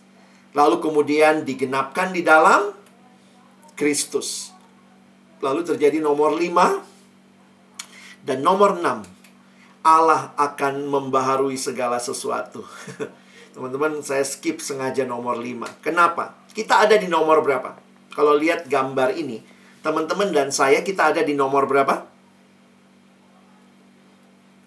Lalu 0.54 0.78
kemudian 0.80 1.42
digenapkan 1.42 2.14
di 2.14 2.22
dalam 2.22 2.72
Kristus. 3.74 4.54
Lalu 5.42 5.66
terjadi 5.66 5.98
nomor 6.00 6.38
lima 6.38 6.86
dan 8.22 8.46
nomor 8.46 8.78
enam. 8.78 9.02
Allah 9.82 10.36
akan 10.36 10.86
membaharui 10.86 11.56
segala 11.56 11.98
sesuatu. 11.98 12.62
Teman-teman, 13.58 14.06
saya 14.06 14.22
skip 14.22 14.62
sengaja 14.62 15.02
nomor 15.10 15.42
5. 15.42 15.82
Kenapa? 15.82 16.38
Kita 16.54 16.78
ada 16.78 16.94
di 16.94 17.10
nomor 17.10 17.42
berapa? 17.42 17.74
Kalau 18.14 18.38
lihat 18.38 18.70
gambar 18.70 19.18
ini, 19.18 19.42
teman-teman 19.82 20.30
dan 20.30 20.54
saya 20.54 20.86
kita 20.86 21.10
ada 21.10 21.26
di 21.26 21.34
nomor 21.34 21.66
berapa? 21.66 22.06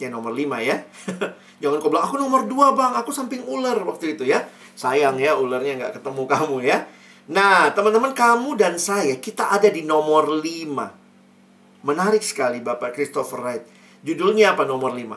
Ya 0.02 0.10
nomor 0.10 0.34
5 0.34 0.42
ya. 0.66 0.82
Jangan 1.62 1.78
kau 1.78 1.86
bilang, 1.86 2.02
aku 2.02 2.18
nomor 2.18 2.50
2 2.50 2.74
bang, 2.74 2.92
aku 2.98 3.14
samping 3.14 3.46
ular 3.46 3.78
waktu 3.86 4.18
itu 4.18 4.26
ya. 4.26 4.42
Sayang 4.74 5.22
ya, 5.22 5.38
ularnya 5.38 5.86
nggak 5.86 6.02
ketemu 6.02 6.26
kamu 6.26 6.56
ya. 6.66 6.82
Nah, 7.30 7.70
teman-teman 7.70 8.10
kamu 8.10 8.58
dan 8.58 8.74
saya, 8.74 9.22
kita 9.22 9.54
ada 9.54 9.70
di 9.70 9.86
nomor 9.86 10.34
5. 10.34 11.86
Menarik 11.86 12.26
sekali 12.26 12.58
Bapak 12.58 12.98
Christopher 12.98 13.38
Wright. 13.38 13.62
Judulnya 14.02 14.58
apa 14.58 14.66
nomor 14.66 14.98
5? 14.98 15.14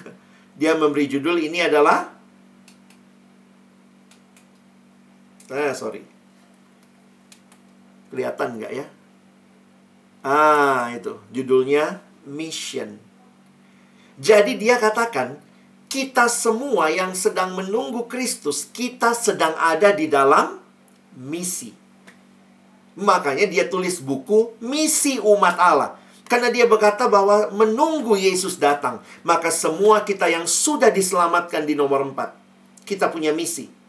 Dia 0.60 0.72
memberi 0.72 1.04
judul 1.04 1.36
ini 1.36 1.60
adalah 1.60 2.19
Eh, 5.50 5.74
sorry. 5.74 6.06
Kelihatan 8.14 8.62
nggak 8.62 8.72
ya? 8.72 8.86
Ah, 10.22 10.94
itu. 10.94 11.18
Judulnya 11.34 11.98
Mission. 12.22 13.02
Jadi 14.20 14.54
dia 14.54 14.78
katakan, 14.78 15.42
kita 15.90 16.30
semua 16.30 16.86
yang 16.92 17.18
sedang 17.18 17.58
menunggu 17.58 18.06
Kristus, 18.06 18.68
kita 18.70 19.10
sedang 19.10 19.58
ada 19.58 19.90
di 19.90 20.06
dalam 20.06 20.62
misi. 21.18 21.74
Makanya 22.94 23.50
dia 23.50 23.66
tulis 23.66 23.98
buku 23.98 24.54
Misi 24.62 25.18
Umat 25.18 25.58
Allah. 25.58 25.98
Karena 26.30 26.46
dia 26.46 26.62
berkata 26.70 27.10
bahwa 27.10 27.50
menunggu 27.50 28.14
Yesus 28.14 28.54
datang, 28.54 29.02
maka 29.26 29.50
semua 29.50 30.06
kita 30.06 30.30
yang 30.30 30.46
sudah 30.46 30.94
diselamatkan 30.94 31.66
di 31.66 31.74
nomor 31.74 32.06
4, 32.06 32.86
kita 32.86 33.10
punya 33.10 33.34
misi 33.34 33.79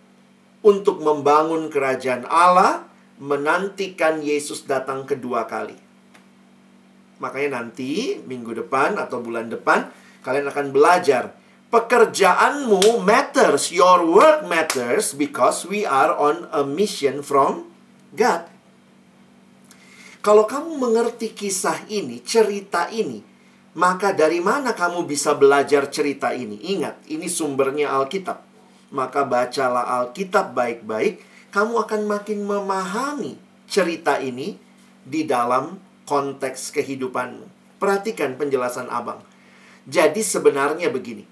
untuk 0.62 1.02
membangun 1.02 1.74
kerajaan 1.74 2.26
Allah, 2.30 2.86
menantikan 3.22 4.22
Yesus 4.22 4.66
datang 4.66 5.06
kedua 5.06 5.46
kali. 5.50 5.78
Makanya 7.22 7.62
nanti 7.62 8.18
minggu 8.18 8.66
depan 8.66 8.98
atau 8.98 9.22
bulan 9.22 9.50
depan 9.50 9.94
kalian 10.26 10.50
akan 10.50 10.74
belajar 10.74 11.38
pekerjaanmu 11.70 13.02
matters, 13.06 13.70
your 13.70 14.06
work 14.06 14.46
matters 14.46 15.14
because 15.14 15.66
we 15.70 15.86
are 15.86 16.14
on 16.14 16.50
a 16.50 16.66
mission 16.66 17.22
from 17.22 17.70
God. 18.18 18.50
Kalau 20.22 20.46
kamu 20.46 20.78
mengerti 20.78 21.34
kisah 21.34 21.90
ini, 21.90 22.22
cerita 22.22 22.90
ini, 22.94 23.26
maka 23.74 24.14
dari 24.14 24.38
mana 24.38 24.78
kamu 24.78 25.10
bisa 25.10 25.34
belajar 25.34 25.90
cerita 25.90 26.30
ini? 26.34 26.78
Ingat, 26.78 27.10
ini 27.10 27.26
sumbernya 27.26 27.90
Alkitab 27.98 28.51
maka 28.92 29.24
bacalah 29.24 30.04
Alkitab 30.04 30.52
baik-baik, 30.52 31.24
kamu 31.52 31.74
akan 31.88 32.02
makin 32.08 32.40
memahami 32.44 33.40
cerita 33.68 34.20
ini 34.20 34.60
di 35.02 35.24
dalam 35.24 35.80
konteks 36.04 36.76
kehidupanmu. 36.76 37.80
Perhatikan 37.80 38.36
penjelasan 38.36 38.92
Abang. 38.92 39.24
Jadi 39.88 40.22
sebenarnya 40.22 40.94
begini. 40.94 41.26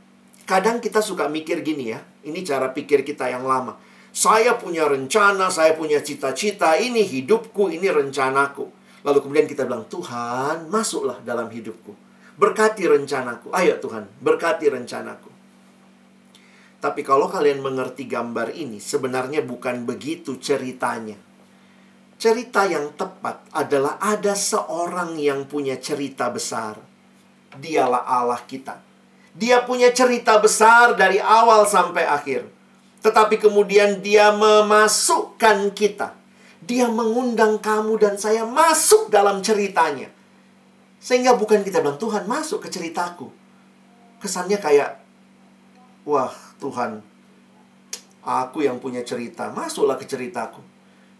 Kadang 0.49 0.81
kita 0.81 1.03
suka 1.05 1.29
mikir 1.29 1.61
gini 1.61 1.93
ya. 1.93 2.01
Ini 2.25 2.41
cara 2.41 2.73
pikir 2.73 3.05
kita 3.05 3.29
yang 3.29 3.45
lama. 3.45 3.77
Saya 4.09 4.57
punya 4.57 4.89
rencana, 4.89 5.53
saya 5.53 5.77
punya 5.77 6.01
cita-cita, 6.01 6.73
ini 6.81 7.05
hidupku, 7.05 7.69
ini 7.69 7.85
rencanaku. 7.93 8.65
Lalu 9.05 9.19
kemudian 9.21 9.45
kita 9.45 9.69
bilang, 9.69 9.85
Tuhan, 9.85 10.67
masuklah 10.73 11.21
dalam 11.21 11.47
hidupku. 11.53 11.93
Berkati 12.35 12.89
rencanaku. 12.89 13.53
Ayo 13.53 13.77
Tuhan, 13.77 14.09
berkati 14.19 14.73
rencanaku. 14.73 15.28
Tapi 16.79 17.03
kalau 17.03 17.27
kalian 17.27 17.59
mengerti 17.59 18.07
gambar 18.07 18.55
ini, 18.55 18.79
sebenarnya 18.79 19.43
bukan 19.43 19.83
begitu 19.83 20.39
ceritanya. 20.39 21.19
Cerita 22.15 22.63
yang 22.67 22.95
tepat 22.95 23.43
adalah 23.51 23.99
ada 23.99 24.31
seorang 24.31 25.19
yang 25.19 25.43
punya 25.43 25.75
cerita 25.79 26.31
besar. 26.31 26.79
Dialah 27.51 28.07
Allah 28.07 28.39
kita. 28.47 28.79
Dia 29.35 29.63
punya 29.67 29.91
cerita 29.91 30.39
besar 30.39 30.95
dari 30.95 31.19
awal 31.19 31.67
sampai 31.67 32.07
akhir. 32.07 32.47
Tetapi 33.03 33.39
kemudian 33.39 33.99
dia 33.99 34.31
memasukkan 34.35 35.71
kita. 35.75 36.15
Dia 36.63 36.91
mengundang 36.91 37.59
kamu 37.59 37.95
dan 37.99 38.15
saya 38.19 38.43
masuk 38.43 39.07
dalam 39.11 39.39
ceritanya. 39.39 40.11
Sehingga 40.99 41.35
bukan 41.35 41.63
kita 41.63 41.79
bilang, 41.79 41.95
Tuhan 41.95 42.27
masuk 42.27 42.67
ke 42.67 42.69
ceritaku. 42.71 43.31
Kesannya 44.19 44.59
kayak, 44.59 44.99
wah 46.03 46.48
Tuhan, 46.59 46.99
aku 48.23 48.67
yang 48.67 48.77
punya 48.77 49.01
cerita, 49.01 49.49
masuklah 49.55 49.95
ke 49.95 50.05
ceritaku. 50.05 50.59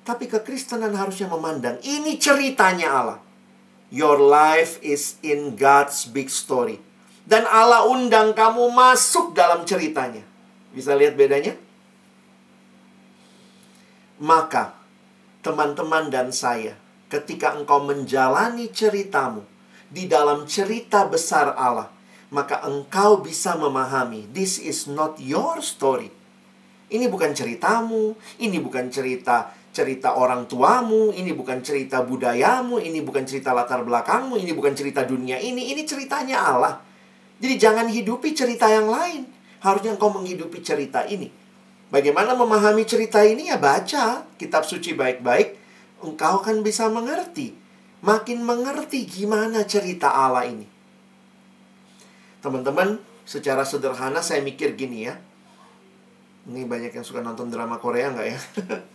Tapi 0.03 0.27
kekristenan 0.27 0.93
harusnya 0.93 1.31
memandang, 1.31 1.79
ini 1.81 2.19
ceritanya 2.19 2.87
Allah. 2.91 3.19
Your 3.89 4.21
life 4.21 4.77
is 4.85 5.17
in 5.25 5.57
God's 5.57 6.05
big 6.05 6.29
story. 6.29 6.77
Dan 7.25 7.45
Allah 7.49 7.85
undang 7.89 8.37
kamu 8.37 8.69
masuk 8.73 9.33
dalam 9.33 9.65
ceritanya. 9.65 10.21
Bisa 10.73 10.93
lihat 10.93 11.17
bedanya? 11.17 11.57
Maka, 14.21 14.75
teman-teman 15.41 16.09
dan 16.09 16.29
saya, 16.33 16.77
ketika 17.09 17.57
engkau 17.57 17.81
menjalani 17.81 18.69
ceritamu 18.69 19.45
di 19.89 20.05
dalam 20.05 20.45
cerita 20.45 21.05
besar 21.09 21.53
Allah, 21.57 21.89
maka 22.29 22.61
engkau 22.65 23.21
bisa 23.21 23.57
memahami 23.57 24.29
this 24.33 24.61
is 24.61 24.85
not 24.85 25.17
your 25.17 25.61
story. 25.61 26.13
Ini 26.89 27.05
bukan 27.05 27.37
ceritamu, 27.37 28.17
ini 28.41 28.57
bukan 28.57 28.89
cerita 28.89 29.53
cerita 29.69 30.17
orang 30.17 30.49
tuamu, 30.49 31.13
ini 31.13 31.31
bukan 31.37 31.61
cerita 31.61 32.01
budayamu, 32.01 32.81
ini 32.81 33.05
bukan 33.05 33.23
cerita 33.23 33.53
latar 33.53 33.85
belakangmu, 33.85 34.41
ini 34.41 34.51
bukan 34.57 34.73
cerita 34.73 35.05
dunia 35.05 35.37
ini, 35.37 35.69
ini 35.71 35.85
ceritanya 35.85 36.41
Allah. 36.41 36.81
Jadi 37.39 37.55
jangan 37.55 37.87
hidupi 37.87 38.33
cerita 38.35 38.67
yang 38.67 38.89
lain. 38.89 39.29
Harusnya 39.61 39.95
engkau 39.95 40.11
menghidupi 40.11 40.59
cerita 40.65 41.05
ini. 41.07 41.31
Bagaimana 41.89 42.35
memahami 42.35 42.83
cerita 42.85 43.23
ini 43.23 43.49
ya 43.49 43.57
baca 43.57 44.25
kitab 44.37 44.65
suci 44.65 44.93
baik-baik, 44.93 45.57
engkau 46.03 46.43
akan 46.43 46.61
bisa 46.61 46.89
mengerti. 46.91 47.55
Makin 47.99 48.43
mengerti 48.43 49.03
gimana 49.03 49.67
cerita 49.67 50.11
Allah 50.11 50.47
ini. 50.47 50.78
Teman-teman, 52.39 52.99
secara 53.27 53.67
sederhana 53.67 54.23
saya 54.23 54.39
mikir 54.43 54.73
gini 54.79 55.07
ya. 55.07 55.15
Ini 56.49 56.65
banyak 56.65 56.95
yang 56.95 57.05
suka 57.05 57.19
nonton 57.19 57.51
drama 57.51 57.77
Korea 57.77 58.09
nggak 58.15 58.27
ya? 58.27 58.39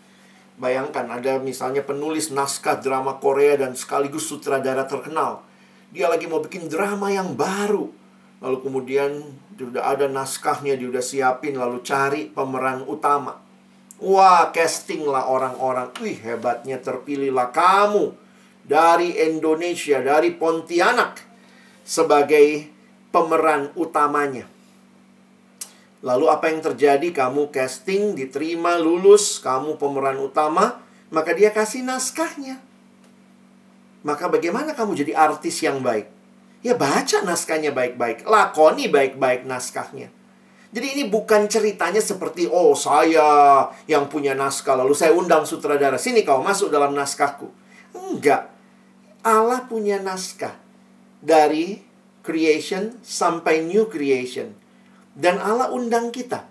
Bayangkan 0.62 1.06
ada 1.10 1.42
misalnya 1.42 1.82
penulis 1.82 2.30
naskah 2.30 2.78
drama 2.78 3.18
Korea 3.18 3.58
dan 3.58 3.74
sekaligus 3.74 4.26
sutradara 4.26 4.86
terkenal. 4.86 5.44
Dia 5.94 6.10
lagi 6.10 6.26
mau 6.26 6.42
bikin 6.42 6.66
drama 6.66 7.10
yang 7.10 7.38
baru 7.38 8.04
Lalu 8.44 8.60
kemudian 8.60 9.24
sudah 9.56 9.88
ada 9.88 10.04
naskahnya, 10.04 10.76
dia 10.76 10.92
udah 10.92 11.00
siapin, 11.00 11.56
lalu 11.56 11.80
cari 11.80 12.28
pemeran 12.28 12.84
utama. 12.84 13.40
Wah, 14.04 14.52
casting 14.52 15.08
lah 15.08 15.24
orang-orang. 15.32 15.88
Wih, 15.96 16.20
hebatnya 16.20 16.76
terpilihlah 16.76 17.48
kamu 17.56 18.12
dari 18.68 19.16
Indonesia, 19.16 20.04
dari 20.04 20.36
Pontianak 20.36 21.24
sebagai 21.88 22.68
pemeran 23.14 23.70
utamanya. 23.78 24.50
Lalu 26.02 26.26
apa 26.26 26.50
yang 26.50 26.60
terjadi? 26.60 27.14
Kamu 27.14 27.54
casting, 27.54 28.18
diterima, 28.18 28.74
lulus, 28.76 29.38
kamu 29.38 29.78
pemeran 29.78 30.18
utama, 30.18 30.82
maka 31.14 31.30
dia 31.32 31.54
kasih 31.54 31.86
naskahnya. 31.86 32.58
Maka 34.04 34.28
bagaimana 34.28 34.74
kamu 34.76 34.98
jadi 35.00 35.16
artis 35.16 35.62
yang 35.62 35.80
baik? 35.80 36.10
Ya 36.60 36.74
baca 36.76 37.24
naskahnya 37.24 37.72
baik-baik, 37.72 38.26
lakoni 38.28 38.90
baik-baik 38.90 39.48
naskahnya. 39.48 40.12
Jadi 40.74 40.86
ini 40.98 41.04
bukan 41.06 41.46
ceritanya 41.46 42.02
seperti 42.02 42.50
oh 42.50 42.74
saya 42.74 43.70
yang 43.86 44.10
punya 44.10 44.34
naskah 44.34 44.74
lalu 44.74 44.90
saya 44.90 45.14
undang 45.14 45.46
sutradara 45.46 45.94
sini 46.02 46.26
kau 46.26 46.42
masuk 46.42 46.66
dalam 46.68 46.90
naskahku. 46.98 47.46
Enggak. 47.94 48.50
Allah 49.22 49.64
punya 49.70 50.02
naskah 50.02 50.52
dari 51.22 51.93
creation 52.24 52.96
sampai 53.04 53.62
new 53.62 53.86
creation. 53.86 54.56
Dan 55.14 55.38
Allah 55.38 55.70
undang 55.70 56.10
kita. 56.10 56.48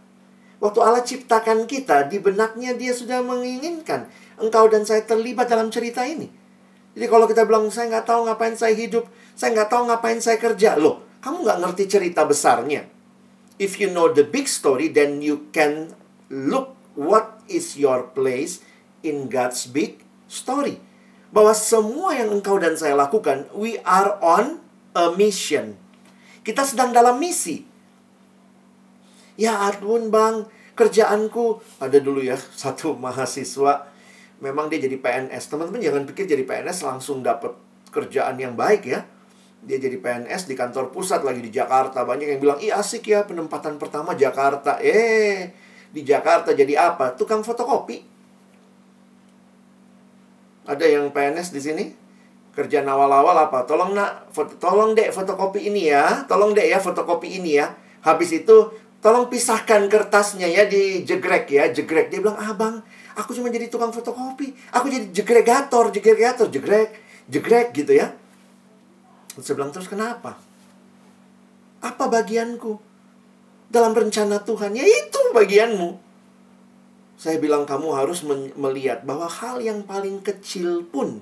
Waktu 0.63 0.79
Allah 0.79 1.03
ciptakan 1.03 1.67
kita, 1.67 2.07
di 2.07 2.23
benaknya 2.23 2.71
dia 2.71 2.95
sudah 2.95 3.19
menginginkan 3.19 4.07
engkau 4.39 4.71
dan 4.71 4.87
saya 4.87 5.03
terlibat 5.03 5.51
dalam 5.51 5.67
cerita 5.67 6.07
ini. 6.07 6.31
Jadi 6.95 7.05
kalau 7.11 7.27
kita 7.27 7.43
bilang, 7.43 7.67
saya 7.67 7.91
nggak 7.91 8.07
tahu 8.07 8.31
ngapain 8.31 8.55
saya 8.55 8.71
hidup, 8.71 9.09
saya 9.35 9.51
nggak 9.59 9.67
tahu 9.67 9.91
ngapain 9.91 10.23
saya 10.23 10.39
kerja. 10.39 10.79
Loh, 10.79 11.03
kamu 11.19 11.43
nggak 11.43 11.59
ngerti 11.67 11.83
cerita 11.91 12.23
besarnya. 12.23 12.87
If 13.59 13.75
you 13.83 13.91
know 13.91 14.07
the 14.07 14.23
big 14.23 14.47
story, 14.47 14.87
then 14.87 15.19
you 15.19 15.51
can 15.51 15.91
look 16.31 16.79
what 16.95 17.43
is 17.51 17.75
your 17.75 18.07
place 18.15 18.63
in 19.03 19.27
God's 19.27 19.67
big 19.67 19.99
story. 20.31 20.79
Bahwa 21.35 21.51
semua 21.51 22.15
yang 22.15 22.39
engkau 22.39 22.55
dan 22.55 22.79
saya 22.79 22.95
lakukan, 22.95 23.51
we 23.51 23.83
are 23.83 24.15
on 24.23 24.62
a 24.93 25.13
mission. 25.13 25.75
Kita 26.45 26.63
sedang 26.63 26.93
dalam 26.93 27.17
misi. 27.17 27.65
Ya 29.33 29.57
ampun 29.65 30.13
bang, 30.13 30.45
kerjaanku 30.77 31.61
ada 31.81 31.97
dulu 31.97 32.21
ya 32.21 32.37
satu 32.61 32.93
mahasiswa 32.93 33.89
memang 34.43 34.67
dia 34.67 34.83
jadi 34.83 34.99
PNS. 34.99 35.47
Teman-teman 35.47 35.79
jangan 35.79 36.03
pikir 36.03 36.27
jadi 36.27 36.43
PNS 36.43 36.83
langsung 36.83 37.23
dapat 37.23 37.55
kerjaan 37.95 38.35
yang 38.35 38.59
baik 38.59 38.83
ya. 38.83 39.07
Dia 39.63 39.79
jadi 39.79 39.95
PNS 39.95 40.51
di 40.51 40.59
kantor 40.59 40.91
pusat 40.91 41.23
lagi 41.23 41.39
di 41.39 41.47
Jakarta. 41.47 42.03
Banyak 42.03 42.35
yang 42.35 42.41
bilang, 42.43 42.59
"Ih, 42.59 42.75
asik 42.75 43.07
ya 43.07 43.23
penempatan 43.23 43.79
pertama 43.79 44.11
Jakarta." 44.11 44.75
Eh, 44.83 45.55
di 45.95 46.03
Jakarta 46.03 46.51
jadi 46.51 46.91
apa? 46.91 47.15
Tukang 47.15 47.47
fotokopi. 47.47 48.03
Ada 50.67 50.83
yang 50.83 51.15
PNS 51.15 51.55
di 51.55 51.61
sini? 51.63 51.85
Kerja 52.53 52.85
awal-awal 52.85 53.49
apa? 53.49 53.65
Tolong 53.65 53.97
nak, 53.97 54.29
foto, 54.29 54.53
tolong 54.61 54.93
dek 54.93 55.09
fotokopi 55.09 55.73
ini 55.73 55.89
ya. 55.89 56.25
Tolong 56.29 56.53
dek 56.53 56.69
ya 56.69 56.77
fotokopi 56.77 57.41
ini 57.41 57.57
ya. 57.57 57.73
Habis 58.05 58.45
itu 58.45 58.69
tolong 59.01 59.25
pisahkan 59.27 59.89
kertasnya 59.89 60.45
ya 60.45 60.69
di 60.69 61.01
jegrek 61.01 61.49
ya, 61.49 61.73
jegrek. 61.73 62.13
Dia 62.13 62.21
bilang, 62.21 62.37
"Ah, 62.37 62.53
Bang, 62.53 62.85
Aku 63.13 63.31
cuma 63.37 63.53
jadi 63.53 63.69
tukang 63.69 63.93
fotokopi. 63.93 64.57
Aku 64.73 64.89
jadi 64.89 65.05
jegregator, 65.13 65.93
jegregator, 65.93 66.49
jegrek, 66.49 66.97
jegrek 67.29 67.69
gitu 67.77 67.93
ya. 67.93 68.09
Terus 69.37 69.45
saya 69.45 69.55
bilang, 69.57 69.71
terus 69.73 69.89
kenapa? 69.89 70.37
Apa 71.81 72.09
bagianku? 72.09 72.81
Dalam 73.69 73.93
rencana 73.93 74.41
Tuhan, 74.41 74.77
ya 74.77 74.85
itu 74.85 75.21
bagianmu. 75.33 75.97
Saya 77.17 77.37
bilang 77.37 77.65
kamu 77.65 77.93
harus 77.93 78.25
melihat 78.57 79.05
bahwa 79.05 79.29
hal 79.29 79.61
yang 79.61 79.85
paling 79.85 80.21
kecil 80.21 80.85
pun 80.89 81.21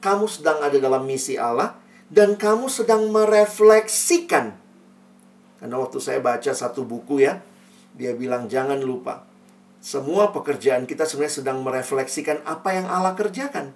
kamu 0.00 0.26
sedang 0.26 0.64
ada 0.64 0.76
dalam 0.80 1.04
misi 1.04 1.36
Allah 1.36 1.76
dan 2.08 2.34
kamu 2.34 2.66
sedang 2.66 3.08
merefleksikan. 3.12 4.56
Karena 5.60 5.76
waktu 5.76 6.00
saya 6.00 6.18
baca 6.24 6.50
satu 6.50 6.82
buku 6.88 7.22
ya, 7.22 7.38
dia 7.94 8.16
bilang 8.16 8.48
jangan 8.48 8.80
lupa 8.80 9.30
semua 9.80 10.28
pekerjaan 10.28 10.84
kita 10.84 11.08
sebenarnya 11.08 11.40
sedang 11.40 11.64
merefleksikan 11.64 12.44
apa 12.44 12.76
yang 12.76 12.86
Allah 12.86 13.16
kerjakan. 13.16 13.72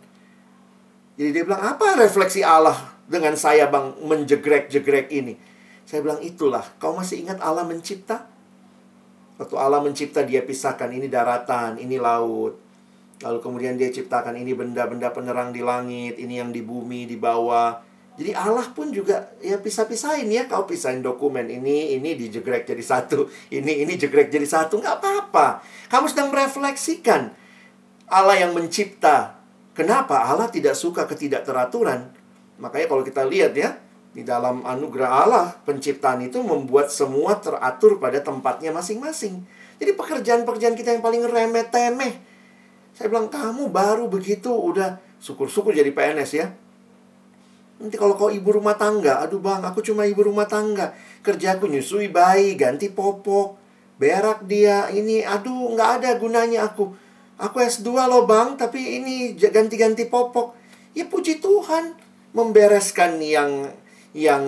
Jadi 1.17 1.31
dia 1.33 1.43
bilang, 1.49 1.65
apa 1.65 1.97
refleksi 1.97 2.45
Allah 2.45 2.77
dengan 3.09 3.33
saya 3.41 3.73
bang 3.73 3.97
menjegrek-jegrek 4.05 5.09
ini? 5.09 5.41
Saya 5.89 6.05
bilang, 6.05 6.21
itulah. 6.21 6.65
Kau 6.77 6.93
masih 6.93 7.25
ingat 7.25 7.41
Allah 7.41 7.65
mencipta? 7.65 8.29
Waktu 9.41 9.57
Allah 9.57 9.81
mencipta, 9.81 10.21
dia 10.29 10.45
pisahkan 10.45 10.93
ini 10.93 11.09
daratan, 11.09 11.81
ini 11.81 11.97
laut. 11.97 12.61
Lalu 13.23 13.39
kemudian 13.39 13.79
dia 13.79 13.93
ciptakan 13.95 14.35
ini 14.35 14.57
benda-benda 14.59 15.15
penerang 15.15 15.55
di 15.55 15.63
langit, 15.63 16.19
ini 16.19 16.43
yang 16.43 16.51
di 16.51 16.65
bumi, 16.65 17.07
di 17.07 17.15
bawah. 17.15 17.79
Jadi 18.15 18.31
Allah 18.31 18.67
pun 18.71 18.95
juga 18.95 19.35
ya 19.43 19.59
pisah-pisahin 19.59 20.31
ya. 20.31 20.47
Kau 20.47 20.67
pisahin 20.67 21.03
dokumen 21.03 21.51
ini, 21.51 21.99
ini 21.99 22.15
dijegrek 22.15 22.67
jadi 22.67 22.83
satu. 22.83 23.27
Ini, 23.51 23.87
ini 23.87 23.95
jegrek 23.99 24.31
jadi 24.31 24.47
satu. 24.47 24.79
Nggak 24.79 25.03
apa-apa. 25.03 25.63
Kamu 25.91 26.07
sedang 26.07 26.31
merefleksikan 26.31 27.35
Allah 28.11 28.37
yang 28.39 28.55
mencipta. 28.55 29.39
Kenapa 29.75 30.31
Allah 30.31 30.47
tidak 30.47 30.79
suka 30.79 31.03
ketidakteraturan? 31.11 32.15
Makanya 32.63 32.87
kalau 32.87 33.03
kita 33.03 33.27
lihat 33.27 33.59
ya, 33.59 33.83
di 34.15 34.23
dalam 34.23 34.63
anugerah 34.63 35.11
Allah, 35.27 35.47
penciptaan 35.67 36.23
itu 36.23 36.39
membuat 36.39 36.95
semua 36.95 37.35
teratur 37.43 37.99
pada 37.99 38.23
tempatnya 38.23 38.71
masing-masing. 38.71 39.43
Jadi 39.83 39.91
pekerjaan-pekerjaan 39.99 40.79
kita 40.79 40.95
yang 40.95 41.03
paling 41.03 41.27
remeh-temeh. 41.27 42.34
Saya 42.95 43.11
bilang, 43.11 43.27
kamu 43.29 43.75
baru 43.75 44.07
begitu, 44.07 44.55
udah 44.55 45.03
syukur-syukur 45.19 45.75
jadi 45.75 45.91
PNS 45.91 46.31
ya 46.35 46.47
Nanti 47.75 47.99
kalau 47.99 48.15
kau 48.15 48.31
ibu 48.31 48.55
rumah 48.55 48.79
tangga, 48.79 49.19
aduh 49.27 49.43
bang, 49.43 49.61
aku 49.67 49.83
cuma 49.83 50.07
ibu 50.07 50.23
rumah 50.23 50.47
tangga. 50.47 50.95
Kerjaku 51.27 51.67
nyusui 51.67 52.07
bayi, 52.07 52.55
ganti 52.55 52.89
popok, 52.95 53.59
berak 53.99 54.47
dia, 54.47 54.87
ini, 54.95 55.27
aduh 55.27 55.75
nggak 55.75 55.91
ada 56.01 56.11
gunanya 56.23 56.71
aku. 56.71 56.95
Aku 57.35 57.59
S2 57.59 57.91
loh 58.07 58.31
bang, 58.31 58.55
tapi 58.55 59.03
ini 59.03 59.35
ganti-ganti 59.35 60.07
popok. 60.07 60.55
Ya 60.95 61.11
puji 61.11 61.43
Tuhan, 61.43 61.99
membereskan 62.31 63.19
yang 63.19 63.67
yang 64.15 64.45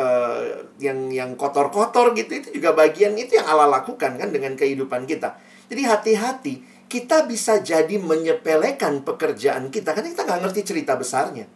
uh, 0.00 0.64
yang 0.80 1.12
yang 1.12 1.36
kotor-kotor 1.36 2.16
gitu 2.16 2.40
itu 2.40 2.48
juga 2.56 2.72
bagian 2.72 3.12
itu 3.20 3.36
yang 3.36 3.44
Allah 3.44 3.68
lakukan 3.68 4.16
kan 4.16 4.28
dengan 4.32 4.56
kehidupan 4.56 5.04
kita. 5.04 5.36
Jadi 5.68 5.84
hati-hati, 5.84 6.54
kita 6.94 7.26
bisa 7.26 7.58
jadi 7.58 7.98
menyepelekan 7.98 9.02
pekerjaan 9.02 9.66
kita 9.74 9.90
karena 9.90 10.14
kita 10.14 10.22
nggak 10.22 10.40
ngerti 10.46 10.60
cerita 10.62 10.94
besarnya. 10.94 11.50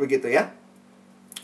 Begitu 0.00 0.32
ya. 0.32 0.48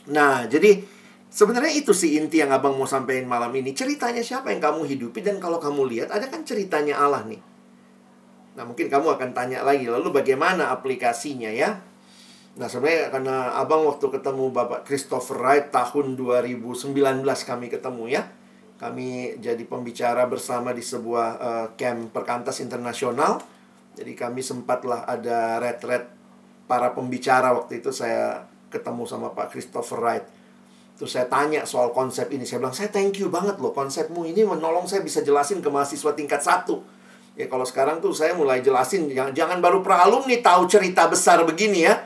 Nah, 0.09 0.49
jadi 0.49 0.81
sebenarnya 1.29 1.77
itu 1.77 1.93
sih 1.93 2.17
inti 2.17 2.41
yang 2.41 2.49
Abang 2.49 2.73
mau 2.73 2.89
sampaikan 2.89 3.29
malam 3.29 3.53
ini. 3.53 3.77
Ceritanya 3.77 4.25
siapa 4.25 4.49
yang 4.49 4.57
kamu 4.57 4.89
hidupi 4.89 5.21
dan 5.21 5.37
kalau 5.37 5.61
kamu 5.61 5.93
lihat 5.93 6.09
ada 6.09 6.25
kan 6.25 6.41
ceritanya 6.41 6.97
Allah 6.97 7.21
nih. 7.29 7.37
Nah, 8.57 8.65
mungkin 8.65 8.89
kamu 8.89 9.13
akan 9.13 9.29
tanya 9.37 9.61
lagi, 9.61 9.85
lalu 9.85 10.09
bagaimana 10.09 10.73
aplikasinya 10.73 11.53
ya? 11.53 11.85
Nah, 12.57 12.65
sebenarnya 12.65 13.13
karena 13.13 13.61
Abang 13.61 13.85
waktu 13.85 14.09
ketemu 14.09 14.49
Bapak 14.49 14.89
Christopher 14.89 15.37
Wright 15.37 15.69
tahun 15.69 16.17
2019 16.17 16.97
kami 17.45 17.69
ketemu 17.69 18.09
ya. 18.09 18.25
Kami 18.81 19.37
jadi 19.37 19.61
pembicara 19.69 20.25
bersama 20.25 20.73
di 20.73 20.81
sebuah 20.81 21.29
uh, 21.37 21.67
camp 21.77 22.09
perkantas 22.09 22.65
internasional. 22.65 23.37
Jadi 23.93 24.17
kami 24.17 24.41
sempatlah 24.41 25.05
ada 25.05 25.61
retret 25.61 26.09
para 26.65 26.89
pembicara 26.89 27.53
waktu 27.53 27.77
itu 27.77 27.93
saya 27.93 28.49
ketemu 28.73 29.05
sama 29.05 29.37
Pak 29.37 29.53
Christopher 29.53 30.01
Wright. 30.01 30.25
Terus 30.97 31.13
saya 31.13 31.29
tanya 31.29 31.61
soal 31.69 31.93
konsep 31.93 32.25
ini. 32.33 32.41
Saya 32.41 32.57
bilang, 32.57 32.73
saya 32.73 32.89
thank 32.89 33.21
you 33.21 33.29
banget 33.29 33.61
loh 33.61 33.69
konsepmu 33.69 34.25
ini 34.25 34.41
menolong 34.41 34.89
saya 34.89 35.05
bisa 35.05 35.21
jelasin 35.21 35.61
ke 35.61 35.69
mahasiswa 35.69 36.17
tingkat 36.17 36.41
satu. 36.41 36.81
Ya 37.37 37.45
kalau 37.45 37.63
sekarang 37.69 38.01
tuh 38.01 38.17
saya 38.17 38.33
mulai 38.33 38.65
jelasin 38.65 39.05
jangan, 39.13 39.33
jangan 39.37 39.57
baru 39.61 39.85
nih 40.25 40.41
tahu 40.41 40.65
cerita 40.65 41.05
besar 41.05 41.45
begini 41.45 41.85
ya. 41.85 42.01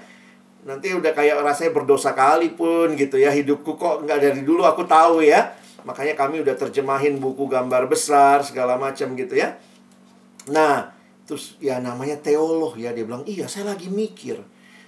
Nanti 0.67 0.91
udah 0.91 1.15
kayak 1.15 1.39
rasanya 1.39 1.71
berdosa 1.71 2.11
kali 2.11 2.51
pun 2.51 2.99
gitu 2.99 3.15
ya. 3.15 3.31
Hidupku 3.31 3.79
kok 3.79 4.03
nggak 4.03 4.19
dari 4.19 4.41
dulu 4.43 4.67
aku 4.67 4.83
tahu 4.83 5.23
ya. 5.23 5.55
Makanya 5.85 6.17
kami 6.17 6.41
udah 6.41 6.57
terjemahin 6.57 7.21
buku 7.21 7.45
gambar 7.45 7.85
besar 7.85 8.41
segala 8.41 8.75
macam 8.75 9.13
gitu 9.13 9.37
ya. 9.37 9.55
Nah, 10.49 10.91
terus 11.29 11.55
ya 11.61 11.77
namanya 11.77 12.17
teolog 12.17 12.73
ya 12.75 12.89
dia 12.91 13.05
bilang, 13.05 13.21
"Iya, 13.29 13.45
saya 13.45 13.71
lagi 13.73 13.87
mikir. 13.87 14.41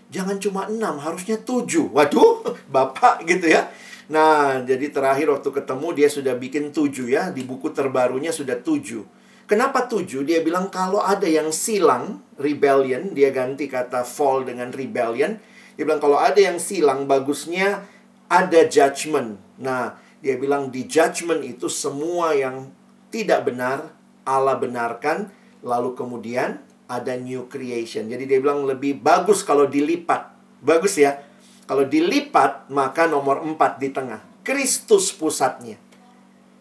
Jangan 0.09 0.41
cuma 0.41 0.65
enam, 0.65 0.97
harusnya 0.97 1.37
tujuh. 1.37 1.93
Waduh, 1.93 2.43
Bapak 2.73 3.27
gitu 3.29 3.45
ya. 3.51 3.69
Nah, 4.07 4.63
jadi 4.63 4.87
terakhir 4.87 5.27
waktu 5.27 5.51
ketemu 5.51 5.87
dia 5.91 6.07
sudah 6.07 6.33
bikin 6.39 6.71
tujuh 6.71 7.11
ya. 7.11 7.29
Di 7.29 7.43
buku 7.43 7.75
terbarunya 7.75 8.31
sudah 8.31 8.55
tujuh. 8.57 9.03
Kenapa 9.47 9.87
tujuh? 9.87 10.27
Dia 10.27 10.43
bilang 10.43 10.67
kalau 10.67 10.99
ada 10.99 11.23
yang 11.23 11.51
silang, 11.55 12.23
rebellion, 12.35 13.15
dia 13.15 13.31
ganti 13.31 13.67
kata 13.67 14.03
fall 14.03 14.43
dengan 14.43 14.71
rebellion. 14.71 15.39
Dia 15.75 15.83
bilang 15.87 16.03
kalau 16.03 16.19
ada 16.19 16.39
yang 16.39 16.59
silang, 16.59 17.07
bagusnya 17.07 17.83
ada 18.27 18.59
judgment. 18.67 19.39
Nah, 19.59 19.95
dia 20.17 20.35
bilang 20.35 20.73
di 20.73 20.89
judgment 20.89 21.45
itu 21.45 21.69
semua 21.69 22.33
yang 22.33 22.73
tidak 23.13 23.45
benar, 23.45 23.93
Allah 24.25 24.57
benarkan. 24.57 25.29
Lalu 25.61 25.93
kemudian 25.93 26.61
ada 26.87 27.13
new 27.19 27.45
creation. 27.51 28.07
Jadi 28.07 28.23
dia 28.25 28.39
bilang 28.39 28.65
lebih 28.65 28.97
bagus 28.97 29.43
kalau 29.43 29.67
dilipat. 29.67 30.33
Bagus 30.63 30.97
ya. 30.97 31.21
Kalau 31.67 31.83
dilipat, 31.83 32.71
maka 32.71 33.05
nomor 33.11 33.43
4 33.43 33.83
di 33.83 33.91
tengah. 33.91 34.23
Kristus 34.41 35.11
pusatnya. 35.11 35.75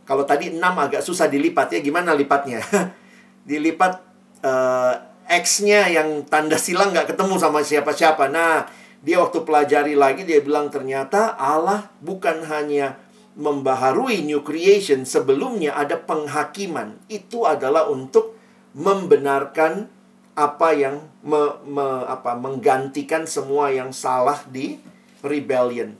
Kalau 0.02 0.26
tadi 0.26 0.50
6 0.50 0.58
agak 0.58 1.02
susah 1.06 1.30
dilipat 1.30 1.78
ya, 1.78 1.80
gimana 1.80 2.10
lipatnya? 2.12 2.58
dilipat 3.50 4.02
uh, 4.42 4.94
X-nya 5.26 5.90
yang 5.90 6.26
tanda 6.26 6.58
silang 6.58 6.90
nggak 6.90 7.14
ketemu 7.14 7.34
sama 7.38 7.62
siapa-siapa. 7.62 8.26
Nah, 8.30 8.66
dia 9.02 9.22
waktu 9.22 9.46
pelajari 9.46 9.94
lagi, 9.94 10.26
dia 10.26 10.42
bilang 10.42 10.70
ternyata 10.70 11.38
Allah 11.38 11.90
bukan 12.02 12.42
hanya 12.50 12.98
membaharui 13.36 14.24
new 14.24 14.40
creation, 14.40 15.04
sebelumnya 15.04 15.76
ada 15.76 16.00
penghakiman. 16.00 16.96
Itu 17.06 17.44
adalah 17.44 17.86
untuk 17.92 18.32
membenarkan 18.72 19.92
apa 20.36 20.68
yang 20.72 21.04
me, 21.24 21.60
me, 21.64 22.04
apa, 22.08 22.36
menggantikan 22.36 23.28
semua 23.28 23.72
yang 23.72 23.92
salah 23.92 24.40
di 24.48 24.80
rebellion. 25.20 25.96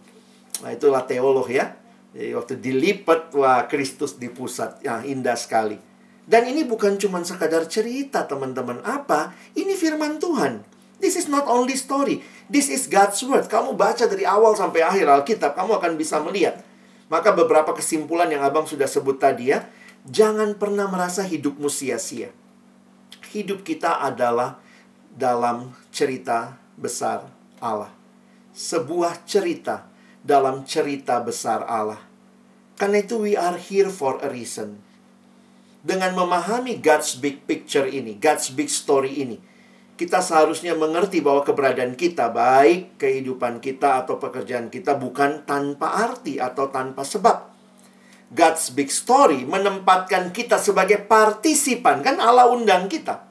Nah, 0.65 0.73
itulah 0.73 1.05
teolog 1.05 1.49
ya. 1.49 1.77
Jadi 2.17 2.33
waktu 2.33 2.55
dilipat, 2.57 3.33
wah 3.37 3.69
Kristus 3.69 4.17
di 4.17 4.33
pusat. 4.33 4.81
Ya, 4.81 5.05
indah 5.05 5.37
sekali. 5.37 5.77
Dan 6.27 6.49
ini 6.49 6.65
bukan 6.65 6.97
cuma 6.97 7.21
sekadar 7.21 7.69
cerita, 7.69 8.25
teman-teman. 8.25 8.81
Apa? 8.83 9.37
Ini 9.53 9.77
firman 9.77 10.17
Tuhan. 10.17 10.65
This 10.97 11.21
is 11.21 11.29
not 11.29 11.45
only 11.45 11.77
story. 11.77 12.25
This 12.49 12.73
is 12.73 12.89
God's 12.89 13.21
word. 13.21 13.53
Kamu 13.53 13.77
baca 13.77 14.09
dari 14.09 14.25
awal 14.25 14.57
sampai 14.57 14.81
akhir 14.81 15.05
Alkitab, 15.05 15.53
kamu 15.53 15.77
akan 15.77 15.93
bisa 16.01 16.17
melihat. 16.25 16.65
Maka 17.07 17.31
beberapa 17.35 17.71
kesimpulan 17.77 18.31
yang 18.31 18.43
Abang 18.43 18.67
sudah 18.67 18.91
sebut 18.91 19.19
tadi 19.19 19.55
ya. 19.55 19.67
Jangan 20.07 20.59
pernah 20.59 20.87
merasa 20.91 21.27
hidupmu 21.27 21.67
sia-sia. 21.71 22.31
Hidup 23.31 23.67
kita 23.67 24.03
adalah 24.03 24.59
dalam 25.15 25.75
cerita 25.91 26.59
besar 26.79 27.27
Allah 27.59 27.97
sebuah 28.57 29.29
cerita 29.29 29.85
dalam 30.25 30.65
cerita 30.65 31.21
besar 31.21 31.69
Allah. 31.69 32.01
Karena 32.81 33.05
itu 33.05 33.21
we 33.21 33.37
are 33.37 33.61
here 33.61 33.93
for 33.93 34.17
a 34.25 34.33
reason. 34.33 34.81
Dengan 35.87 36.17
memahami 36.17 36.81
God's 36.81 37.15
big 37.15 37.45
picture 37.45 37.87
ini, 37.87 38.17
God's 38.17 38.51
big 38.51 38.73
story 38.73 39.23
ini, 39.23 39.39
kita 39.97 40.21
seharusnya 40.21 40.77
mengerti 40.77 41.25
bahwa 41.25 41.41
keberadaan 41.41 41.97
kita, 41.97 42.29
baik 42.29 43.01
kehidupan 43.01 43.65
kita 43.65 44.05
atau 44.05 44.21
pekerjaan 44.21 44.69
kita, 44.69 44.93
bukan 45.01 45.49
tanpa 45.49 46.05
arti 46.05 46.37
atau 46.37 46.69
tanpa 46.69 47.01
sebab. 47.01 47.49
God's 48.29 48.75
big 48.77 48.93
story 48.93 49.49
menempatkan 49.49 50.37
kita 50.37 50.61
sebagai 50.61 51.01
partisipan. 51.09 52.05
Kan 52.05 52.21
Allah 52.21 52.53
undang 52.53 52.93
kita. 52.93 53.25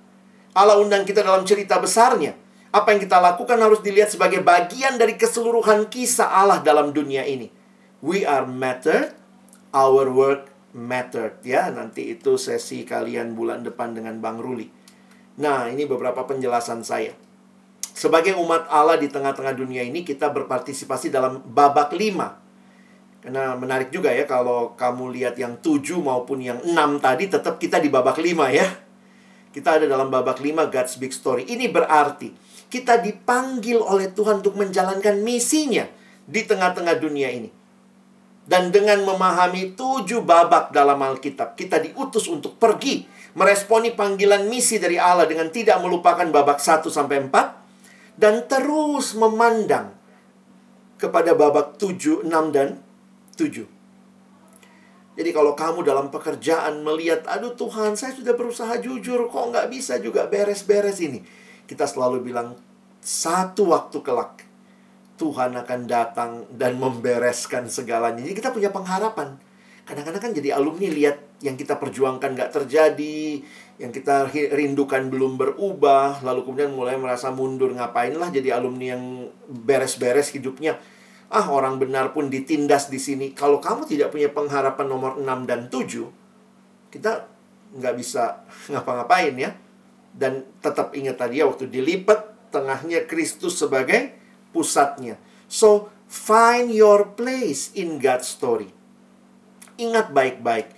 Allah 0.58 0.82
undang 0.82 1.06
kita 1.06 1.22
dalam 1.22 1.46
cerita 1.46 1.78
besarnya. 1.78 2.34
Apa 2.74 2.96
yang 2.96 3.04
kita 3.04 3.22
lakukan 3.22 3.60
harus 3.62 3.80
dilihat 3.86 4.12
sebagai 4.12 4.42
bagian 4.42 4.98
dari 4.98 5.16
keseluruhan 5.16 5.88
kisah 5.92 6.28
Allah 6.28 6.60
dalam 6.66 6.92
dunia 6.92 7.24
ini. 7.28 7.52
We 8.02 8.26
are 8.26 8.48
mattered, 8.48 9.14
our 9.76 10.10
work 10.10 10.52
mattered. 10.76 11.40
Ya, 11.46 11.70
nanti 11.72 12.16
itu 12.16 12.40
sesi 12.40 12.88
kalian 12.88 13.36
bulan 13.36 13.64
depan 13.64 13.96
dengan 13.96 14.20
Bang 14.20 14.40
Ruli. 14.40 14.85
Nah, 15.36 15.68
ini 15.68 15.84
beberapa 15.84 16.24
penjelasan 16.24 16.84
saya. 16.88 17.12
Sebagai 17.96 18.36
umat 18.40 18.68
Allah 18.68 19.00
di 19.00 19.08
tengah-tengah 19.08 19.56
dunia 19.56 19.84
ini, 19.84 20.04
kita 20.04 20.32
berpartisipasi 20.32 21.12
dalam 21.12 21.44
babak 21.44 21.96
lima. 21.96 22.40
Karena 23.24 23.56
menarik 23.56 23.92
juga 23.92 24.12
ya, 24.12 24.28
kalau 24.28 24.76
kamu 24.76 25.16
lihat 25.16 25.36
yang 25.40 25.60
tujuh 25.60 26.00
maupun 26.00 26.44
yang 26.44 26.60
enam 26.64 27.00
tadi, 27.00 27.28
tetap 27.32 27.60
kita 27.60 27.80
di 27.80 27.88
babak 27.88 28.20
lima 28.20 28.52
ya. 28.52 28.68
Kita 29.56 29.80
ada 29.80 29.88
dalam 29.88 30.12
babak 30.12 30.44
lima 30.44 30.68
God's 30.68 31.00
Big 31.00 31.16
Story. 31.16 31.48
Ini 31.48 31.72
berarti 31.72 32.36
kita 32.68 33.00
dipanggil 33.00 33.80
oleh 33.80 34.12
Tuhan 34.12 34.44
untuk 34.44 34.60
menjalankan 34.60 35.24
misinya 35.24 35.88
di 36.28 36.44
tengah-tengah 36.44 37.00
dunia 37.00 37.32
ini. 37.32 37.50
Dan 38.46 38.70
dengan 38.70 39.02
memahami 39.02 39.74
tujuh 39.74 40.22
babak 40.22 40.70
dalam 40.70 41.02
Alkitab, 41.02 41.58
kita 41.58 41.82
diutus 41.82 42.30
untuk 42.30 42.62
pergi 42.62 43.08
meresponi 43.36 43.92
panggilan 43.92 44.48
misi 44.48 44.80
dari 44.80 44.96
Allah 44.96 45.28
dengan 45.28 45.52
tidak 45.52 45.80
melupakan 45.84 46.26
babak 46.32 46.64
1 46.64 46.88
sampai 46.88 47.28
4 47.28 48.18
dan 48.20 48.48
terus 48.48 49.14
memandang 49.14 49.92
kepada 50.96 51.36
babak 51.36 51.76
7, 51.76 52.24
6 52.24 52.32
dan 52.56 52.80
7. 53.36 53.68
Jadi 55.16 55.30
kalau 55.32 55.56
kamu 55.56 55.84
dalam 55.88 56.12
pekerjaan 56.12 56.84
melihat, 56.84 57.24
aduh 57.28 57.56
Tuhan 57.56 57.96
saya 57.96 58.12
sudah 58.12 58.36
berusaha 58.36 58.76
jujur, 58.84 59.32
kok 59.32 59.46
nggak 59.52 59.68
bisa 59.72 60.00
juga 60.00 60.28
beres-beres 60.28 61.00
ini 61.00 61.24
kita 61.66 61.90
selalu 61.90 62.22
bilang 62.22 62.54
satu 63.02 63.74
waktu 63.74 63.98
kelak 64.06 64.46
Tuhan 65.16 65.56
akan 65.56 65.80
datang 65.88 66.32
dan 66.54 66.76
membereskan 66.76 67.72
segalanya. 67.72 68.20
Jadi 68.20 68.36
kita 68.36 68.52
punya 68.52 68.70
pengharapan. 68.70 69.40
Kadang-kadang 69.88 70.22
kan 70.22 70.32
jadi 70.36 70.60
alumni 70.60 70.92
lihat 70.92 71.24
yang 71.44 71.60
kita 71.60 71.76
perjuangkan 71.76 72.36
gak 72.36 72.52
terjadi, 72.56 73.44
yang 73.76 73.92
kita 73.92 74.32
rindukan 74.32 75.12
belum 75.12 75.36
berubah, 75.36 76.24
lalu 76.24 76.48
kemudian 76.48 76.72
mulai 76.72 76.96
merasa 76.96 77.32
mundur. 77.34 77.76
Ngapainlah 77.76 78.32
jadi 78.32 78.56
alumni 78.56 78.96
yang 78.96 79.04
beres-beres 79.48 80.32
hidupnya. 80.32 80.80
Ah, 81.28 81.50
orang 81.52 81.82
benar 81.82 82.16
pun 82.16 82.32
ditindas 82.32 82.88
di 82.88 83.02
sini. 83.02 83.36
Kalau 83.36 83.60
kamu 83.60 83.90
tidak 83.90 84.16
punya 84.16 84.32
pengharapan 84.32 84.88
nomor 84.88 85.12
6 85.20 85.50
dan 85.50 85.68
7, 85.68 86.08
kita 86.94 87.28
nggak 87.76 87.96
bisa 88.00 88.44
ngapa-ngapain 88.72 89.36
ya 89.36 89.52
dan 90.16 90.48
tetap 90.64 90.96
ingat 90.96 91.20
tadi 91.20 91.44
ya 91.44 91.46
waktu 91.46 91.68
dilipat 91.68 92.50
tengahnya 92.56 93.04
Kristus 93.04 93.60
sebagai 93.60 94.16
pusatnya. 94.56 95.20
So, 95.52 95.92
find 96.08 96.72
your 96.72 97.12
place 97.20 97.76
in 97.76 98.00
God's 98.00 98.32
story. 98.32 98.72
Ingat 99.76 100.16
baik-baik. 100.16 100.72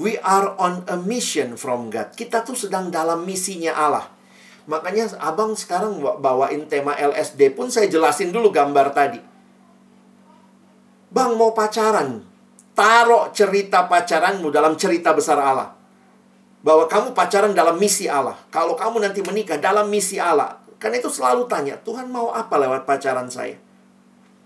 We 0.00 0.16
are 0.24 0.56
on 0.56 0.88
a 0.88 0.96
mission 0.96 1.60
from 1.60 1.92
God. 1.92 2.16
Kita 2.16 2.40
tuh 2.40 2.56
sedang 2.56 2.88
dalam 2.88 3.28
misinya 3.28 3.76
Allah. 3.76 4.08
Makanya 4.64 5.12
abang 5.20 5.52
sekarang 5.52 6.00
bawain 6.00 6.64
tema 6.72 6.96
LSD 6.96 7.52
pun 7.52 7.68
saya 7.68 7.84
jelasin 7.92 8.32
dulu 8.32 8.48
gambar 8.48 8.96
tadi. 8.96 9.20
Bang 11.12 11.36
mau 11.36 11.52
pacaran. 11.52 12.24
Taruh 12.72 13.28
cerita 13.36 13.84
pacaranmu 13.84 14.48
dalam 14.48 14.72
cerita 14.80 15.12
besar 15.12 15.36
Allah 15.36 15.76
bahwa 16.60 16.84
kamu 16.88 17.16
pacaran 17.16 17.52
dalam 17.56 17.76
misi 17.76 18.08
Allah. 18.08 18.36
Kalau 18.52 18.76
kamu 18.76 19.00
nanti 19.04 19.20
menikah 19.24 19.56
dalam 19.56 19.88
misi 19.88 20.20
Allah, 20.20 20.60
kan 20.76 20.92
itu 20.92 21.08
selalu 21.08 21.48
tanya, 21.48 21.80
Tuhan 21.80 22.08
mau 22.08 22.32
apa 22.32 22.56
lewat 22.60 22.84
pacaran 22.84 23.28
saya? 23.32 23.56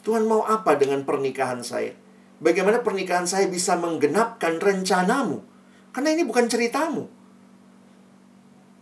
Tuhan 0.07 0.27
mau 0.27 0.47
apa 0.47 0.79
dengan 0.79 1.03
pernikahan 1.03 1.63
saya? 1.65 1.97
Bagaimana 2.45 2.85
pernikahan 2.85 3.25
saya 3.25 3.49
bisa 3.49 3.73
menggenapkan 3.81 4.61
rencanamu? 4.61 5.41
Karena 5.97 6.13
ini 6.13 6.29
bukan 6.29 6.45
ceritamu. 6.45 7.09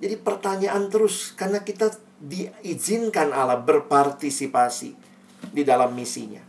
Jadi 0.02 0.18
pertanyaan 0.18 0.90
terus 0.90 1.30
karena 1.38 1.62
kita 1.62 1.94
diizinkan 2.18 3.30
Allah 3.30 3.62
berpartisipasi 3.62 4.90
di 5.54 5.62
dalam 5.62 5.94
misinya. 5.94 6.42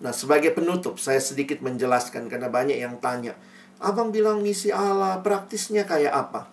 Nah, 0.00 0.16
sebagai 0.16 0.56
penutup 0.56 0.96
saya 0.96 1.20
sedikit 1.20 1.60
menjelaskan 1.60 2.32
karena 2.32 2.48
banyak 2.48 2.80
yang 2.80 2.96
tanya, 2.96 3.36
Abang 3.76 4.08
bilang 4.08 4.40
misi 4.40 4.72
Allah, 4.72 5.20
praktisnya 5.20 5.84
kayak 5.84 6.12
apa? 6.12 6.48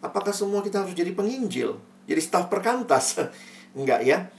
Apakah 0.00 0.32
semua 0.32 0.64
kita 0.64 0.80
harus 0.80 0.96
jadi 0.96 1.12
penginjil? 1.12 1.76
Jadi 2.08 2.20
staf 2.24 2.48
perkantas? 2.48 3.20
Enggak 3.76 4.00
ya. 4.08 4.32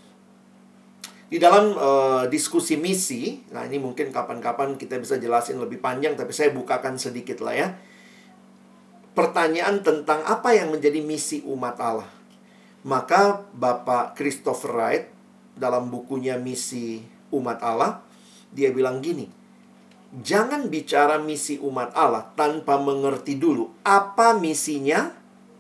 Di 1.34 1.42
dalam 1.42 1.74
uh, 1.74 2.30
diskusi 2.30 2.78
misi, 2.78 3.42
nah 3.50 3.66
ini 3.66 3.82
mungkin 3.82 4.14
kapan-kapan 4.14 4.78
kita 4.78 5.02
bisa 5.02 5.18
jelasin 5.18 5.58
lebih 5.58 5.82
panjang, 5.82 6.14
tapi 6.14 6.30
saya 6.30 6.54
bukakan 6.54 7.02
sedikit 7.02 7.42
lah 7.42 7.58
ya. 7.58 7.68
pertanyaan 9.18 9.82
tentang 9.82 10.22
apa 10.26 10.54
yang 10.54 10.70
menjadi 10.70 11.02
misi 11.02 11.42
umat 11.46 11.78
Allah. 11.82 12.10
Maka 12.86 13.46
Bapak 13.54 14.14
Christopher 14.14 14.74
Wright 14.78 15.06
dalam 15.56 15.88
bukunya 15.88 16.36
Misi 16.36 17.00
Umat 17.34 17.64
Allah, 17.64 18.04
dia 18.52 18.70
bilang 18.70 19.00
gini, 19.02 19.26
jangan 20.22 20.70
bicara 20.70 21.18
misi 21.18 21.58
umat 21.58 21.96
Allah 21.98 22.30
tanpa 22.38 22.78
mengerti 22.78 23.40
dulu 23.40 23.74
apa 23.82 24.38
misinya 24.38 25.10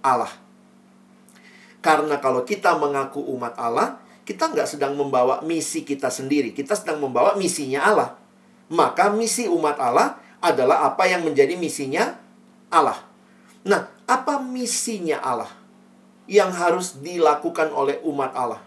Allah. 0.05 0.29
Karena 1.81 2.21
kalau 2.21 2.45
kita 2.45 2.77
mengaku 2.77 3.23
umat 3.33 3.57
Allah, 3.57 4.02
kita 4.23 4.51
nggak 4.51 4.67
sedang 4.67 4.95
membawa 4.95 5.43
misi 5.43 5.83
kita 5.83 6.07
sendiri, 6.07 6.55
kita 6.55 6.73
sedang 6.75 7.03
membawa 7.03 7.35
misinya 7.35 7.83
Allah. 7.83 8.09
Maka 8.71 9.11
misi 9.11 9.45
umat 9.51 9.77
Allah 9.77 10.17
adalah 10.39 10.87
apa 10.87 11.05
yang 11.07 11.27
menjadi 11.27 11.59
misinya 11.59 12.15
Allah. 12.71 12.97
Nah, 13.67 13.91
apa 14.07 14.39
misinya 14.39 15.19
Allah 15.19 15.51
yang 16.27 16.51
harus 16.51 16.99
dilakukan 16.99 17.71
oleh 17.75 17.99
umat 18.07 18.31
Allah? 18.33 18.63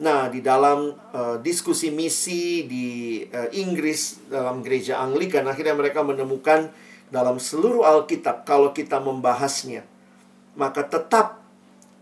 Nah, 0.00 0.32
di 0.32 0.40
dalam 0.40 0.96
uh, 1.12 1.36
diskusi 1.42 1.92
misi 1.92 2.64
di 2.64 3.20
uh, 3.28 3.52
Inggris 3.52 4.32
dalam 4.32 4.64
gereja 4.64 5.02
Anglikan 5.02 5.44
akhirnya 5.44 5.76
mereka 5.76 6.00
menemukan 6.00 6.72
dalam 7.12 7.36
seluruh 7.36 7.84
Alkitab 7.84 8.48
kalau 8.48 8.72
kita 8.72 8.96
membahasnya 9.02 9.84
maka 10.58 10.82
tetap 10.82 11.40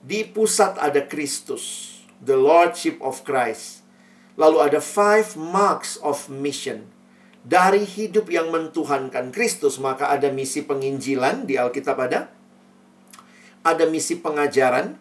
di 0.01 0.25
pusat 0.25 0.79
ada 0.79 1.05
Kristus, 1.05 1.98
the 2.23 2.39
lordship 2.39 2.99
of 3.03 3.23
Christ. 3.23 3.87
Lalu 4.39 4.63
ada 4.63 4.79
five 4.79 5.35
marks 5.35 5.99
of 5.99 6.31
mission 6.31 6.87
dari 7.49 7.89
hidup 7.89 8.29
yang 8.29 8.53
mentuhankan 8.53 9.33
Kristus, 9.33 9.81
maka 9.81 10.13
ada 10.13 10.29
misi 10.29 10.69
penginjilan 10.69 11.49
di 11.49 11.57
Alkitab 11.57 11.97
ada. 11.97 12.29
Ada 13.65 13.89
misi 13.89 14.21
pengajaran. 14.21 15.01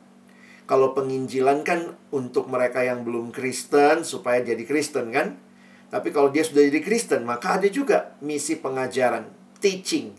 Kalau 0.63 0.95
penginjilan 0.95 1.68
kan 1.68 1.95
untuk 2.11 2.47
mereka 2.47 2.88
yang 2.88 3.03
belum 3.03 3.36
Kristen 3.36 4.07
supaya 4.07 4.39
jadi 4.43 4.63
Kristen 4.63 5.11
kan. 5.11 5.39
Tapi 5.91 6.11
kalau 6.11 6.32
dia 6.32 6.43
sudah 6.43 6.63
jadi 6.68 6.80
Kristen, 6.84 7.24
maka 7.24 7.59
ada 7.59 7.68
juga 7.72 8.15
misi 8.20 8.59
pengajaran, 8.59 9.28
teaching, 9.63 10.15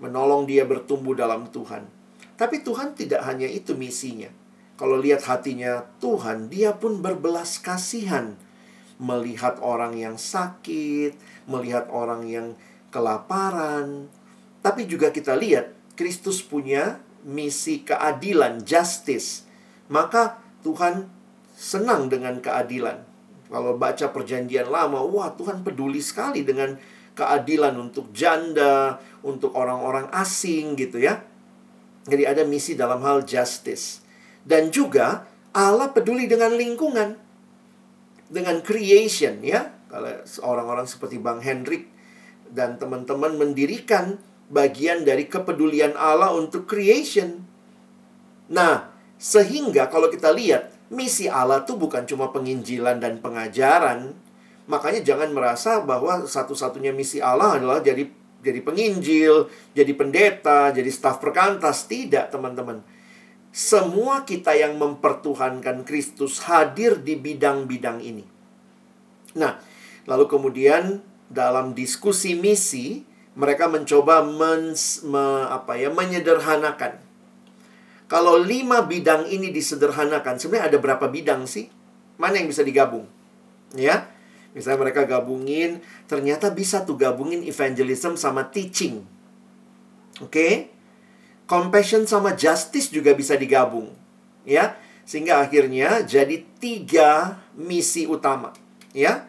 menolong 0.00 0.48
dia 0.48 0.64
bertumbuh 0.64 1.12
dalam 1.12 1.48
Tuhan. 1.52 1.88
Tapi 2.36 2.64
Tuhan 2.64 2.96
tidak 2.96 3.24
hanya 3.24 3.48
itu 3.48 3.76
misinya. 3.76 4.28
Kalau 4.76 5.00
lihat 5.00 5.24
hatinya 5.24 5.88
Tuhan, 6.04 6.52
dia 6.52 6.76
pun 6.76 7.00
berbelas 7.00 7.56
kasihan 7.60 8.36
melihat 8.96 9.60
orang 9.60 9.96
yang 9.96 10.16
sakit, 10.16 11.16
melihat 11.48 11.88
orang 11.92 12.28
yang 12.28 12.46
kelaparan. 12.88 14.08
Tapi 14.64 14.88
juga 14.88 15.12
kita 15.12 15.36
lihat 15.36 15.72
Kristus 15.96 16.40
punya 16.40 17.00
misi 17.24 17.84
keadilan, 17.84 18.64
justice. 18.64 19.44
Maka 19.92 20.40
Tuhan 20.64 21.08
senang 21.56 22.08
dengan 22.12 22.40
keadilan. 22.40 23.04
Kalau 23.46 23.78
baca 23.78 24.10
perjanjian 24.10 24.66
lama, 24.66 25.06
wah 25.06 25.30
Tuhan 25.38 25.62
peduli 25.62 26.02
sekali 26.02 26.42
dengan 26.42 26.74
keadilan 27.14 27.78
untuk 27.78 28.10
janda, 28.10 28.98
untuk 29.22 29.54
orang-orang 29.54 30.10
asing 30.12 30.74
gitu 30.74 30.98
ya. 30.98 31.22
Jadi 32.06 32.26
ada 32.26 32.42
misi 32.42 32.74
dalam 32.74 33.00
hal 33.06 33.22
justice. 33.22 34.05
Dan 34.46 34.70
juga 34.70 35.26
Allah 35.50 35.90
peduli 35.90 36.30
dengan 36.30 36.54
lingkungan. 36.54 37.18
Dengan 38.30 38.62
creation 38.62 39.42
ya 39.42 39.74
kalau 39.86 40.10
orang-orang 40.42 40.86
seperti 40.86 41.18
Bang 41.18 41.42
Hendrik 41.42 41.86
dan 42.50 42.78
teman-teman 42.78 43.38
mendirikan 43.38 44.18
bagian 44.50 45.02
dari 45.02 45.26
kepedulian 45.26 45.94
Allah 45.98 46.34
untuk 46.34 46.66
creation. 46.66 47.42
Nah, 48.50 48.90
sehingga 49.18 49.90
kalau 49.90 50.06
kita 50.06 50.30
lihat 50.30 50.70
misi 50.92 51.26
Allah 51.26 51.66
itu 51.66 51.74
bukan 51.74 52.06
cuma 52.06 52.30
penginjilan 52.30 53.02
dan 53.02 53.18
pengajaran. 53.18 54.14
Makanya 54.66 55.02
jangan 55.02 55.30
merasa 55.30 55.82
bahwa 55.82 56.26
satu-satunya 56.26 56.90
misi 56.90 57.22
Allah 57.22 57.58
adalah 57.58 57.78
jadi 57.82 58.06
jadi 58.42 58.62
penginjil, 58.62 59.50
jadi 59.74 59.92
pendeta, 59.98 60.70
jadi 60.70 60.86
staf 60.86 61.18
perkantas. 61.18 61.90
Tidak, 61.90 62.30
teman-teman. 62.30 62.78
Semua 63.56 64.28
kita 64.28 64.52
yang 64.52 64.76
mempertuhankan 64.76 65.88
Kristus 65.88 66.44
hadir 66.44 67.00
di 67.00 67.16
bidang-bidang 67.16 68.04
ini. 68.04 68.24
Nah, 69.40 69.56
Lalu 70.06 70.24
kemudian 70.30 71.02
dalam 71.26 71.74
diskusi 71.74 72.38
misi 72.38 73.02
mereka 73.36 73.66
mencoba 73.68 74.22
mens, 74.24 75.02
me, 75.02 75.44
apa 75.50 75.76
ya 75.76 75.92
menyederhanakan. 75.92 77.02
Kalau 78.06 78.38
lima 78.38 78.86
bidang 78.86 79.26
ini 79.26 79.50
disederhanakan, 79.50 80.38
sebenarnya 80.38 80.70
ada 80.72 80.78
berapa 80.78 81.06
bidang 81.10 81.44
sih? 81.44 81.66
Mana 82.16 82.38
yang 82.38 82.46
bisa 82.46 82.62
digabung? 82.62 83.04
Ya, 83.74 84.06
misalnya 84.54 84.88
mereka 84.88 85.04
gabungin, 85.04 85.82
ternyata 86.06 86.54
bisa 86.54 86.86
tuh 86.86 86.94
gabungin 86.94 87.42
evangelism 87.42 88.14
sama 88.14 88.46
teaching. 88.46 89.02
Oke, 90.22 90.30
okay? 90.30 90.52
Compassion 91.46 92.04
sama 92.06 92.34
justice 92.34 92.90
juga 92.90 93.14
bisa 93.14 93.38
digabung, 93.38 93.90
ya, 94.42 94.76
sehingga 95.06 95.42
akhirnya 95.42 96.02
jadi 96.02 96.42
tiga 96.58 97.40
misi 97.54 98.04
utama, 98.06 98.52
ya 98.90 99.26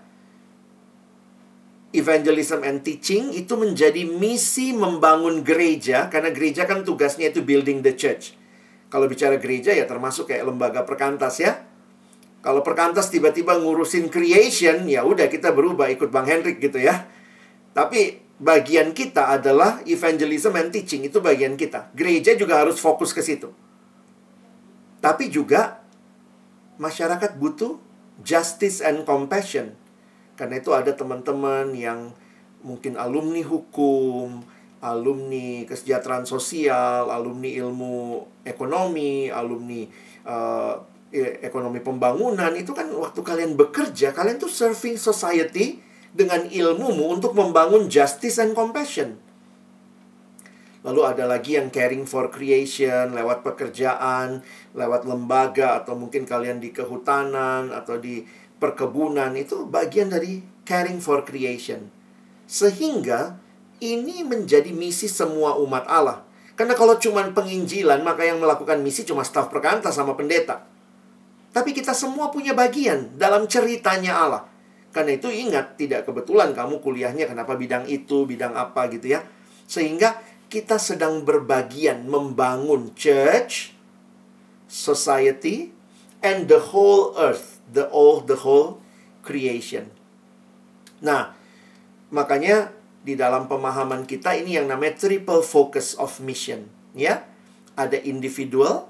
evangelism 1.96 2.62
and 2.68 2.84
teaching 2.84 3.32
itu 3.34 3.56
menjadi 3.56 4.04
misi 4.06 4.76
membangun 4.76 5.42
gereja 5.42 6.12
karena 6.12 6.30
gereja 6.36 6.68
kan 6.70 6.84
tugasnya 6.84 7.32
itu 7.32 7.42
building 7.42 7.82
the 7.82 7.96
church. 7.96 8.36
Kalau 8.88 9.10
bicara 9.10 9.36
gereja 9.42 9.76
ya 9.76 9.84
termasuk 9.90 10.32
kayak 10.32 10.48
lembaga 10.48 10.86
perkantas 10.86 11.40
ya. 11.42 11.64
Kalau 12.40 12.64
perkantas 12.64 13.12
tiba-tiba 13.12 13.60
ngurusin 13.60 14.08
creation 14.08 14.88
ya 14.88 15.04
udah 15.04 15.28
kita 15.28 15.52
berubah 15.52 15.92
ikut 15.92 16.08
Bang 16.14 16.30
Hendrik 16.30 16.64
gitu 16.64 16.80
ya. 16.80 17.10
Tapi 17.76 18.27
bagian 18.38 18.94
kita 18.94 19.34
adalah 19.34 19.82
evangelism 19.86 20.54
and 20.58 20.70
teaching 20.70 21.06
itu 21.06 21.18
bagian 21.18 21.58
kita. 21.58 21.90
Gereja 21.98 22.38
juga 22.38 22.62
harus 22.62 22.78
fokus 22.78 23.14
ke 23.14 23.22
situ. 23.26 23.50
Tapi 25.02 25.30
juga 25.30 25.82
masyarakat 26.78 27.38
butuh 27.38 27.78
justice 28.22 28.82
and 28.82 29.06
compassion 29.06 29.74
karena 30.38 30.62
itu 30.62 30.70
ada 30.70 30.94
teman-teman 30.94 31.74
yang 31.74 32.14
mungkin 32.62 32.94
alumni 32.94 33.42
hukum, 33.42 34.46
alumni 34.78 35.66
kesejahteraan 35.66 36.30
sosial, 36.30 37.10
alumni 37.10 37.50
ilmu 37.50 38.22
ekonomi, 38.46 39.34
alumni 39.34 39.82
uh, 40.30 40.78
ekonomi 41.42 41.82
pembangunan 41.82 42.54
itu 42.54 42.70
kan 42.78 42.86
waktu 42.94 43.26
kalian 43.26 43.58
bekerja, 43.58 44.14
kalian 44.14 44.38
tuh 44.38 44.52
serving 44.54 45.02
society 45.02 45.82
dengan 46.18 46.50
ilmumu 46.50 47.14
untuk 47.14 47.38
membangun 47.38 47.86
justice 47.86 48.42
and 48.42 48.58
compassion. 48.58 49.22
Lalu 50.82 51.02
ada 51.06 51.30
lagi 51.30 51.60
yang 51.60 51.70
caring 51.70 52.10
for 52.10 52.34
creation 52.34 53.14
lewat 53.14 53.46
pekerjaan, 53.46 54.42
lewat 54.74 55.06
lembaga 55.06 55.78
atau 55.78 55.94
mungkin 55.94 56.26
kalian 56.26 56.58
di 56.58 56.74
kehutanan 56.74 57.70
atau 57.70 58.02
di 58.02 58.26
perkebunan 58.58 59.38
itu 59.38 59.70
bagian 59.70 60.10
dari 60.10 60.42
caring 60.66 60.98
for 60.98 61.22
creation. 61.22 61.94
Sehingga 62.50 63.38
ini 63.78 64.26
menjadi 64.26 64.74
misi 64.74 65.06
semua 65.06 65.60
umat 65.62 65.86
Allah. 65.86 66.26
Karena 66.58 66.74
kalau 66.74 66.98
cuma 66.98 67.22
penginjilan, 67.30 68.02
maka 68.02 68.26
yang 68.26 68.42
melakukan 68.42 68.82
misi 68.82 69.06
cuma 69.06 69.22
staf 69.22 69.54
perkantas 69.54 69.94
sama 69.94 70.18
pendeta. 70.18 70.66
Tapi 71.54 71.70
kita 71.70 71.94
semua 71.94 72.34
punya 72.34 72.58
bagian 72.58 73.14
dalam 73.14 73.46
ceritanya 73.46 74.18
Allah. 74.18 74.44
Karena 74.98 75.14
itu 75.14 75.30
ingat, 75.30 75.78
tidak 75.78 76.10
kebetulan 76.10 76.58
kamu 76.58 76.82
kuliahnya 76.82 77.30
kenapa 77.30 77.54
bidang 77.54 77.86
itu, 77.86 78.26
bidang 78.26 78.58
apa 78.58 78.90
gitu 78.90 79.14
ya. 79.14 79.22
Sehingga 79.70 80.18
kita 80.50 80.82
sedang 80.82 81.22
berbagian 81.22 82.10
membangun 82.10 82.98
church, 82.98 83.78
society, 84.66 85.70
and 86.26 86.50
the 86.50 86.74
whole 86.74 87.14
earth 87.14 87.62
the 87.70 87.86
all 87.94 88.26
the 88.26 88.42
whole 88.42 88.82
creation. 89.22 89.94
Nah, 91.06 91.38
makanya 92.10 92.74
di 93.06 93.14
dalam 93.14 93.46
pemahaman 93.46 94.10
kita 94.10 94.34
ini 94.34 94.58
yang 94.58 94.66
namanya 94.66 94.98
triple 94.98 95.46
focus 95.46 95.94
of 95.94 96.18
mission, 96.26 96.74
ya. 96.98 97.22
Ada 97.78 98.02
individual, 98.02 98.90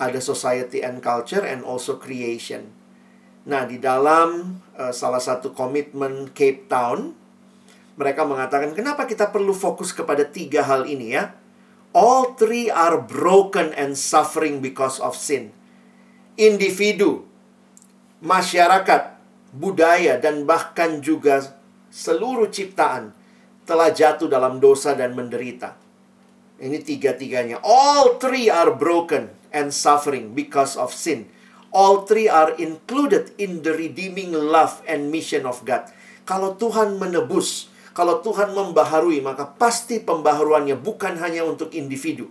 ada 0.00 0.16
society 0.16 0.80
and 0.80 1.04
culture 1.04 1.44
and 1.44 1.60
also 1.60 2.00
creation. 2.00 2.79
Nah, 3.48 3.64
di 3.64 3.80
dalam 3.80 4.60
uh, 4.76 4.92
salah 4.92 5.22
satu 5.22 5.56
komitmen 5.56 6.28
Cape 6.36 6.68
Town, 6.68 7.16
mereka 7.96 8.24
mengatakan 8.28 8.72
kenapa 8.76 9.08
kita 9.08 9.32
perlu 9.32 9.56
fokus 9.56 9.92
kepada 9.92 10.24
tiga 10.28 10.64
hal 10.64 10.84
ini 10.84 11.16
ya. 11.16 11.36
All 11.90 12.38
three 12.38 12.70
are 12.70 13.00
broken 13.02 13.74
and 13.74 13.98
suffering 13.98 14.62
because 14.62 15.02
of 15.02 15.18
sin. 15.18 15.50
Individu 16.38 17.26
masyarakat, 18.22 19.18
budaya, 19.56 20.20
dan 20.20 20.46
bahkan 20.46 21.02
juga 21.02 21.58
seluruh 21.90 22.46
ciptaan 22.48 23.10
telah 23.66 23.90
jatuh 23.90 24.30
dalam 24.30 24.62
dosa 24.62 24.94
dan 24.94 25.18
menderita. 25.18 25.74
Ini 26.60 26.78
tiga-tiganya. 26.84 27.58
All 27.64 28.20
three 28.20 28.52
are 28.52 28.70
broken 28.70 29.32
and 29.50 29.74
suffering 29.74 30.36
because 30.36 30.78
of 30.78 30.94
sin. 30.94 31.26
All 31.70 32.02
three 32.02 32.26
are 32.26 32.58
included 32.58 33.30
in 33.38 33.62
the 33.62 33.70
redeeming 33.70 34.34
love 34.34 34.82
and 34.90 35.14
mission 35.14 35.46
of 35.46 35.62
God. 35.62 35.86
Kalau 36.26 36.58
Tuhan 36.58 36.98
menebus, 36.98 37.70
kalau 37.94 38.18
Tuhan 38.26 38.50
membaharui, 38.50 39.22
maka 39.22 39.46
pasti 39.46 40.02
pembaharuannya 40.02 40.74
bukan 40.74 41.14
hanya 41.22 41.46
untuk 41.46 41.70
individu. 41.70 42.26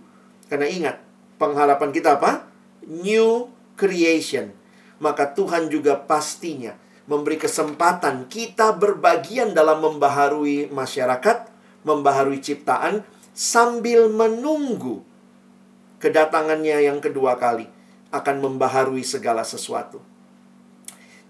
Karena 0.52 0.68
ingat, 0.68 0.96
pengharapan 1.40 1.88
kita 1.88 2.20
apa? 2.20 2.44
New 2.84 3.48
creation. 3.80 4.52
Maka 5.00 5.32
Tuhan 5.32 5.72
juga 5.72 5.96
pastinya 5.96 6.76
memberi 7.08 7.40
kesempatan 7.40 8.28
kita 8.28 8.76
berbagian 8.76 9.56
dalam 9.56 9.80
membaharui 9.80 10.68
masyarakat, 10.68 11.48
membaharui 11.88 12.44
ciptaan, 12.44 13.08
sambil 13.32 14.12
menunggu 14.12 15.00
kedatangannya 15.96 16.84
yang 16.84 17.00
kedua 17.00 17.40
kali 17.40 17.79
akan 18.10 18.36
membaharui 18.42 19.06
segala 19.06 19.46
sesuatu. 19.46 20.02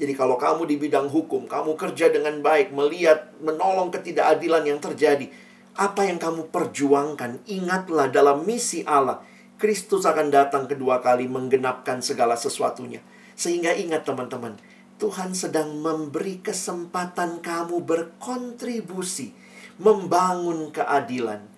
Jadi 0.01 0.16
kalau 0.16 0.41
kamu 0.41 0.64
di 0.64 0.81
bidang 0.81 1.12
hukum, 1.12 1.45
kamu 1.45 1.76
kerja 1.76 2.09
dengan 2.09 2.41
baik, 2.41 2.72
melihat, 2.72 3.37
menolong 3.45 3.93
ketidakadilan 3.93 4.64
yang 4.64 4.81
terjadi, 4.81 5.28
apa 5.76 6.09
yang 6.09 6.16
kamu 6.16 6.49
perjuangkan, 6.49 7.45
ingatlah 7.45 8.09
dalam 8.09 8.49
misi 8.49 8.81
Allah, 8.89 9.20
Kristus 9.61 10.09
akan 10.09 10.33
datang 10.33 10.64
kedua 10.64 11.05
kali 11.05 11.28
menggenapkan 11.28 12.01
segala 12.01 12.33
sesuatunya. 12.33 13.05
Sehingga 13.37 13.76
ingat 13.76 14.09
teman-teman, 14.09 14.57
Tuhan 14.97 15.37
sedang 15.37 15.76
memberi 15.76 16.41
kesempatan 16.41 17.45
kamu 17.45 17.85
berkontribusi, 17.85 19.37
membangun 19.76 20.72
keadilan 20.72 21.49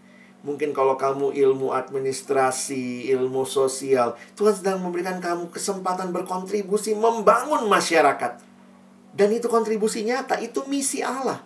Mungkin 0.42 0.74
kalau 0.74 0.98
kamu 0.98 1.38
ilmu 1.38 1.70
administrasi, 1.70 3.06
ilmu 3.14 3.46
sosial, 3.46 4.18
Tuhan 4.34 4.58
sedang 4.58 4.82
memberikan 4.82 5.22
kamu 5.22 5.54
kesempatan 5.54 6.10
berkontribusi 6.10 6.98
membangun 6.98 7.70
masyarakat. 7.70 8.42
Dan 9.14 9.28
itu 9.30 9.46
kontribusi 9.46 10.02
nyata, 10.02 10.42
itu 10.42 10.66
misi 10.66 10.98
Allah. 10.98 11.38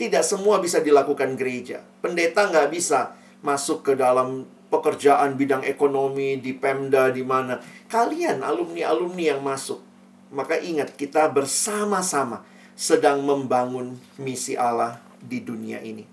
Tidak 0.00 0.24
semua 0.24 0.56
bisa 0.64 0.80
dilakukan 0.80 1.36
gereja. 1.36 1.84
Pendeta 2.00 2.48
nggak 2.48 2.72
bisa 2.72 3.12
masuk 3.44 3.84
ke 3.84 3.92
dalam 3.92 4.48
pekerjaan 4.72 5.36
bidang 5.36 5.60
ekonomi 5.68 6.40
di 6.40 6.56
Pemda 6.56 7.12
di 7.12 7.20
mana. 7.20 7.60
Kalian 7.92 8.40
alumni-alumni 8.40 9.36
yang 9.36 9.44
masuk. 9.44 9.84
Maka 10.32 10.56
ingat 10.56 10.96
kita 10.96 11.28
bersama-sama 11.28 12.40
sedang 12.72 13.20
membangun 13.20 14.00
misi 14.16 14.56
Allah 14.56 14.96
di 15.20 15.44
dunia 15.44 15.76
ini. 15.84 16.08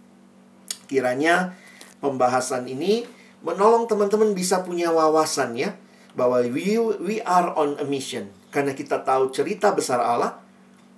Kiranya 0.91 1.55
pembahasan 1.99 2.67
ini 2.67 3.07
menolong 3.45 3.87
teman-teman 3.87 4.35
bisa 4.35 4.63
punya 4.63 4.91
wawasan 4.91 5.55
ya 5.55 5.75
bahwa 6.15 6.43
we, 6.43 6.75
we 6.99 7.23
are 7.23 7.53
on 7.55 7.79
a 7.79 7.85
mission 7.85 8.27
karena 8.51 8.73
kita 8.73 9.05
tahu 9.05 9.29
cerita 9.31 9.71
besar 9.71 10.01
Allah 10.01 10.41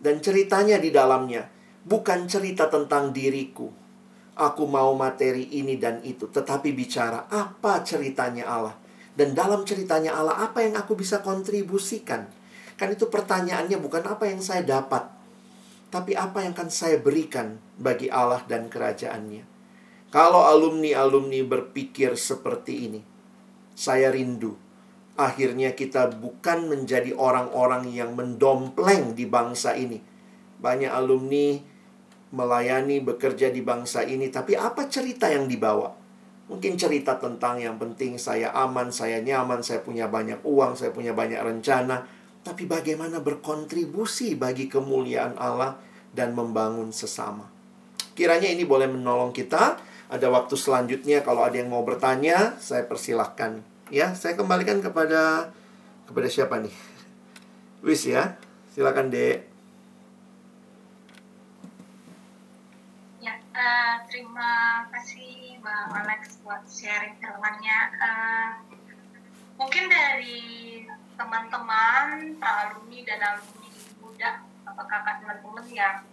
dan 0.01 0.17
ceritanya 0.23 0.81
di 0.81 0.89
dalamnya 0.89 1.51
bukan 1.85 2.29
cerita 2.29 2.69
tentang 2.69 3.13
diriku. 3.13 3.69
Aku 4.31 4.65
mau 4.65 4.95
materi 4.95 5.51
ini 5.53 5.75
dan 5.77 6.01
itu, 6.01 6.25
tetapi 6.25 6.73
bicara 6.73 7.27
apa 7.29 7.83
ceritanya 7.83 8.47
Allah. 8.47 8.75
Dan 9.11 9.35
dalam 9.35 9.67
ceritanya 9.67 10.15
Allah, 10.15 10.39
apa 10.39 10.63
yang 10.63 10.79
aku 10.79 10.95
bisa 10.95 11.19
kontribusikan? 11.19 12.31
Kan 12.79 12.95
itu 12.95 13.11
pertanyaannya 13.11 13.77
bukan 13.77 14.01
apa 14.07 14.31
yang 14.31 14.39
saya 14.39 14.63
dapat, 14.63 15.05
tapi 15.91 16.15
apa 16.15 16.47
yang 16.47 16.55
akan 16.55 16.71
saya 16.71 16.97
berikan 16.97 17.59
bagi 17.75 18.07
Allah 18.07 18.41
dan 18.47 18.71
kerajaannya. 18.71 19.50
Kalau 20.11 20.43
alumni-alumni 20.43 21.39
berpikir 21.47 22.19
seperti 22.19 22.91
ini, 22.91 23.01
saya 23.71 24.11
rindu. 24.11 24.59
Akhirnya 25.15 25.71
kita 25.71 26.11
bukan 26.11 26.67
menjadi 26.67 27.15
orang-orang 27.15 27.87
yang 27.95 28.19
mendompleng 28.19 29.15
di 29.15 29.23
bangsa 29.23 29.71
ini. 29.79 30.03
Banyak 30.59 30.91
alumni 30.91 31.55
melayani, 32.35 32.99
bekerja 32.99 33.55
di 33.55 33.63
bangsa 33.63 34.03
ini, 34.03 34.27
tapi 34.27 34.59
apa 34.59 34.91
cerita 34.91 35.31
yang 35.31 35.47
dibawa? 35.47 35.95
Mungkin 36.51 36.75
cerita 36.75 37.15
tentang 37.15 37.63
yang 37.63 37.79
penting 37.79 38.19
saya 38.19 38.51
aman, 38.51 38.91
saya 38.91 39.23
nyaman, 39.23 39.63
saya 39.63 39.79
punya 39.79 40.11
banyak 40.11 40.43
uang, 40.43 40.75
saya 40.75 40.91
punya 40.91 41.15
banyak 41.15 41.39
rencana. 41.39 42.03
Tapi 42.43 42.67
bagaimana 42.67 43.23
berkontribusi 43.23 44.35
bagi 44.35 44.67
kemuliaan 44.67 45.39
Allah 45.39 45.79
dan 46.11 46.35
membangun 46.35 46.91
sesama. 46.91 47.47
Kiranya 48.11 48.51
ini 48.51 48.67
boleh 48.67 48.91
menolong 48.91 49.31
kita 49.31 49.90
ada 50.11 50.27
waktu 50.27 50.59
selanjutnya 50.59 51.23
kalau 51.23 51.47
ada 51.47 51.55
yang 51.55 51.71
mau 51.71 51.87
bertanya, 51.87 52.59
saya 52.59 52.83
persilahkan. 52.83 53.63
Ya, 53.87 54.11
saya 54.11 54.35
kembalikan 54.35 54.83
kepada 54.83 55.55
kepada 56.03 56.27
siapa 56.27 56.59
nih? 56.59 56.75
Wis 57.79 58.03
ya. 58.03 58.35
Silakan, 58.75 59.07
Dek. 59.07 59.47
Ya, 63.23 63.39
uh, 63.55 63.95
terima 64.11 64.83
kasih 64.91 65.59
Bang 65.63 65.95
Alex 65.95 66.43
buat 66.43 66.67
sharing 66.67 67.15
firmannya. 67.15 67.79
Uh, 67.95 68.51
mungkin 69.55 69.87
dari 69.87 70.83
teman-teman, 71.15 72.35
alumni 72.43 72.99
dan 73.07 73.19
alumni 73.23 73.69
muda, 74.03 74.31
apakah 74.67 74.99
teman-teman 75.23 75.67
yang 75.71 76.03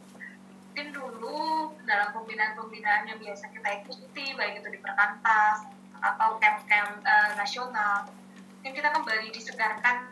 mungkin 0.79 0.95
dulu 0.95 1.74
dalam 1.91 2.14
pembinaan-pembinaan 2.14 3.11
yang 3.11 3.18
biasa 3.18 3.51
kita 3.51 3.83
ikuti 3.83 4.31
baik 4.39 4.62
itu 4.62 4.70
di 4.70 4.79
perkantas 4.79 5.66
atau 5.99 6.39
camp-camp 6.39 7.03
uh, 7.03 7.35
nasional 7.35 8.07
mungkin 8.55 8.79
kita 8.79 8.95
kembali 8.95 9.26
disegarkan 9.35 10.07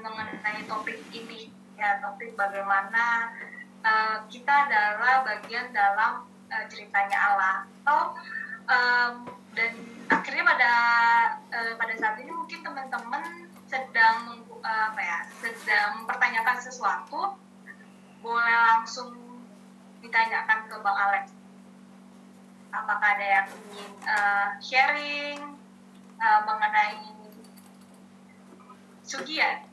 mengenai 0.00 0.64
topik 0.64 1.04
ini 1.12 1.52
ya 1.76 2.00
topik 2.00 2.32
bagaimana 2.32 3.28
uh, 3.84 4.24
kita 4.32 4.72
adalah 4.72 5.20
bagian 5.20 5.68
dalam 5.76 6.24
uh, 6.48 6.64
ceritanya 6.72 7.18
Allah. 7.20 7.56
Atau 7.84 8.16
um, 8.64 9.14
dan 9.52 9.76
akhirnya 10.08 10.48
pada 10.48 10.72
uh, 11.52 11.72
pada 11.76 11.92
saat 12.00 12.16
ini 12.24 12.32
mungkin 12.32 12.64
teman-teman 12.64 13.52
sedang 13.68 14.48
uh, 14.64 14.96
apa 14.96 15.00
ya 15.04 15.18
sedang 15.44 16.08
mempertanyakan 16.08 16.56
sesuatu 16.56 17.36
boleh 18.24 18.56
langsung 18.72 19.23
ditanyakan 20.04 20.68
ke 20.68 20.76
Bang 20.84 20.98
Alex. 21.00 21.32
Apakah 22.68 23.08
ada 23.16 23.26
yang 23.40 23.48
ingin 23.48 23.92
uh, 24.04 24.48
sharing 24.60 25.40
uh, 26.20 26.40
mengenai 26.44 27.16
Sugian 29.04 29.68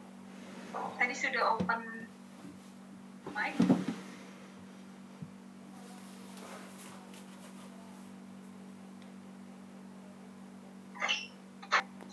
tadi 1.00 1.16
sudah 1.16 1.56
open 1.56 2.08
mic. 3.32 3.56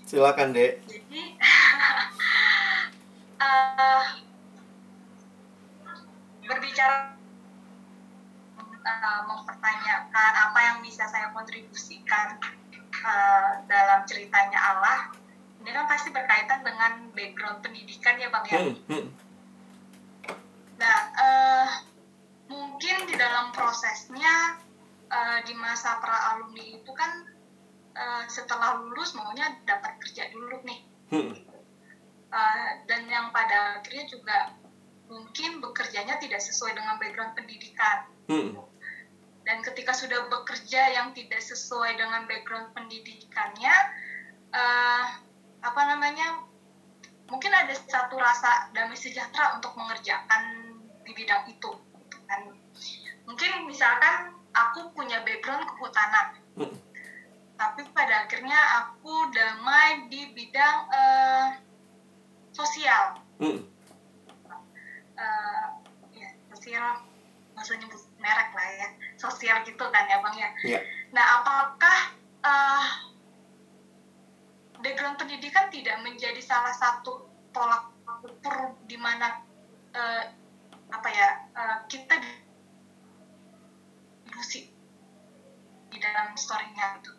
Silakan 0.09 0.57
dek. 0.57 0.81
Jadi 0.89 1.37
uh, 3.45 4.05
berbicara 6.49 7.18
uh, 8.89 9.23
mempertanyakan 9.29 10.33
apa 10.49 10.59
yang 10.65 10.79
bisa 10.81 11.05
saya 11.09 11.29
kontribusikan 11.37 12.41
uh, 13.05 13.53
dalam 13.69 14.05
ceritanya 14.09 14.57
Allah 14.57 15.13
ini 15.59 15.75
kan 15.75 15.85
pasti 15.91 16.09
berkaitan 16.15 16.63
dengan 16.63 17.13
background 17.13 17.61
pendidikan 17.61 18.15
ya 18.17 18.31
bang 18.31 18.45
ya. 18.47 18.59
Hmm, 18.63 18.75
hmm. 18.89 19.07
Nah 20.79 20.97
uh, 21.19 21.69
mungkin 22.49 22.97
di 23.11 23.15
dalam 23.19 23.51
prosesnya 23.53 24.63
uh, 25.11 25.39
di 25.45 25.53
masa 25.59 25.99
pra 25.99 26.35
alumni 26.35 26.79
itu 26.79 26.93
kan 26.95 27.27
uh, 27.99 28.25
setelah 28.31 28.81
lulus 28.81 29.13
maunya 29.19 29.59
dapat 29.67 29.99
kerja 30.01 30.31
dulu 30.33 30.63
nih. 30.65 30.81
Hmm. 31.11 31.35
Uh, 32.29 32.69
dan 32.87 33.09
yang 33.09 33.33
pada 33.33 33.81
akhirnya 33.81 34.05
juga 34.09 34.39
mungkin 35.09 35.65
bekerjanya 35.65 36.21
tidak 36.21 36.45
sesuai 36.45 36.77
dengan 36.77 37.01
background 37.01 37.33
pendidikan. 37.35 38.05
Hmm 38.29 38.68
dan 39.49 39.65
ketika 39.65 39.97
sudah 39.97 40.29
bekerja 40.29 40.93
yang 40.93 41.17
tidak 41.17 41.41
sesuai 41.41 41.97
dengan 41.97 42.29
background 42.29 42.69
pendidikannya 42.77 43.73
uh, 44.53 45.05
apa 45.65 45.81
namanya 45.89 46.45
mungkin 47.33 47.49
ada 47.57 47.73
satu 47.73 48.21
rasa 48.21 48.69
damai 48.77 48.93
sejahtera 48.93 49.57
untuk 49.57 49.73
mengerjakan 49.73 50.77
di 51.01 51.17
bidang 51.17 51.49
itu 51.49 51.73
kan 52.29 52.53
mungkin 53.25 53.65
misalkan 53.65 54.37
aku 54.53 54.93
punya 54.93 55.25
background 55.25 55.65
kehutanan 55.65 56.27
hmm. 56.61 56.77
tapi 57.57 57.89
pada 57.97 58.29
akhirnya 58.29 58.61
aku 58.85 59.33
damai 59.33 60.13
di 60.13 60.29
bidang 60.37 60.77
uh, 60.93 61.57
sosial 62.53 63.17
hmm. 63.41 63.65
uh, 65.17 65.67
ya 66.13 66.29
sosial 66.53 67.01
maksudnya 67.57 67.89
merek 68.19 68.51
lah 68.55 68.69
ya 68.75 68.89
sosial 69.19 69.63
gitu 69.63 69.85
kan 69.91 70.05
ya 70.11 70.19
bang 70.23 70.37
ya. 70.37 70.51
Yeah. 70.67 70.83
Nah 71.15 71.43
apakah 71.43 71.99
uh, 72.43 72.87
background 74.83 75.19
pendidikan 75.19 75.71
tidak 75.71 75.99
menjadi 76.03 76.39
salah 76.43 76.75
satu 76.75 77.27
tolak 77.55 77.91
ukur 78.23 78.75
di 78.87 78.99
mana 78.99 79.43
uh, 79.95 80.23
apa 80.89 81.09
ya 81.13 81.29
uh, 81.55 81.77
kita 81.87 82.19
dibusi 84.27 84.71
di 85.89 85.99
dalam 85.99 86.35
storynya 86.35 86.99
itu 87.01 87.13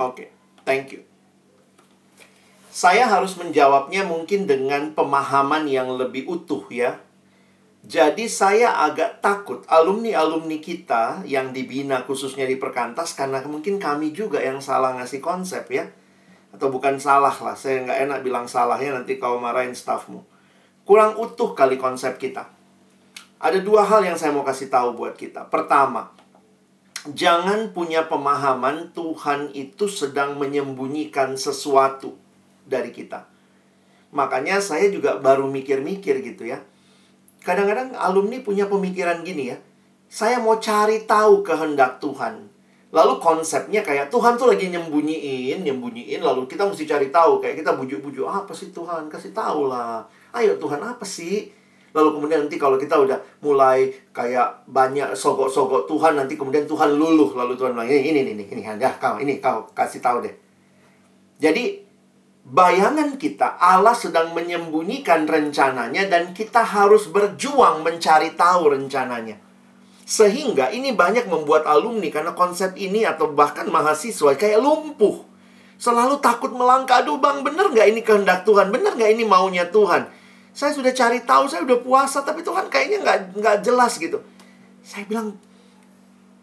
Oke, 0.00 0.24
okay. 0.24 0.28
thank 0.64 0.88
you. 0.96 1.04
Saya 2.72 3.04
harus 3.04 3.36
menjawabnya 3.36 4.08
mungkin 4.08 4.48
dengan 4.48 4.96
pemahaman 4.96 5.68
yang 5.68 5.92
lebih 6.00 6.24
utuh 6.24 6.64
ya. 6.72 6.96
Jadi 7.82 8.30
saya 8.30 8.78
agak 8.86 9.18
takut 9.18 9.66
alumni-alumni 9.66 10.62
kita 10.62 11.26
yang 11.26 11.50
dibina 11.50 12.06
khususnya 12.06 12.46
di 12.46 12.54
perkantas 12.54 13.10
karena 13.18 13.42
mungkin 13.42 13.82
kami 13.82 14.14
juga 14.14 14.38
yang 14.38 14.62
salah 14.62 14.94
ngasih 14.94 15.18
konsep 15.18 15.66
ya. 15.66 15.90
Atau 16.54 16.70
bukan 16.70 17.02
salah 17.02 17.34
lah, 17.34 17.58
saya 17.58 17.82
nggak 17.82 17.98
enak 18.06 18.18
bilang 18.22 18.46
salahnya 18.46 18.94
nanti 18.94 19.18
kau 19.18 19.34
marahin 19.42 19.74
staffmu. 19.74 20.22
Kurang 20.86 21.18
utuh 21.18 21.58
kali 21.58 21.74
konsep 21.74 22.22
kita. 22.22 22.54
Ada 23.42 23.58
dua 23.58 23.82
hal 23.82 24.06
yang 24.06 24.14
saya 24.14 24.30
mau 24.30 24.46
kasih 24.46 24.70
tahu 24.70 24.94
buat 24.94 25.18
kita. 25.18 25.50
Pertama, 25.50 26.14
jangan 27.10 27.74
punya 27.74 28.06
pemahaman 28.06 28.94
Tuhan 28.94 29.50
itu 29.58 29.90
sedang 29.90 30.38
menyembunyikan 30.38 31.34
sesuatu 31.34 32.14
dari 32.62 32.94
kita. 32.94 33.26
Makanya 34.14 34.62
saya 34.62 34.86
juga 34.86 35.18
baru 35.18 35.50
mikir-mikir 35.50 36.22
gitu 36.22 36.46
ya 36.46 36.62
Kadang-kadang 37.42 37.98
alumni 37.98 38.38
punya 38.38 38.70
pemikiran 38.70 39.26
gini 39.26 39.50
ya. 39.50 39.58
Saya 40.06 40.38
mau 40.38 40.62
cari 40.62 41.02
tahu 41.02 41.42
kehendak 41.42 41.98
Tuhan. 41.98 42.52
Lalu 42.92 43.24
konsepnya 43.24 43.80
kayak 43.80 44.12
Tuhan 44.12 44.36
tuh 44.36 44.52
lagi 44.52 44.68
nyembunyiin, 44.68 45.64
nyembunyiin, 45.64 46.20
lalu 46.20 46.44
kita 46.44 46.68
mesti 46.68 46.84
cari 46.84 47.08
tahu. 47.08 47.40
Kayak 47.40 47.64
kita 47.64 47.72
bujuk-bujuk, 47.74 48.28
apa 48.28 48.52
sih 48.52 48.68
Tuhan? 48.68 49.08
Kasih 49.08 49.32
tahu 49.32 49.72
lah. 49.72 50.04
Ayo 50.36 50.60
Tuhan, 50.60 50.76
apa 50.76 51.02
sih? 51.02 51.48
Lalu 51.96 52.08
kemudian 52.20 52.44
nanti 52.44 52.60
kalau 52.60 52.76
kita 52.76 53.00
udah 53.00 53.16
mulai 53.40 53.88
kayak 54.12 54.68
banyak 54.68 55.16
sogok-sogok 55.16 55.88
Tuhan, 55.88 56.20
nanti 56.20 56.36
kemudian 56.36 56.68
Tuhan 56.68 56.92
luluh. 56.92 57.32
Lalu 57.32 57.56
Tuhan 57.56 57.72
bilang, 57.72 57.88
ini, 57.88 58.12
ini, 58.12 58.20
ini, 58.28 58.44
ini, 58.44 58.60
ini, 58.60 58.84
kau, 59.00 59.16
ini, 59.16 59.40
kau 59.40 59.72
kasih 59.72 60.04
tahu 60.04 60.28
deh. 60.28 60.34
Jadi, 61.40 61.81
bayangan 62.42 63.14
kita 63.14 63.54
Allah 63.62 63.94
sedang 63.94 64.34
menyembunyikan 64.34 65.30
rencananya 65.30 66.10
dan 66.10 66.34
kita 66.34 66.66
harus 66.66 67.06
berjuang 67.06 67.86
mencari 67.86 68.34
tahu 68.34 68.74
rencananya. 68.74 69.38
Sehingga 70.02 70.74
ini 70.74 70.90
banyak 70.92 71.30
membuat 71.30 71.64
alumni 71.64 72.10
karena 72.10 72.34
konsep 72.34 72.74
ini 72.74 73.06
atau 73.06 73.30
bahkan 73.30 73.70
mahasiswa 73.70 74.34
kayak 74.34 74.58
lumpuh. 74.58 75.22
Selalu 75.78 76.22
takut 76.22 76.54
melangkah, 76.54 77.02
aduh 77.02 77.18
bang 77.18 77.42
bener 77.42 77.70
nggak 77.70 77.86
ini 77.90 78.00
kehendak 78.06 78.46
Tuhan? 78.46 78.70
Bener 78.70 78.94
nggak 78.94 79.18
ini 79.18 79.26
maunya 79.26 79.66
Tuhan? 79.66 80.06
Saya 80.52 80.76
sudah 80.76 80.92
cari 80.92 81.24
tahu, 81.24 81.48
saya 81.48 81.64
sudah 81.64 81.80
puasa, 81.80 82.22
tapi 82.22 82.44
Tuhan 82.44 82.68
kayaknya 82.68 83.02
nggak 83.02 83.18
nggak 83.40 83.56
jelas 83.66 83.96
gitu. 83.98 84.20
Saya 84.84 85.08
bilang, 85.08 85.34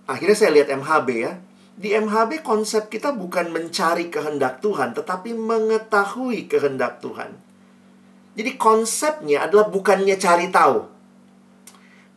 akhirnya 0.09 0.35
saya 0.35 0.51
lihat 0.59 0.67
MHB 0.73 1.07
ya, 1.23 1.39
di 1.79 1.95
MHB 1.95 2.43
konsep 2.43 2.91
kita 2.91 3.15
bukan 3.15 3.55
mencari 3.55 4.11
kehendak 4.11 4.59
Tuhan, 4.59 4.91
tetapi 4.91 5.31
mengetahui 5.31 6.51
kehendak 6.51 6.99
Tuhan. 6.99 7.39
Jadi 8.35 8.59
konsepnya 8.59 9.47
adalah 9.47 9.71
bukannya 9.71 10.19
cari 10.19 10.51
tahu. 10.51 10.83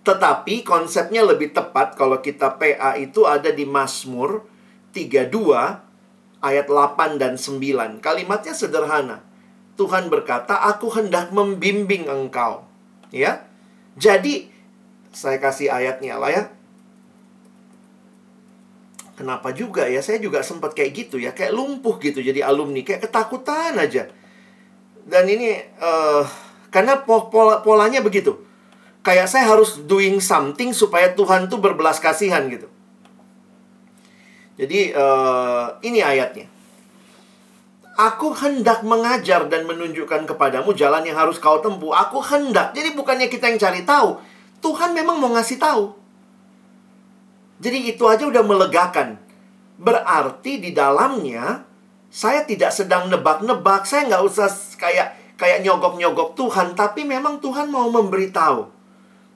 Tetapi 0.02 0.66
konsepnya 0.66 1.22
lebih 1.22 1.54
tepat 1.54 1.94
kalau 1.94 2.18
kita 2.18 2.58
PA 2.58 2.98
itu 2.98 3.22
ada 3.22 3.54
di 3.54 3.62
Mazmur 3.62 4.42
32 4.90 5.30
ayat 6.42 6.66
8 6.66 7.22
dan 7.22 7.38
9. 7.38 8.02
Kalimatnya 8.02 8.58
sederhana. 8.58 9.22
Tuhan 9.78 10.10
berkata, 10.10 10.58
"Aku 10.74 10.90
hendak 10.90 11.30
membimbing 11.30 12.10
engkau." 12.10 12.66
Ya. 13.14 13.46
Jadi 13.94 14.50
saya 15.14 15.38
kasih 15.38 15.70
ayatnya 15.70 16.18
lah 16.18 16.30
ya. 16.34 16.42
Kenapa 19.12 19.52
juga 19.52 19.84
ya? 19.84 20.00
Saya 20.00 20.16
juga 20.18 20.40
sempat 20.40 20.72
kayak 20.72 20.90
gitu 20.96 21.16
ya, 21.20 21.36
kayak 21.36 21.52
lumpuh 21.52 22.00
gitu 22.00 22.24
jadi 22.24 22.48
alumni, 22.48 22.80
kayak 22.80 23.04
ketakutan 23.04 23.76
aja. 23.76 24.08
Dan 25.04 25.28
ini 25.28 25.60
uh, 25.82 26.24
karena 26.72 27.04
pola 27.04 27.60
polanya 27.60 28.00
begitu. 28.00 28.40
Kayak 29.02 29.28
saya 29.28 29.50
harus 29.50 29.82
doing 29.84 30.22
something 30.22 30.70
supaya 30.70 31.10
Tuhan 31.12 31.50
tuh 31.50 31.58
berbelas 31.58 31.98
kasihan 31.98 32.46
gitu. 32.48 32.70
Jadi 34.56 34.94
uh, 34.94 35.76
ini 35.82 36.00
ayatnya. 36.00 36.46
Aku 37.92 38.32
hendak 38.32 38.80
mengajar 38.88 39.44
dan 39.52 39.68
menunjukkan 39.68 40.24
kepadamu 40.24 40.72
jalan 40.72 41.04
yang 41.04 41.18
harus 41.18 41.36
kau 41.36 41.60
tempuh. 41.60 41.92
Aku 41.92 42.24
hendak. 42.24 42.72
Jadi 42.72 42.96
bukannya 42.96 43.28
kita 43.28 43.52
yang 43.52 43.60
cari 43.60 43.84
tahu. 43.84 44.16
Tuhan 44.64 44.96
memang 44.96 45.20
mau 45.20 45.34
ngasih 45.36 45.60
tahu. 45.60 46.01
Jadi 47.62 47.94
itu 47.94 48.02
aja 48.10 48.26
udah 48.26 48.42
melegakan. 48.42 49.22
Berarti 49.78 50.58
di 50.58 50.74
dalamnya 50.74 51.62
saya 52.10 52.42
tidak 52.42 52.74
sedang 52.74 53.06
nebak-nebak, 53.06 53.86
saya 53.86 54.10
nggak 54.10 54.22
usah 54.26 54.50
kayak 54.76 55.38
kayak 55.38 55.62
nyogok-nyogok 55.62 56.34
Tuhan, 56.34 56.74
tapi 56.74 57.06
memang 57.06 57.38
Tuhan 57.38 57.70
mau 57.70 57.86
memberitahu. 57.88 58.68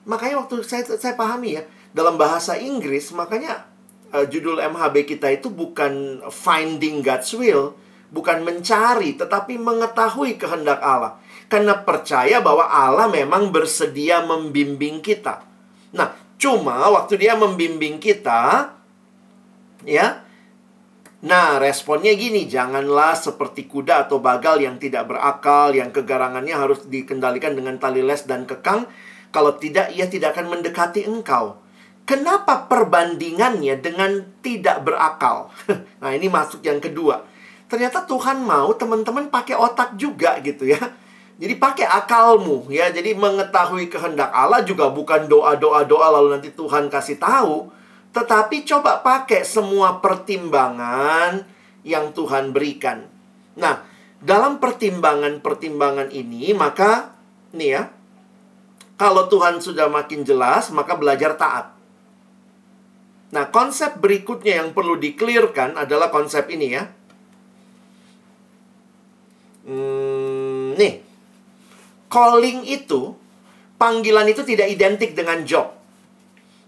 Makanya 0.07 0.43
waktu 0.43 0.61
saya 0.61 0.83
saya 0.85 1.15
pahami 1.15 1.57
ya, 1.57 1.63
dalam 1.95 2.19
bahasa 2.19 2.59
Inggris, 2.59 3.11
makanya 3.15 3.65
uh, 4.11 4.27
judul 4.27 4.59
MHB 4.59 5.07
kita 5.07 5.31
itu 5.31 5.47
bukan 5.47 6.23
finding 6.29 7.03
God's 7.03 7.31
will, 7.33 7.75
bukan 8.11 8.43
mencari, 8.43 9.15
tetapi 9.19 9.59
mengetahui 9.59 10.39
kehendak 10.39 10.79
Allah. 10.83 11.19
Karena 11.47 11.79
percaya 11.79 12.43
bahwa 12.43 12.67
Allah 12.67 13.07
memang 13.07 13.55
bersedia 13.55 14.19
membimbing 14.23 14.99
kita. 14.99 15.43
Nah, 15.95 16.26
Cuma 16.37 16.89
waktu 16.93 17.17
dia 17.17 17.33
membimbing 17.33 17.97
kita, 17.97 18.73
ya, 19.85 20.27
Nah, 21.17 21.57
responnya 21.57 22.13
gini, 22.13 22.45
janganlah 22.45 23.17
seperti 23.17 23.65
kuda 23.65 24.05
atau 24.05 24.21
bagal 24.21 24.61
yang 24.61 24.77
tidak 24.77 25.09
berakal, 25.09 25.73
yang 25.73 25.89
kegarangannya 25.89 26.53
harus 26.53 26.85
dikendalikan 26.85 27.57
dengan 27.57 27.81
tali 27.81 28.05
les 28.05 28.21
dan 28.29 28.45
kekang. 28.45 28.85
Kalau 29.33 29.57
tidak, 29.57 29.89
ia 29.97 30.05
tidak 30.05 30.37
akan 30.37 30.53
mendekati 30.53 31.09
engkau. 31.09 31.57
Kenapa 32.05 32.69
perbandingannya 32.69 33.81
dengan 33.81 34.29
tidak 34.45 34.85
berakal? 34.85 35.49
nah, 36.05 36.13
ini 36.13 36.29
masuk 36.29 36.61
yang 36.61 36.77
kedua. 36.77 37.25
Ternyata 37.65 38.05
Tuhan 38.05 38.45
mau 38.45 38.71
teman-teman 38.77 39.33
pakai 39.33 39.57
otak 39.57 39.97
juga 39.97 40.37
gitu 40.45 40.69
ya. 40.69 40.79
Jadi 41.37 41.53
pakai 41.53 41.85
akalmu 41.85 42.65
ya. 42.73 42.89
Jadi 42.89 43.13
mengetahui 43.13 43.93
kehendak 43.93 44.33
Allah 44.33 44.65
juga 44.65 44.89
bukan 44.89 45.29
doa-doa 45.29 45.85
doa 45.85 46.07
lalu 46.17 46.37
nanti 46.37 46.49
Tuhan 46.49 46.89
kasih 46.89 47.21
tahu, 47.21 47.69
tetapi 48.13 48.65
coba 48.65 49.05
pakai 49.05 49.45
semua 49.45 50.01
pertimbangan 50.01 51.45
yang 51.85 52.09
Tuhan 52.17 52.51
berikan. 52.51 53.05
Nah, 53.53 53.85
dalam 54.17 54.57
pertimbangan-pertimbangan 54.57 56.09
ini 56.09 56.51
maka 56.57 57.13
nih 57.53 57.69
ya. 57.69 57.83
Kalau 58.97 59.29
Tuhan 59.29 59.61
sudah 59.61 59.93
makin 59.93 60.25
jelas, 60.25 60.73
maka 60.73 60.97
belajar 60.97 61.37
taat. 61.37 61.69
Nah, 63.29 63.45
konsep 63.53 64.01
berikutnya 64.01 64.65
yang 64.65 64.73
perlu 64.73 64.97
diklirkan 64.97 65.77
adalah 65.77 66.09
konsep 66.09 66.49
ini 66.49 66.67
ya. 66.73 66.89
Hmm, 69.69 70.73
nih, 70.73 71.06
calling 72.07 72.63
itu, 72.67 73.15
panggilan 73.79 74.27
itu 74.27 74.43
tidak 74.43 74.67
identik 74.71 75.13
dengan 75.13 75.43
job. 75.43 75.75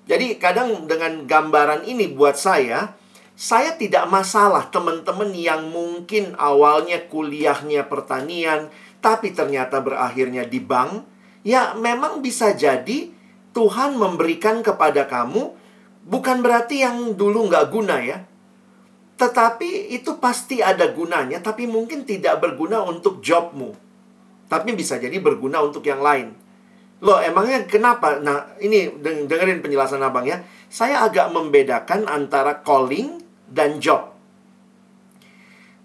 Jadi 0.10 0.42
kadang 0.42 0.90
dengan 0.90 1.30
gambaran 1.30 1.86
ini 1.86 2.10
buat 2.10 2.34
saya, 2.34 2.98
saya 3.40 3.78
tidak 3.78 4.10
masalah 4.12 4.68
teman-teman 4.68 5.32
yang 5.32 5.70
mungkin 5.70 6.36
awalnya 6.36 7.08
kuliahnya 7.08 7.88
pertanian, 7.88 8.68
tapi 9.00 9.32
ternyata 9.32 9.80
berakhirnya 9.80 10.44
di 10.44 10.60
bank. 10.60 11.06
Ya 11.46 11.72
memang 11.78 12.20
bisa 12.20 12.52
jadi 12.52 13.16
Tuhan 13.56 13.96
memberikan 13.96 14.60
kepada 14.60 15.08
kamu 15.08 15.56
bukan 16.04 16.42
berarti 16.42 16.84
yang 16.84 17.16
dulu 17.16 17.48
nggak 17.48 17.70
guna 17.72 17.98
ya. 18.02 18.18
Tetapi 19.20 19.94
itu 19.94 20.16
pasti 20.18 20.64
ada 20.64 20.90
gunanya, 20.96 21.44
tapi 21.44 21.68
mungkin 21.68 22.08
tidak 22.08 22.40
berguna 22.40 22.84
untuk 22.84 23.20
jobmu. 23.20 23.89
Tapi 24.50 24.74
bisa 24.74 24.98
jadi 24.98 25.14
berguna 25.22 25.62
untuk 25.62 25.86
yang 25.86 26.02
lain. 26.02 26.34
Loh, 27.00 27.22
emangnya 27.22 27.64
kenapa? 27.70 28.20
Nah, 28.20 28.58
ini 28.60 28.92
dengerin 29.00 29.64
penjelasan 29.64 30.04
abang 30.04 30.26
ya. 30.28 30.44
Saya 30.68 31.06
agak 31.06 31.32
membedakan 31.32 32.10
antara 32.10 32.60
calling 32.66 33.22
dan 33.48 33.80
job. 33.80 34.12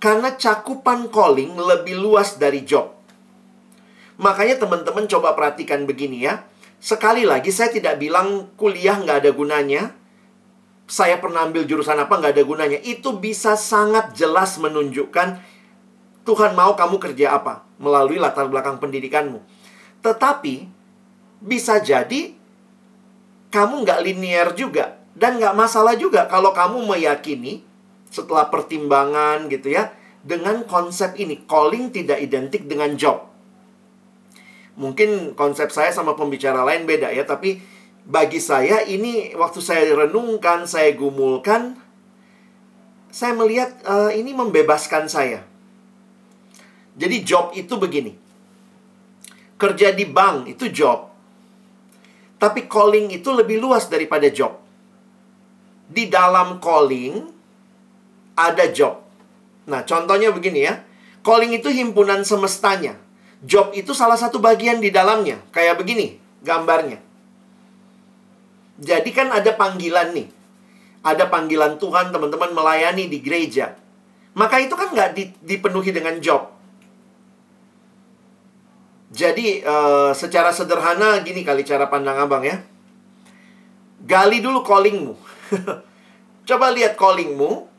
Karena 0.02 0.34
cakupan 0.34 1.12
calling 1.12 1.54
lebih 1.54 2.00
luas 2.00 2.40
dari 2.40 2.64
job. 2.66 2.90
Makanya 4.18 4.58
teman-teman 4.58 5.06
coba 5.06 5.36
perhatikan 5.36 5.84
begini 5.86 6.24
ya. 6.24 6.42
Sekali 6.80 7.24
lagi 7.24 7.48
saya 7.48 7.72
tidak 7.72 8.00
bilang 8.00 8.52
kuliah 8.58 8.96
nggak 8.98 9.24
ada 9.24 9.30
gunanya. 9.32 9.84
saya 10.84 11.16
pernah 11.16 11.48
ambil 11.48 11.64
jurusan 11.64 11.96
apa 11.96 12.12
nggak 12.12 12.36
ada 12.36 12.44
gunanya. 12.44 12.76
Itu 12.84 13.16
bisa 13.16 13.56
sangat 13.56 14.12
jelas 14.12 14.60
menunjukkan 14.60 15.40
Tuhan 16.28 16.52
mau 16.52 16.76
kamu 16.76 17.00
kerja 17.00 17.40
apa 17.40 17.63
melalui 17.79 18.18
latar 18.18 18.47
belakang 18.47 18.79
pendidikanmu. 18.79 19.43
Tetapi 20.01 20.68
bisa 21.45 21.81
jadi 21.81 22.35
kamu 23.51 23.87
nggak 23.87 24.03
linear 24.03 24.49
juga 24.59 24.99
dan 25.14 25.39
nggak 25.39 25.55
masalah 25.55 25.95
juga 25.95 26.27
kalau 26.27 26.51
kamu 26.51 26.83
meyakini 26.91 27.62
setelah 28.11 28.51
pertimbangan 28.51 29.47
gitu 29.51 29.75
ya 29.75 29.95
dengan 30.25 30.64
konsep 30.64 31.14
ini 31.20 31.45
calling 31.45 31.93
tidak 31.93 32.18
identik 32.18 32.64
dengan 32.64 32.97
job. 32.97 33.29
Mungkin 34.75 35.39
konsep 35.39 35.70
saya 35.70 35.95
sama 35.95 36.18
pembicara 36.18 36.66
lain 36.66 36.83
beda 36.83 37.14
ya, 37.14 37.22
tapi 37.22 37.62
bagi 38.05 38.43
saya 38.43 38.83
ini 38.83 39.31
waktu 39.39 39.62
saya 39.62 39.87
renungkan, 39.95 40.66
saya 40.66 40.91
gumulkan, 40.99 41.79
saya 43.14 43.39
melihat 43.39 43.70
uh, 43.87 44.11
ini 44.11 44.35
membebaskan 44.35 45.07
saya. 45.07 45.47
Jadi 46.95 47.16
job 47.26 47.51
itu 47.59 47.74
begini. 47.74 48.12
Kerja 49.59 49.90
di 49.90 50.07
bank 50.07 50.51
itu 50.51 50.70
job. 50.70 51.11
Tapi 52.38 52.66
calling 52.70 53.11
itu 53.11 53.30
lebih 53.34 53.59
luas 53.59 53.90
daripada 53.90 54.30
job. 54.30 54.59
Di 55.90 56.07
dalam 56.07 56.62
calling 56.62 57.26
ada 58.38 58.64
job. 58.70 59.03
Nah, 59.66 59.82
contohnya 59.82 60.30
begini 60.30 60.61
ya. 60.66 60.82
Calling 61.24 61.57
itu 61.57 61.72
himpunan 61.72 62.22
semestanya. 62.22 63.01
Job 63.42 63.72
itu 63.72 63.97
salah 63.97 64.16
satu 64.16 64.38
bagian 64.38 64.78
di 64.78 64.95
dalamnya. 64.95 65.40
Kayak 65.51 65.80
begini 65.82 66.20
gambarnya. 66.45 67.01
Jadi 68.78 69.11
kan 69.11 69.32
ada 69.34 69.51
panggilan 69.55 70.14
nih. 70.14 70.28
Ada 71.05 71.28
panggilan 71.28 71.76
Tuhan 71.76 72.12
teman-teman 72.12 72.53
melayani 72.53 73.09
di 73.09 73.18
gereja. 73.20 73.76
Maka 74.34 74.59
itu 74.61 74.74
kan 74.74 74.90
nggak 74.90 75.42
dipenuhi 75.45 75.90
dengan 75.95 76.18
job. 76.18 76.53
Jadi 79.14 79.62
uh, 79.62 80.10
secara 80.10 80.50
sederhana 80.50 81.22
gini 81.22 81.46
kali 81.46 81.62
cara 81.62 81.86
pandang 81.86 82.18
abang 82.18 82.42
ya. 82.42 82.58
Gali 84.02 84.42
dulu 84.42 84.66
callingmu. 84.66 85.14
Coba 86.50 86.74
lihat 86.74 86.98
callingmu. 86.98 87.70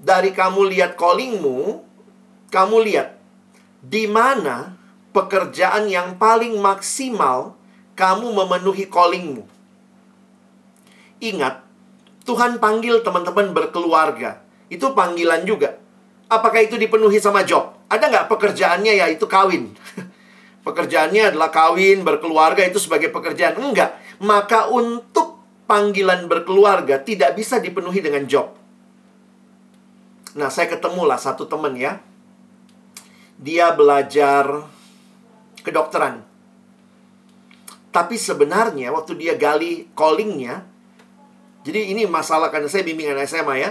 Dari 0.00 0.32
kamu 0.32 0.72
lihat 0.72 0.96
callingmu, 0.96 1.84
kamu 2.48 2.76
lihat 2.86 3.18
di 3.84 4.08
mana 4.08 4.78
pekerjaan 5.12 5.90
yang 5.90 6.16
paling 6.16 6.56
maksimal 6.56 7.58
kamu 7.92 8.30
memenuhi 8.32 8.88
callingmu. 8.88 9.44
Ingat, 11.18 11.60
Tuhan 12.24 12.62
panggil 12.62 13.02
teman-teman 13.02 13.50
berkeluarga. 13.52 14.40
Itu 14.70 14.94
panggilan 14.94 15.44
juga. 15.44 15.76
Apakah 16.30 16.62
itu 16.62 16.78
dipenuhi 16.78 17.18
sama 17.18 17.42
job? 17.42 17.74
Ada 17.90 18.06
nggak 18.06 18.28
pekerjaannya 18.30 19.02
yaitu 19.02 19.26
kawin? 19.26 19.74
Pekerjaannya 20.68 21.32
adalah 21.32 21.48
kawin, 21.48 22.04
berkeluarga 22.04 22.60
itu 22.60 22.76
sebagai 22.76 23.08
pekerjaan. 23.08 23.56
Enggak. 23.56 23.96
Maka 24.20 24.68
untuk 24.68 25.40
panggilan 25.64 26.28
berkeluarga 26.28 27.00
tidak 27.00 27.40
bisa 27.40 27.56
dipenuhi 27.56 28.04
dengan 28.04 28.28
job. 28.28 28.52
Nah, 30.36 30.52
saya 30.52 30.68
ketemulah 30.68 31.16
satu 31.16 31.48
teman 31.48 31.72
ya. 31.72 32.04
Dia 33.40 33.72
belajar 33.72 34.68
kedokteran. 35.64 36.20
Tapi 37.88 38.20
sebenarnya 38.20 38.92
waktu 38.92 39.16
dia 39.16 39.40
gali 39.40 39.88
callingnya, 39.96 40.68
jadi 41.64 41.96
ini 41.96 42.04
masalah 42.04 42.52
karena 42.52 42.68
saya 42.68 42.84
bimbingan 42.84 43.16
SMA 43.24 43.54
ya. 43.56 43.70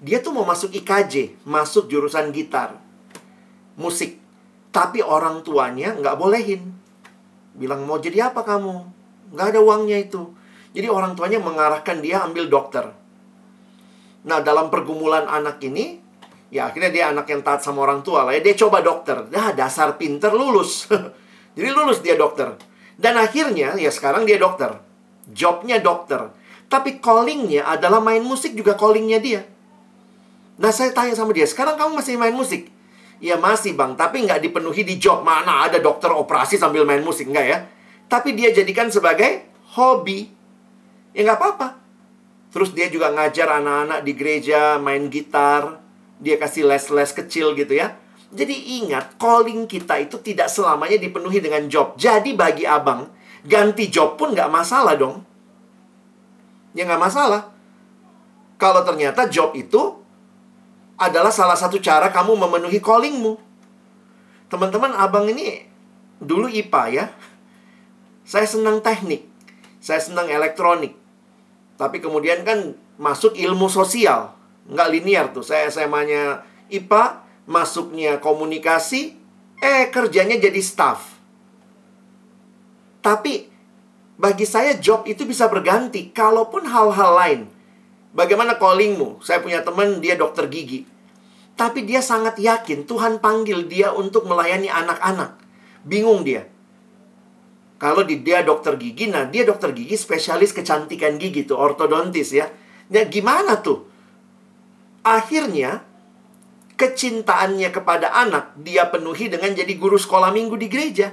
Dia 0.00 0.24
tuh 0.24 0.32
mau 0.32 0.48
masuk 0.48 0.72
IKJ, 0.72 1.44
masuk 1.44 1.90
jurusan 1.90 2.32
gitar, 2.32 2.78
musik. 3.76 4.27
Tapi 4.78 5.02
orang 5.02 5.42
tuanya 5.42 5.90
nggak 5.98 6.14
bolehin. 6.14 6.70
Bilang 7.58 7.82
mau 7.82 7.98
jadi 7.98 8.30
apa 8.30 8.46
kamu? 8.46 8.74
Nggak 9.34 9.46
ada 9.50 9.58
uangnya 9.58 9.98
itu. 9.98 10.30
Jadi 10.70 10.86
orang 10.86 11.18
tuanya 11.18 11.42
mengarahkan 11.42 11.98
dia 11.98 12.22
ambil 12.22 12.46
dokter. 12.46 12.86
Nah 14.22 14.38
dalam 14.38 14.70
pergumulan 14.70 15.26
anak 15.26 15.58
ini, 15.66 15.98
ya 16.54 16.70
akhirnya 16.70 16.94
dia 16.94 17.04
anak 17.10 17.26
yang 17.26 17.42
taat 17.42 17.66
sama 17.66 17.82
orang 17.90 18.06
tua 18.06 18.22
lah 18.22 18.38
ya. 18.38 18.40
Dia 18.46 18.54
coba 18.54 18.78
dokter. 18.78 19.26
Dah 19.26 19.50
dasar 19.50 19.98
pinter 19.98 20.30
lulus. 20.30 20.86
jadi 21.58 21.74
lulus 21.74 21.98
dia 21.98 22.14
dokter. 22.14 22.54
Dan 22.94 23.18
akhirnya 23.18 23.74
ya 23.74 23.90
sekarang 23.90 24.30
dia 24.30 24.38
dokter. 24.38 24.78
Jobnya 25.26 25.82
dokter. 25.82 26.30
Tapi 26.70 27.02
callingnya 27.02 27.66
adalah 27.66 27.98
main 27.98 28.22
musik 28.22 28.54
juga 28.54 28.78
callingnya 28.78 29.18
dia. 29.18 29.42
Nah 30.62 30.70
saya 30.70 30.94
tanya 30.94 31.18
sama 31.18 31.34
dia, 31.34 31.50
sekarang 31.50 31.74
kamu 31.74 31.98
masih 31.98 32.14
main 32.14 32.34
musik? 32.34 32.77
Ya 33.18 33.34
masih 33.34 33.74
bang, 33.74 33.98
tapi 33.98 34.22
nggak 34.22 34.42
dipenuhi 34.44 34.86
di 34.86 34.96
job. 34.96 35.26
Mana 35.26 35.66
ada 35.66 35.82
dokter 35.82 36.14
operasi 36.14 36.54
sambil 36.54 36.86
main 36.86 37.02
musik, 37.02 37.26
nggak 37.26 37.46
ya? 37.46 37.58
Tapi 38.06 38.32
dia 38.38 38.54
jadikan 38.54 38.88
sebagai 38.88 39.46
hobi. 39.74 40.30
Ya 41.12 41.26
nggak 41.26 41.38
apa-apa. 41.38 41.68
Terus 42.54 42.72
dia 42.72 42.88
juga 42.88 43.10
ngajar 43.12 43.60
anak-anak 43.60 44.00
di 44.06 44.12
gereja 44.14 44.78
main 44.78 45.10
gitar. 45.10 45.82
Dia 46.18 46.38
kasih 46.38 46.66
les-les 46.66 47.10
kecil 47.10 47.58
gitu 47.58 47.74
ya. 47.74 47.98
Jadi 48.28 48.82
ingat, 48.82 49.18
calling 49.18 49.66
kita 49.66 49.98
itu 49.98 50.20
tidak 50.20 50.52
selamanya 50.52 51.00
dipenuhi 51.00 51.40
dengan 51.42 51.64
job. 51.66 51.96
Jadi 51.96 52.36
bagi 52.36 52.68
abang, 52.68 53.08
ganti 53.42 53.88
job 53.88 54.20
pun 54.20 54.36
nggak 54.36 54.52
masalah 54.52 54.94
dong 54.94 55.28
ya 56.78 56.86
nggak 56.86 57.02
masalah. 57.02 57.50
Kalau 58.54 58.86
ternyata 58.86 59.26
job 59.26 59.54
itu 59.58 59.97
adalah 60.98 61.30
salah 61.30 61.54
satu 61.54 61.78
cara 61.78 62.10
kamu 62.10 62.34
memenuhi 62.34 62.82
callingmu. 62.82 63.38
Teman-teman, 64.50 64.98
abang 64.98 65.30
ini 65.30 65.62
dulu 66.18 66.50
IPA 66.50 66.82
ya. 66.90 67.06
Saya 68.26 68.44
senang 68.44 68.82
teknik. 68.82 69.24
Saya 69.78 70.02
senang 70.02 70.26
elektronik. 70.26 70.92
Tapi 71.78 72.02
kemudian 72.02 72.42
kan 72.42 72.74
masuk 72.98 73.38
ilmu 73.38 73.70
sosial. 73.70 74.34
Nggak 74.66 74.90
linear 74.90 75.26
tuh. 75.30 75.46
Saya 75.46 75.70
SMA-nya 75.70 76.42
IPA, 76.68 77.22
masuknya 77.46 78.18
komunikasi, 78.18 79.14
eh 79.62 79.88
kerjanya 79.94 80.36
jadi 80.36 80.60
staff. 80.60 81.16
Tapi 82.98 83.48
bagi 84.18 84.44
saya 84.44 84.74
job 84.76 85.06
itu 85.06 85.22
bisa 85.22 85.46
berganti 85.46 86.10
kalaupun 86.10 86.66
hal-hal 86.66 87.12
lain. 87.14 87.40
Bagaimana 88.10 88.58
callingmu? 88.58 89.22
Saya 89.22 89.38
punya 89.38 89.62
teman 89.62 90.02
dia 90.02 90.18
dokter 90.18 90.50
gigi. 90.50 90.82
Tapi 91.58 91.82
dia 91.82 91.98
sangat 91.98 92.38
yakin 92.38 92.86
Tuhan 92.86 93.18
panggil 93.18 93.66
dia 93.66 93.90
untuk 93.90 94.30
melayani 94.30 94.70
anak-anak. 94.70 95.42
Bingung 95.82 96.22
dia. 96.22 96.46
Kalau 97.82 98.06
di 98.06 98.22
dia 98.22 98.46
dokter 98.46 98.78
gigi, 98.78 99.10
nah 99.10 99.26
dia 99.26 99.42
dokter 99.42 99.74
gigi 99.74 99.98
spesialis 99.98 100.54
kecantikan 100.54 101.18
gigi 101.18 101.46
tuh, 101.46 101.58
ortodontis 101.58 102.30
ya. 102.30 102.46
Nah 102.94 103.04
gimana 103.10 103.58
tuh? 103.58 103.86
Akhirnya 105.02 105.82
kecintaannya 106.78 107.74
kepada 107.74 108.14
anak 108.14 108.54
dia 108.62 108.86
penuhi 108.86 109.26
dengan 109.26 109.50
jadi 109.50 109.74
guru 109.74 109.98
sekolah 109.98 110.30
minggu 110.30 110.54
di 110.54 110.70
gereja. 110.70 111.10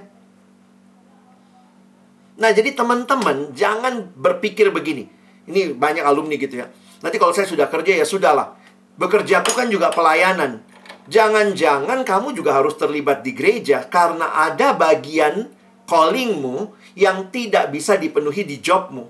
Nah, 2.35 2.51
jadi 2.51 2.76
teman-teman 2.76 3.55
jangan 3.55 4.11
berpikir 4.11 4.67
begini. 4.69 5.07
Ini 5.47 5.72
banyak 5.72 6.03
alumni 6.03 6.35
gitu 6.35 6.59
ya. 6.59 6.67
Nanti 6.99 7.15
kalau 7.15 7.31
saya 7.31 7.47
sudah 7.47 7.72
kerja 7.72 7.95
ya 7.95 8.05
sudahlah. 8.05 8.59
Bekerjaku 8.95 9.51
kan 9.55 9.67
juga 9.67 9.91
pelayanan. 9.91 10.63
Jangan-jangan 11.05 12.01
kamu 12.01 12.34
juga 12.34 12.57
harus 12.57 12.73
terlibat 12.80 13.22
di 13.22 13.35
gereja 13.35 13.85
karena 13.85 14.49
ada 14.49 14.73
bagian 14.73 15.51
callingmu 15.85 16.73
yang 16.97 17.30
tidak 17.30 17.69
bisa 17.69 17.99
dipenuhi 17.99 18.41
di 18.41 18.57
jobmu. 18.57 19.05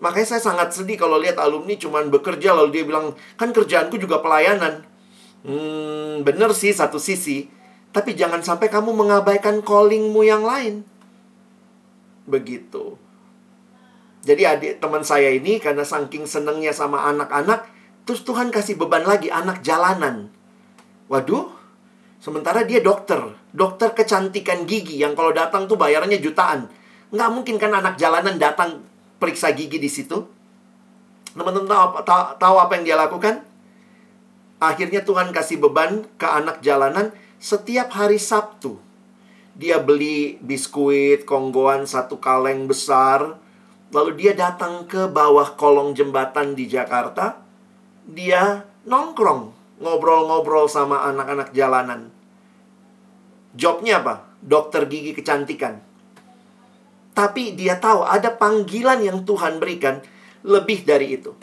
Makanya 0.00 0.36
saya 0.36 0.42
sangat 0.44 0.72
sedih 0.72 0.96
kalau 0.96 1.20
lihat 1.20 1.36
alumni 1.36 1.76
cuman 1.76 2.08
bekerja 2.08 2.56
lalu 2.56 2.80
dia 2.80 2.84
bilang, 2.86 3.12
kan 3.36 3.50
kerjaanku 3.50 3.98
juga 4.00 4.22
pelayanan. 4.22 4.86
Hmm, 5.42 6.22
bener 6.22 6.54
sih 6.56 6.72
satu 6.72 6.96
sisi. 6.96 7.50
Tapi 7.90 8.14
jangan 8.14 8.40
sampai 8.40 8.70
kamu 8.70 8.94
mengabaikan 8.94 9.60
callingmu 9.66 10.22
yang 10.22 10.46
lain 10.46 10.86
begitu. 12.30 12.94
Jadi 14.20 14.42
adik 14.44 14.72
teman 14.84 15.00
saya 15.00 15.32
ini 15.32 15.56
karena 15.56 15.80
saking 15.80 16.28
senengnya 16.28 16.76
sama 16.76 17.08
anak-anak, 17.08 17.64
terus 18.04 18.20
Tuhan 18.20 18.52
kasih 18.52 18.76
beban 18.76 19.08
lagi 19.08 19.32
anak 19.32 19.64
jalanan. 19.64 20.28
Waduh, 21.08 21.48
sementara 22.20 22.68
dia 22.68 22.84
dokter, 22.84 23.18
dokter 23.56 23.96
kecantikan 23.96 24.68
gigi 24.68 25.00
yang 25.00 25.16
kalau 25.16 25.32
datang 25.32 25.64
tuh 25.64 25.80
bayarannya 25.80 26.20
jutaan. 26.20 26.68
Nggak 27.10 27.30
mungkin 27.32 27.56
kan 27.56 27.72
anak 27.72 27.96
jalanan 27.96 28.36
datang 28.36 28.84
periksa 29.16 29.56
gigi 29.56 29.80
di 29.80 29.88
situ. 29.88 30.20
Teman-teman 31.32 31.66
tahu, 31.66 32.04
tahu, 32.04 32.22
tahu 32.36 32.56
apa 32.60 32.72
yang 32.76 32.84
dia 32.84 32.96
lakukan? 33.00 33.40
Akhirnya 34.60 35.00
Tuhan 35.00 35.32
kasih 35.32 35.56
beban 35.56 36.04
ke 36.20 36.28
anak 36.28 36.60
jalanan 36.60 37.16
setiap 37.40 37.88
hari 37.96 38.20
Sabtu 38.20 38.90
dia 39.60 39.76
beli 39.82 40.40
biskuit 40.40 41.28
konggoan 41.28 41.84
satu 41.84 42.16
kaleng 42.16 42.64
besar 42.70 43.36
Lalu 43.90 44.10
dia 44.22 44.32
datang 44.38 44.86
ke 44.86 45.10
bawah 45.10 45.58
kolong 45.58 45.98
jembatan 45.98 46.54
di 46.54 46.70
Jakarta. 46.70 47.42
Dia 48.06 48.62
nongkrong, 48.86 49.42
ngobrol-ngobrol 49.82 50.70
sama 50.70 51.02
anak-anak 51.10 51.50
jalanan. 51.50 52.14
Jobnya 53.54 53.98
apa? 53.98 54.30
Dokter 54.38 54.86
gigi 54.86 55.10
kecantikan. 55.10 55.82
Tapi 57.10 57.58
dia 57.58 57.76
tahu 57.82 58.06
ada 58.06 58.30
panggilan 58.30 59.02
yang 59.02 59.26
Tuhan 59.26 59.58
berikan 59.58 59.98
lebih 60.46 60.86
dari 60.86 61.18
itu. 61.18 61.34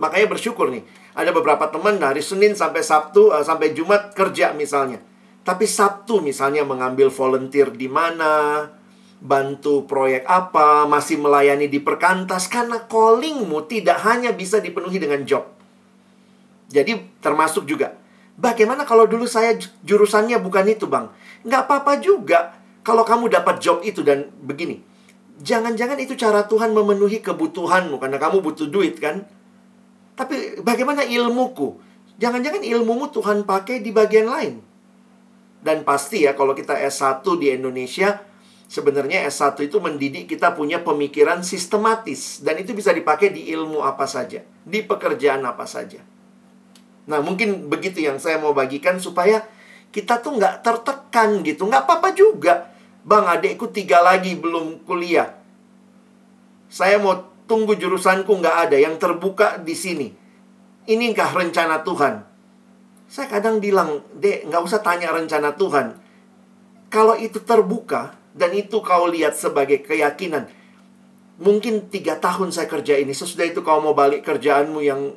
Makanya 0.00 0.26
bersyukur 0.26 0.72
nih. 0.72 0.82
Ada 1.14 1.30
beberapa 1.30 1.70
teman 1.70 2.00
dari 2.00 2.18
Senin 2.18 2.58
sampai 2.58 2.82
Sabtu 2.82 3.30
uh, 3.30 3.44
sampai 3.46 3.70
Jumat 3.76 4.16
kerja 4.16 4.50
misalnya. 4.56 4.98
Tapi 5.44 5.68
Sabtu 5.68 6.18
misalnya 6.24 6.64
mengambil 6.66 7.12
volunteer 7.12 7.70
di 7.70 7.86
mana, 7.86 8.64
bantu 9.24 9.88
proyek 9.88 10.28
apa, 10.28 10.84
masih 10.84 11.16
melayani 11.16 11.72
di 11.72 11.80
perkantas 11.80 12.44
karena 12.44 12.84
callingmu 12.84 13.64
tidak 13.64 14.04
hanya 14.04 14.36
bisa 14.36 14.60
dipenuhi 14.60 15.00
dengan 15.00 15.24
job. 15.24 15.48
Jadi 16.68 17.20
termasuk 17.24 17.64
juga 17.64 18.04
Bagaimana 18.34 18.82
kalau 18.82 19.06
dulu 19.06 19.30
saya 19.30 19.54
jurusannya 19.86 20.42
bukan 20.42 20.66
itu, 20.66 20.90
Bang? 20.90 21.14
Nggak 21.46 21.70
apa-apa 21.70 22.02
juga 22.02 22.58
kalau 22.82 23.06
kamu 23.06 23.30
dapat 23.30 23.62
job 23.62 23.78
itu 23.86 24.02
dan 24.02 24.26
begini. 24.42 24.82
Jangan-jangan 25.38 25.98
itu 26.02 26.18
cara 26.18 26.46
Tuhan 26.46 26.74
memenuhi 26.74 27.22
kebutuhanmu 27.22 27.98
karena 28.02 28.18
kamu 28.18 28.42
butuh 28.42 28.66
duit 28.66 28.98
kan? 28.98 29.22
Tapi 30.18 30.62
bagaimana 30.66 31.06
ilmuku? 31.06 31.78
Jangan-jangan 32.18 32.62
ilmumu 32.62 33.10
Tuhan 33.10 33.46
pakai 33.46 33.82
di 33.82 33.90
bagian 33.94 34.30
lain. 34.30 34.54
Dan 35.62 35.86
pasti 35.86 36.26
ya 36.26 36.34
kalau 36.34 36.54
kita 36.54 36.74
S1 36.74 37.22
di 37.38 37.54
Indonesia, 37.54 38.18
sebenarnya 38.74 39.22
S1 39.30 39.54
itu 39.70 39.78
mendidik 39.78 40.26
kita 40.26 40.50
punya 40.58 40.82
pemikiran 40.82 41.46
sistematis. 41.46 42.42
Dan 42.42 42.58
itu 42.58 42.74
bisa 42.74 42.90
dipakai 42.90 43.30
di 43.30 43.54
ilmu 43.54 43.86
apa 43.86 44.10
saja. 44.10 44.42
Di 44.66 44.82
pekerjaan 44.82 45.46
apa 45.46 45.62
saja. 45.62 46.02
Nah 47.06 47.22
mungkin 47.22 47.70
begitu 47.70 48.02
yang 48.02 48.18
saya 48.18 48.42
mau 48.42 48.50
bagikan 48.50 48.98
supaya 48.98 49.46
kita 49.94 50.18
tuh 50.18 50.34
nggak 50.34 50.66
tertekan 50.66 51.46
gitu. 51.46 51.70
Nggak 51.70 51.86
apa-apa 51.86 52.10
juga. 52.18 52.74
Bang 53.06 53.30
adekku 53.30 53.70
tiga 53.70 54.02
lagi 54.02 54.34
belum 54.34 54.82
kuliah. 54.82 55.30
Saya 56.66 56.98
mau 56.98 57.30
tunggu 57.46 57.78
jurusanku 57.78 58.26
nggak 58.26 58.56
ada, 58.66 58.76
yang 58.80 58.98
terbuka 58.98 59.60
di 59.60 59.76
sini. 59.76 60.08
Inikah 60.90 61.30
rencana 61.30 61.84
Tuhan? 61.86 62.24
Saya 63.06 63.28
kadang 63.28 63.60
bilang, 63.60 64.02
dek, 64.16 64.48
nggak 64.48 64.62
usah 64.64 64.80
tanya 64.80 65.12
rencana 65.12 65.54
Tuhan. 65.54 66.00
Kalau 66.88 67.14
itu 67.20 67.38
terbuka, 67.44 68.16
dan 68.34 68.50
itu 68.50 68.82
kau 68.82 69.06
lihat 69.06 69.38
sebagai 69.38 69.86
keyakinan, 69.86 70.50
mungkin 71.38 71.86
tiga 71.86 72.18
tahun 72.18 72.50
saya 72.50 72.66
kerja 72.66 72.98
ini, 72.98 73.14
sesudah 73.14 73.46
itu 73.46 73.62
kau 73.62 73.78
mau 73.78 73.94
balik 73.94 74.26
kerjaanmu 74.26 74.82
yang 74.82 75.14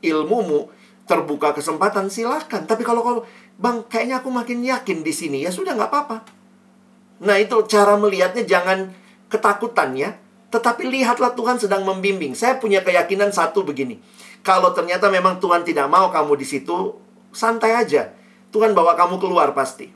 ilmumu, 0.00 0.70
terbuka 1.10 1.50
kesempatan, 1.50 2.06
silahkan. 2.06 2.62
Tapi 2.62 2.86
kalau 2.86 3.02
kau, 3.02 3.18
bang, 3.58 3.82
kayaknya 3.90 4.22
aku 4.22 4.30
makin 4.30 4.62
yakin 4.62 5.02
di 5.02 5.10
sini, 5.10 5.42
ya 5.42 5.50
sudah 5.50 5.74
nggak 5.74 5.90
apa-apa. 5.90 6.16
Nah 7.26 7.36
itu 7.42 7.58
cara 7.66 7.98
melihatnya 7.98 8.46
jangan 8.46 8.94
ketakutan 9.26 9.98
ya. 9.98 10.14
Tetapi 10.50 10.82
lihatlah 10.86 11.34
Tuhan 11.38 11.62
sedang 11.62 11.86
membimbing. 11.86 12.34
Saya 12.34 12.58
punya 12.58 12.82
keyakinan 12.82 13.30
satu 13.30 13.62
begini. 13.62 14.02
Kalau 14.42 14.74
ternyata 14.74 15.06
memang 15.06 15.38
Tuhan 15.38 15.62
tidak 15.62 15.86
mau 15.86 16.10
kamu 16.10 16.34
di 16.34 16.46
situ, 16.48 16.96
santai 17.30 17.76
aja. 17.76 18.10
Tuhan 18.50 18.74
bawa 18.74 18.98
kamu 18.98 19.22
keluar 19.22 19.54
pasti. 19.54 19.86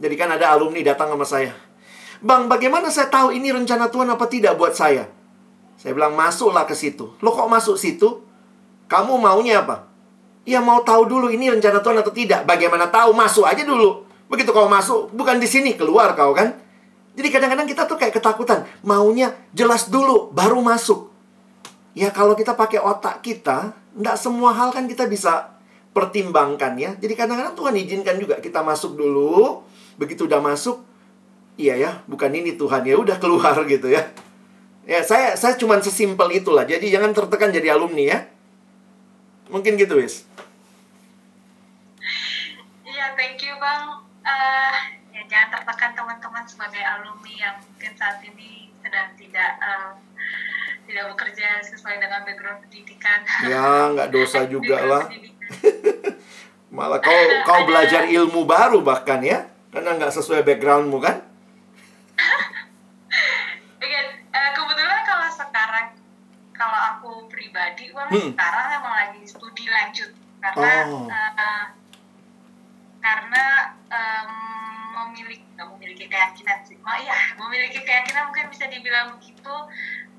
Jadi 0.00 0.14
kan 0.16 0.32
ada 0.32 0.56
alumni 0.56 0.80
datang 0.80 1.12
sama 1.12 1.28
saya. 1.28 1.52
Bang, 2.20 2.52
bagaimana 2.52 2.92
saya 2.92 3.08
tahu 3.08 3.32
ini 3.32 3.48
rencana 3.48 3.88
Tuhan 3.88 4.12
apa 4.12 4.28
tidak 4.28 4.60
buat 4.60 4.76
saya? 4.76 5.08
Saya 5.80 5.96
bilang, 5.96 6.12
masuklah 6.12 6.68
ke 6.68 6.76
situ. 6.76 7.16
Lo 7.24 7.32
kok 7.32 7.48
masuk 7.48 7.80
situ? 7.80 8.20
Kamu 8.92 9.16
maunya 9.16 9.64
apa? 9.64 9.88
Ya 10.44 10.60
mau 10.60 10.84
tahu 10.84 11.08
dulu 11.08 11.32
ini 11.32 11.48
rencana 11.48 11.80
Tuhan 11.80 11.96
atau 12.04 12.12
tidak. 12.12 12.44
Bagaimana 12.44 12.92
tahu? 12.92 13.16
Masuk 13.16 13.48
aja 13.48 13.64
dulu. 13.64 14.04
Begitu 14.28 14.52
kau 14.52 14.68
masuk, 14.68 15.10
bukan 15.16 15.40
di 15.40 15.48
sini, 15.48 15.74
keluar 15.74 16.12
kau 16.12 16.36
kan? 16.36 16.54
Jadi 17.16 17.28
kadang-kadang 17.32 17.66
kita 17.66 17.88
tuh 17.88 17.96
kayak 17.96 18.14
ketakutan. 18.20 18.68
Maunya 18.84 19.34
jelas 19.56 19.88
dulu, 19.88 20.28
baru 20.30 20.60
masuk. 20.60 21.08
Ya 21.96 22.12
kalau 22.12 22.36
kita 22.38 22.54
pakai 22.54 22.78
otak 22.78 23.24
kita, 23.24 23.74
enggak 23.96 24.20
semua 24.20 24.54
hal 24.54 24.70
kan 24.70 24.86
kita 24.86 25.08
bisa 25.10 25.56
pertimbangkan 25.90 26.78
ya. 26.78 26.94
Jadi 27.00 27.16
kadang-kadang 27.18 27.56
Tuhan 27.56 27.74
izinkan 27.80 28.16
juga 28.20 28.38
kita 28.38 28.62
masuk 28.62 28.94
dulu. 28.94 29.66
Begitu 29.98 30.30
udah 30.30 30.38
masuk, 30.38 30.89
iya 31.60 31.74
ya, 31.76 31.90
bukan 32.08 32.32
ini 32.32 32.56
Tuhan 32.56 32.82
ya, 32.88 32.96
udah 32.96 33.20
keluar 33.20 33.52
gitu 33.72 33.92
ya. 33.92 34.08
Ya, 34.88 35.04
saya 35.04 35.36
saya 35.36 35.54
cuma 35.60 35.76
sesimpel 35.78 36.40
itulah. 36.40 36.64
Jadi 36.64 36.88
jangan 36.88 37.12
tertekan 37.12 37.52
jadi 37.52 37.76
alumni 37.76 38.16
ya. 38.16 38.18
Mungkin 39.52 39.76
gitu, 39.76 40.00
Wis. 40.00 40.24
Iya, 42.82 43.12
thank 43.14 43.38
you, 43.44 43.54
Bang. 43.60 44.02
Uh, 44.24 44.74
ya 45.14 45.22
jangan 45.30 45.60
tertekan 45.60 45.94
teman-teman 45.94 46.44
sebagai 46.48 46.82
alumni 46.82 47.32
yang 47.38 47.56
mungkin 47.60 47.92
saat 47.94 48.18
ini 48.24 48.72
sedang 48.80 49.14
tidak 49.14 49.52
uh, 49.62 49.94
tidak 50.90 51.04
bekerja 51.14 51.62
sesuai 51.62 52.02
dengan 52.02 52.26
background 52.26 52.58
pendidikan. 52.66 53.22
Ya, 53.46 53.94
nggak 53.94 54.10
dosa 54.10 54.42
juga 54.54 54.82
lah. 54.82 55.04
Malah 56.70 56.98
kau 56.98 57.22
kau 57.46 57.60
belajar 57.62 58.10
ilmu 58.10 58.42
baru 58.42 58.82
bahkan 58.82 59.22
ya, 59.22 59.46
karena 59.70 59.94
nggak 59.98 60.14
sesuai 60.18 60.42
backgroundmu 60.42 60.98
kan? 60.98 61.29
Hmm. 68.10 68.30
sekarang 68.34 68.66
emang 68.76 68.94
lagi 68.94 69.20
studi 69.24 69.64
lanjut 69.70 70.10
karena 70.40 70.72
oh. 70.88 71.06
uh, 71.08 71.64
karena 73.00 73.44
um, 73.88 74.32
memiliki 74.90 75.46
memiliki 75.56 76.04
keyakinan 76.08 76.60
sih, 76.64 76.76
oh 76.80 76.96
iya 77.00 77.16
memiliki 77.36 77.80
keyakinan 77.84 78.28
mungkin 78.28 78.48
bisa 78.52 78.68
dibilang 78.68 79.16
begitu 79.16 79.54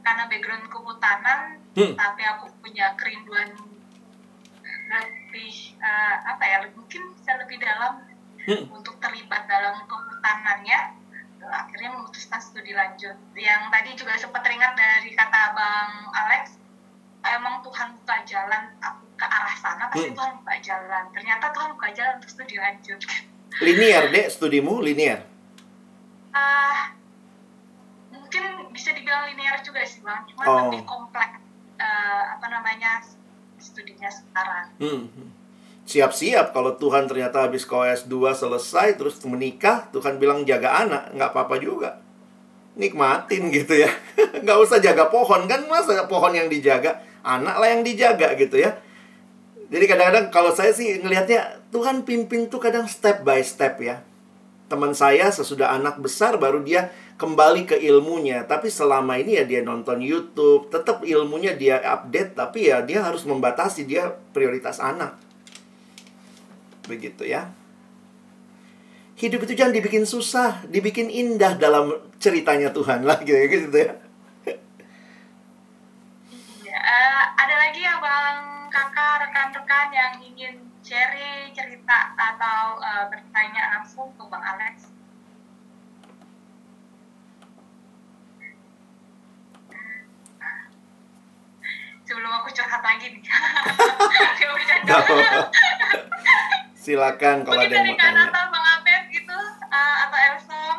karena 0.02 0.26
background 0.26 0.66
kehutanan, 0.70 1.62
hmm. 1.78 1.94
tapi 1.94 2.22
aku 2.26 2.50
punya 2.62 2.98
kerinduan 2.98 3.54
lebih 4.92 5.78
uh, 5.78 6.16
apa 6.26 6.44
ya 6.44 6.58
mungkin 6.74 7.02
bisa 7.16 7.38
lebih 7.38 7.58
dalam 7.62 8.06
hmm. 8.44 8.66
untuk 8.74 8.98
terlibat 9.00 9.46
dalam 9.46 9.86
kehutanannya 9.86 11.00
akhirnya 11.42 11.90
memutuskan 11.98 12.38
studi 12.38 12.76
lanjut 12.76 13.18
yang 13.34 13.74
tadi 13.74 13.98
juga 13.98 14.14
sempat 14.14 14.46
teringat 14.46 14.78
dari 14.78 15.10
kata 15.18 15.58
bang 15.58 15.92
Alex 16.14 16.61
emang 17.26 17.62
Tuhan 17.62 17.88
buka 18.02 18.16
jalan 18.26 18.64
aku 18.82 19.04
ke 19.18 19.26
arah 19.26 19.56
sana 19.58 19.84
pasti 19.94 20.10
hmm. 20.10 20.18
Tuhan 20.18 20.32
buka 20.42 20.56
jalan 20.62 21.04
ternyata 21.14 21.46
Tuhan 21.54 21.70
buka 21.78 21.90
jalan 21.94 22.14
untuk 22.18 22.32
studi 22.34 22.56
lanjut 22.58 23.00
linear 23.62 24.04
deh 24.10 24.26
studimu 24.32 24.82
linear 24.82 25.22
uh, 26.34 26.82
mungkin 28.10 28.74
bisa 28.74 28.96
dibilang 28.98 29.30
linear 29.30 29.62
juga 29.62 29.86
sih 29.86 30.02
bang 30.02 30.26
cuma 30.34 30.44
oh. 30.48 30.56
lebih 30.70 30.82
kompleks 30.90 31.38
uh, 31.78 32.24
apa 32.38 32.48
namanya 32.50 33.02
studinya 33.62 34.10
sekarang. 34.10 34.68
Hmm. 34.82 35.30
Siap-siap 35.86 36.54
kalau 36.54 36.78
Tuhan 36.78 37.06
ternyata 37.06 37.46
habis 37.46 37.66
kau 37.66 37.86
S2 37.86 38.34
selesai 38.34 38.98
terus 38.98 39.22
menikah, 39.26 39.90
Tuhan 39.94 40.18
bilang 40.18 40.46
jaga 40.46 40.82
anak, 40.82 41.14
nggak 41.14 41.30
apa-apa 41.34 41.56
juga. 41.62 42.02
Nikmatin 42.78 43.54
gitu 43.54 43.86
ya. 43.86 43.92
nggak 44.44 44.58
usah 44.62 44.82
jaga 44.82 45.10
pohon 45.10 45.46
kan, 45.46 45.62
masa 45.70 46.06
pohon 46.10 46.34
yang 46.34 46.50
dijaga, 46.50 47.02
anak 47.22 47.56
lah 47.58 47.70
yang 47.70 47.82
dijaga 47.86 48.34
gitu 48.38 48.62
ya. 48.62 48.78
Jadi 49.72 49.86
kadang-kadang 49.88 50.28
kalau 50.36 50.52
saya 50.52 50.76
sih 50.76 51.00
ngelihatnya 51.00 51.64
Tuhan 51.72 52.04
pimpin 52.04 52.52
tuh 52.52 52.60
kadang 52.60 52.92
step 52.92 53.24
by 53.24 53.40
step 53.40 53.80
ya. 53.80 54.04
Teman 54.68 54.92
saya 54.92 55.32
sesudah 55.32 55.72
anak 55.72 56.00
besar 56.00 56.36
baru 56.36 56.60
dia 56.60 56.92
kembali 57.22 57.70
ke 57.70 57.78
ilmunya. 57.80 58.44
Tapi 58.50 58.68
selama 58.68 59.22
ini 59.22 59.38
ya 59.38 59.46
dia 59.46 59.62
nonton 59.62 60.02
YouTube, 60.02 60.74
tetap 60.74 61.06
ilmunya 61.06 61.54
dia 61.54 61.78
update, 61.78 62.34
tapi 62.34 62.74
ya 62.74 62.82
dia 62.82 63.06
harus 63.06 63.24
membatasi 63.30 63.86
dia 63.86 64.10
prioritas 64.34 64.82
anak. 64.82 65.16
Begitu 66.90 67.30
ya. 67.30 67.54
Hidup 69.22 69.46
itu 69.46 69.54
jangan 69.54 69.78
dibikin 69.78 70.10
susah, 70.10 70.66
dibikin 70.66 71.06
indah 71.06 71.54
dalam 71.54 71.94
ceritanya 72.18 72.74
Tuhan 72.74 73.06
lah 73.06 73.22
gitu, 73.22 73.38
gitu 73.38 73.70
ya. 73.78 74.01
Ya 76.92 77.00
uh, 77.00 77.24
ada 77.40 77.56
lagi 77.56 77.88
ya 77.88 77.96
bang 78.04 78.68
kakak 78.68 79.24
rekan-rekan 79.24 79.88
yang 79.96 80.14
ingin 80.20 80.60
share 80.84 81.16
cerita 81.56 82.12
atau 82.20 82.84
uh, 82.84 83.08
bertanya 83.08 83.80
langsung 83.80 84.12
ke 84.12 84.24
bang 84.28 84.44
Alex? 84.44 84.92
sebelum 92.12 92.28
aku 92.28 92.52
curhat 92.52 92.84
lagi 92.84 93.08
nih. 93.08 93.24
Silakan 96.84 97.48
kalau 97.48 97.56
Mungkin 97.56 97.72
ada 97.72 97.76
yang 97.80 97.88
mau 97.88 97.96
tanya. 97.96 98.28
Mungkin 98.28 98.52
Bang 98.52 98.68
Abed 98.76 99.04
gitu 99.16 99.40
uh, 99.72 99.96
atau 100.04 100.18
Elsom. 100.20 100.78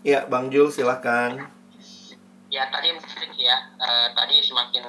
Ya, 0.00 0.24
Bang 0.32 0.48
Jul 0.48 0.72
silahkan. 0.72 1.59
Ya 2.50 2.66
tadi 2.66 2.90
menarik 2.90 3.34
ya, 3.38 3.56
uh, 3.78 4.10
tadi 4.10 4.42
semakin 4.42 4.82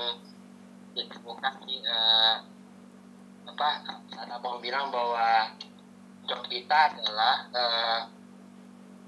ditemukan 0.97 1.55
uh, 1.85 2.35
apa 3.47 3.69
ada 4.17 4.33
abang 4.41 4.57
bilang 4.57 4.89
bahwa 4.89 5.53
job 6.25 6.41
kita 6.49 6.89
adalah 6.89 7.45
uh, 7.53 7.99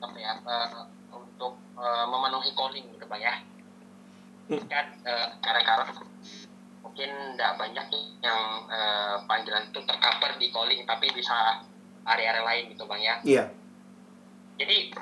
apa 0.06 0.18
ya 0.22 0.38
uh, 0.46 0.86
untuk 1.18 1.58
uh, 1.74 2.06
memenuhi 2.06 2.54
calling 2.54 2.86
gitu 2.94 3.06
bang 3.10 3.26
ya. 3.26 3.36
Hmm. 4.44 4.60
kan 4.68 4.86
uh, 5.08 5.28
karena 5.40 5.88
mungkin 6.84 7.10
tidak 7.34 7.52
banyak 7.56 7.88
yang 8.22 8.42
uh, 8.68 9.24
panggilan 9.24 9.72
itu 9.72 9.80
tercover 9.88 10.36
di 10.36 10.52
calling 10.52 10.84
tapi 10.84 11.08
bisa 11.16 11.64
area-area 12.06 12.44
lain 12.46 12.64
gitu 12.76 12.86
bang 12.86 13.02
ya. 13.02 13.16
Iya. 13.26 13.44
Jadi 14.62 14.94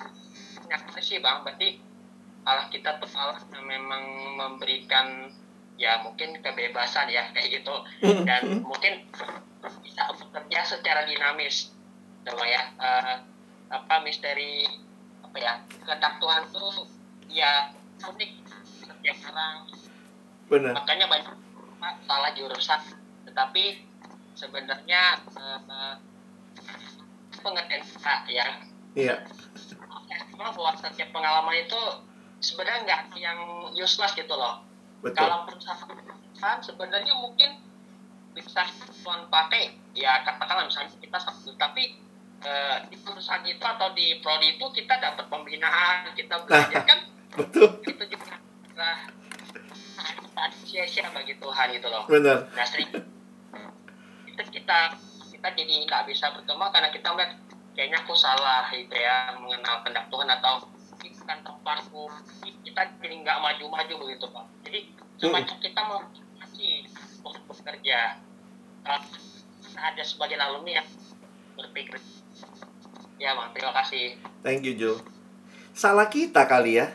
nyata 0.71 1.01
sih 1.03 1.19
bang 1.19 1.43
berarti 1.43 1.90
Allah 2.41 2.67
kita 2.73 2.97
tuh 2.97 3.09
Allah 3.13 3.37
yang 3.53 3.65
memang 3.69 4.03
memberikan 4.37 5.29
ya 5.77 6.01
mungkin 6.01 6.37
kebebasan 6.41 7.09
ya 7.09 7.29
kayak 7.33 7.61
gitu. 7.61 7.75
Hmm. 8.01 8.25
dan 8.25 8.61
mungkin 8.61 9.05
bisa 9.85 10.03
bekerja 10.17 10.59
secara 10.65 11.05
dinamis. 11.05 11.73
Coba 12.25 12.45
ya 12.45 12.63
uh, 12.77 13.15
apa 13.69 13.95
misteri 14.05 14.65
apa 15.21 15.37
ya 15.37 15.53
kehendak 15.85 16.17
Tuhan 16.17 16.43
tuh 16.49 16.89
ya 17.29 17.73
unik. 18.01 18.31
Setiap 18.81 19.17
orang. 19.33 19.57
Benar. 20.51 20.75
makanya 20.75 21.07
banyak 21.07 21.35
salah 22.05 22.31
jurusan. 22.35 22.81
Tetapi 23.29 23.87
sebenarnya 24.35 25.21
uh, 25.37 25.95
pengertian 27.41 27.83
kita 27.85 28.15
ya. 28.29 28.47
Iya. 28.97 29.15
Bahwa 30.35 30.73
setiap 30.75 31.09
pengalaman 31.15 31.63
itu 31.63 31.81
sebenarnya 32.41 32.79
nggak 32.83 33.01
yang 33.21 33.39
useless 33.77 34.17
gitu 34.17 34.33
loh 34.33 34.65
Betul. 35.05 35.17
kalau 35.17 35.45
perusahaan 35.45 36.59
sebenarnya 36.61 37.13
mungkin 37.17 37.61
bisa 38.33 38.63
tuan 39.03 39.27
pakai 39.27 39.75
ya 39.93 40.23
katakanlah 40.25 40.65
misalnya 40.65 40.91
kita 40.97 41.17
satu 41.19 41.53
tapi 41.59 41.99
uh, 42.41 42.81
di 42.87 42.95
perusahaan 42.99 43.43
itu 43.43 43.61
atau 43.61 43.91
di 43.93 44.19
prodi 44.23 44.55
itu 44.55 44.65
kita 44.73 44.97
dapat 44.97 45.25
pembinaan 45.27 46.11
kita 46.15 46.41
belajar 46.47 46.81
kan 46.83 46.99
betul 47.37 47.79
itu 47.85 48.03
juga 48.07 48.39
nah, 48.75 48.97
sia-sia 50.71 51.11
bagi 51.11 51.35
Tuhan 51.37 51.67
gitu 51.75 51.87
loh. 51.91 52.07
Benar. 52.07 52.47
Nah 52.55 52.65
sering 52.65 52.89
itu 54.25 54.41
kita 54.55 54.79
kita 55.29 55.47
jadi 55.51 55.73
nggak 55.83 56.07
bisa 56.07 56.31
berkembang 56.31 56.71
karena 56.71 56.89
kita 56.95 57.11
melihat 57.11 57.35
kayaknya 57.75 57.97
aku 58.01 58.15
salah 58.15 58.71
gitu 58.71 58.95
ya 58.95 59.35
mengenal 59.35 59.83
kehendak 59.83 60.07
Tuhan 60.07 60.29
atau 60.31 60.53
bukan 61.21 61.37
tempatku 61.45 62.03
kita 62.65 62.81
jadi 62.97 63.15
nggak 63.21 63.37
maju-maju 63.37 63.93
begitu 64.05 64.25
pak. 64.33 64.45
Jadi 64.65 64.79
semacam 65.21 65.55
hmm. 65.55 65.63
kita 65.63 65.81
mau 65.85 65.99
masih 66.41 66.73
untuk 67.21 67.43
bekerja 67.45 68.17
uh, 68.89 69.03
ada 69.77 70.03
sebagian 70.03 70.41
alumni 70.41 70.81
yang 70.81 70.87
berpikir 71.53 72.01
ya 73.21 73.37
bang 73.37 73.49
terima 73.53 73.73
kasih. 73.77 74.17
Thank 74.41 74.65
you 74.65 74.73
Joe. 74.73 74.97
Salah 75.77 76.09
kita 76.09 76.49
kali 76.49 76.81
ya 76.81 76.89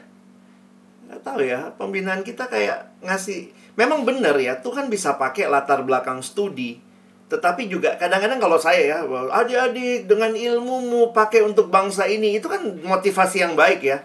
nggak 1.06 1.22
tahu 1.22 1.38
ya 1.46 1.70
pembinaan 1.78 2.26
kita 2.26 2.50
kayak 2.50 2.98
ngasih 2.98 3.54
memang 3.78 4.02
benar 4.02 4.34
ya 4.42 4.58
Tuhan 4.58 4.90
bisa 4.90 5.14
pakai 5.14 5.46
latar 5.46 5.86
belakang 5.86 6.18
studi 6.18 6.82
tetapi 7.30 7.70
juga 7.70 7.94
kadang-kadang 7.94 8.42
kalau 8.42 8.58
saya 8.58 8.82
ya 8.82 8.98
adik-adik 9.30 10.10
dengan 10.10 10.34
ilmumu 10.34 11.14
pakai 11.14 11.46
untuk 11.46 11.70
bangsa 11.70 12.10
ini 12.10 12.42
itu 12.42 12.50
kan 12.50 12.58
motivasi 12.82 13.42
yang 13.42 13.54
baik 13.54 13.86
ya 13.86 14.02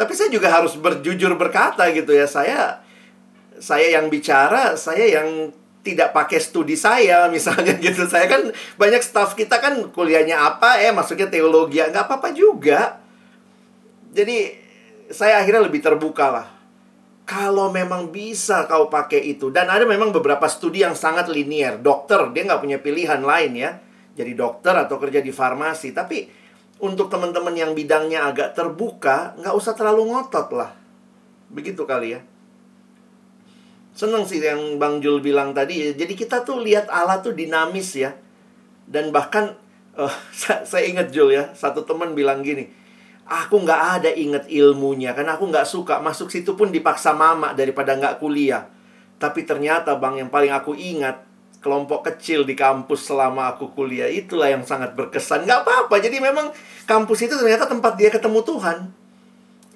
tapi 0.00 0.16
saya 0.16 0.32
juga 0.32 0.48
harus 0.48 0.80
berjujur 0.80 1.36
berkata 1.36 1.84
gitu 1.92 2.16
ya 2.16 2.24
saya 2.24 2.80
saya 3.60 4.00
yang 4.00 4.08
bicara 4.08 4.72
saya 4.80 5.20
yang 5.20 5.52
tidak 5.84 6.16
pakai 6.16 6.40
studi 6.40 6.80
saya 6.80 7.28
misalnya 7.34 7.76
gitu 7.76 8.08
saya 8.08 8.24
kan 8.24 8.48
banyak 8.80 9.04
staff 9.04 9.36
kita 9.36 9.60
kan 9.60 9.92
kuliahnya 9.92 10.40
apa 10.40 10.80
ya 10.80 10.96
maksudnya 10.96 11.28
teologi 11.28 11.84
nggak 11.84 12.08
apa-apa 12.08 12.32
juga 12.32 13.00
jadi 14.10 14.58
saya 15.10 15.42
akhirnya 15.42 15.66
lebih 15.66 15.82
terbuka 15.82 16.26
lah. 16.30 16.46
Kalau 17.26 17.70
memang 17.70 18.10
bisa 18.10 18.66
kau 18.66 18.90
pakai 18.90 19.22
itu. 19.38 19.54
Dan 19.54 19.70
ada 19.70 19.86
memang 19.86 20.10
beberapa 20.10 20.50
studi 20.50 20.82
yang 20.82 20.98
sangat 20.98 21.30
linier. 21.30 21.78
Dokter, 21.78 22.30
dia 22.34 22.42
nggak 22.42 22.62
punya 22.62 22.78
pilihan 22.82 23.22
lain 23.22 23.52
ya. 23.54 23.70
Jadi 24.18 24.34
dokter 24.34 24.74
atau 24.74 24.98
kerja 24.98 25.22
di 25.22 25.30
farmasi. 25.30 25.94
Tapi 25.94 26.26
untuk 26.80 27.12
teman-teman 27.12 27.52
yang 27.52 27.72
bidangnya 27.76 28.24
agak 28.24 28.56
terbuka, 28.56 29.36
nggak 29.36 29.54
usah 29.54 29.76
terlalu 29.76 30.10
ngotot 30.10 30.48
lah. 30.56 30.72
Begitu 31.52 31.84
kali 31.84 32.16
ya. 32.16 32.20
Seneng 33.92 34.24
sih 34.24 34.40
yang 34.40 34.80
Bang 34.80 35.04
Jul 35.04 35.20
bilang 35.20 35.52
tadi. 35.52 35.92
Jadi 35.92 36.16
kita 36.16 36.40
tuh 36.40 36.64
lihat 36.64 36.88
Allah 36.88 37.20
tuh 37.20 37.36
dinamis 37.36 37.92
ya. 38.00 38.16
Dan 38.88 39.12
bahkan, 39.12 39.54
uh, 40.00 40.16
saya 40.40 40.84
ingat 40.88 41.12
Jul 41.12 41.36
ya, 41.36 41.52
satu 41.52 41.84
teman 41.84 42.16
bilang 42.16 42.40
gini, 42.40 42.80
Aku 43.30 43.62
nggak 43.62 44.02
ada 44.02 44.10
inget 44.10 44.50
ilmunya 44.50 45.14
karena 45.14 45.38
aku 45.38 45.46
nggak 45.46 45.62
suka 45.62 46.02
masuk 46.02 46.34
situ 46.34 46.58
pun 46.58 46.74
dipaksa 46.74 47.14
mama 47.14 47.54
daripada 47.54 47.94
nggak 47.94 48.18
kuliah. 48.18 48.66
Tapi 49.22 49.46
ternyata 49.46 49.94
bang 49.94 50.26
yang 50.26 50.30
paling 50.34 50.50
aku 50.50 50.74
ingat 50.74 51.29
kelompok 51.60 52.08
kecil 52.08 52.48
di 52.48 52.56
kampus 52.56 53.12
selama 53.12 53.52
aku 53.54 53.70
kuliah 53.76 54.08
itulah 54.08 54.48
yang 54.48 54.64
sangat 54.64 54.96
berkesan. 54.96 55.44
Nggak 55.44 55.60
apa-apa. 55.64 56.00
Jadi 56.00 56.16
memang 56.18 56.50
kampus 56.88 57.28
itu 57.28 57.36
ternyata 57.36 57.68
tempat 57.68 58.00
dia 58.00 58.08
ketemu 58.08 58.40
Tuhan. 58.40 58.78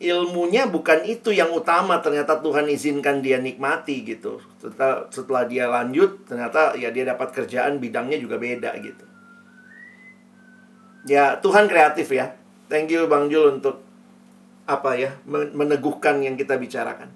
Ilmunya 0.05 0.67
bukan 0.67 1.07
itu 1.07 1.31
yang 1.31 1.55
utama 1.55 2.03
ternyata 2.03 2.41
Tuhan 2.41 2.67
izinkan 2.67 3.23
dia 3.23 3.39
nikmati 3.39 4.03
gitu. 4.03 4.43
Setelah, 4.59 5.07
setelah 5.13 5.45
dia 5.47 5.71
lanjut 5.71 6.25
ternyata 6.27 6.75
ya 6.75 6.91
dia 6.91 7.07
dapat 7.07 7.31
kerjaan 7.31 7.79
bidangnya 7.79 8.19
juga 8.19 8.41
beda 8.41 8.75
gitu. 8.81 9.05
Ya 11.05 11.37
Tuhan 11.37 11.69
kreatif 11.69 12.09
ya 12.11 12.33
Thank 12.65 12.97
you 12.97 13.05
Bang 13.07 13.29
Jul 13.29 13.61
untuk 13.61 13.85
apa 14.65 14.97
ya 14.97 15.21
meneguhkan 15.29 16.25
yang 16.25 16.41
kita 16.41 16.57
bicarakan. 16.57 17.13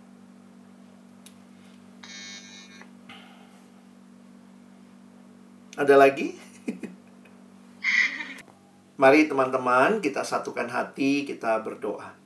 Ada 5.78 5.94
lagi? 5.94 6.34
Mari 9.00 9.30
teman-teman 9.30 10.02
kita 10.02 10.26
satukan 10.26 10.66
hati, 10.66 11.22
kita 11.22 11.62
berdoa. 11.62 12.18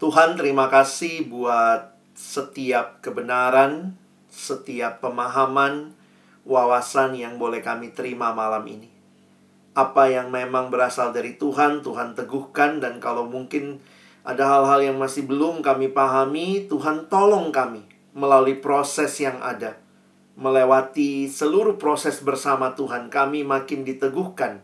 Tuhan 0.00 0.40
terima 0.40 0.72
kasih 0.72 1.28
buat 1.28 1.92
setiap 2.16 3.04
kebenaran, 3.04 4.00
setiap 4.32 5.04
pemahaman, 5.04 5.92
wawasan 6.48 7.20
yang 7.20 7.36
boleh 7.36 7.60
kami 7.60 7.92
terima 7.92 8.32
malam 8.32 8.64
ini 8.64 9.00
apa 9.70 10.10
yang 10.10 10.34
memang 10.34 10.68
berasal 10.68 11.14
dari 11.14 11.38
Tuhan, 11.38 11.86
Tuhan 11.86 12.18
teguhkan 12.18 12.82
dan 12.82 12.98
kalau 12.98 13.24
mungkin 13.24 13.78
ada 14.26 14.44
hal-hal 14.44 14.92
yang 14.92 14.96
masih 14.98 15.24
belum 15.24 15.62
kami 15.62 15.94
pahami, 15.94 16.66
Tuhan 16.66 17.06
tolong 17.06 17.54
kami 17.54 17.86
melalui 18.12 18.58
proses 18.58 19.14
yang 19.22 19.38
ada. 19.38 19.78
Melewati 20.38 21.26
seluruh 21.26 21.78
proses 21.80 22.22
bersama 22.22 22.74
Tuhan, 22.76 23.10
kami 23.10 23.42
makin 23.42 23.82
diteguhkan 23.82 24.62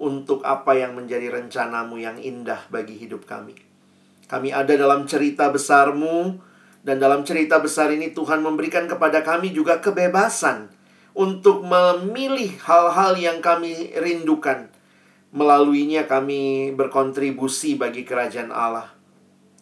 untuk 0.00 0.40
apa 0.42 0.76
yang 0.78 0.96
menjadi 0.96 1.28
rencanamu 1.28 2.00
yang 2.00 2.16
indah 2.18 2.64
bagi 2.72 2.96
hidup 2.96 3.28
kami. 3.28 3.54
Kami 4.26 4.48
ada 4.48 4.72
dalam 4.72 5.04
cerita 5.04 5.52
besarmu, 5.52 6.40
dan 6.82 6.98
dalam 6.98 7.22
cerita 7.22 7.62
besar 7.62 7.94
ini 7.94 8.10
Tuhan 8.10 8.42
memberikan 8.42 8.90
kepada 8.90 9.22
kami 9.22 9.54
juga 9.54 9.78
kebebasan 9.78 10.66
untuk 11.14 11.62
memilih 11.62 12.58
hal-hal 12.66 13.14
yang 13.14 13.38
kami 13.38 13.94
rindukan. 13.94 14.66
Melaluinya 15.32 16.10
kami 16.10 16.74
berkontribusi 16.74 17.78
bagi 17.78 18.02
kerajaan 18.02 18.50
Allah. 18.50 18.90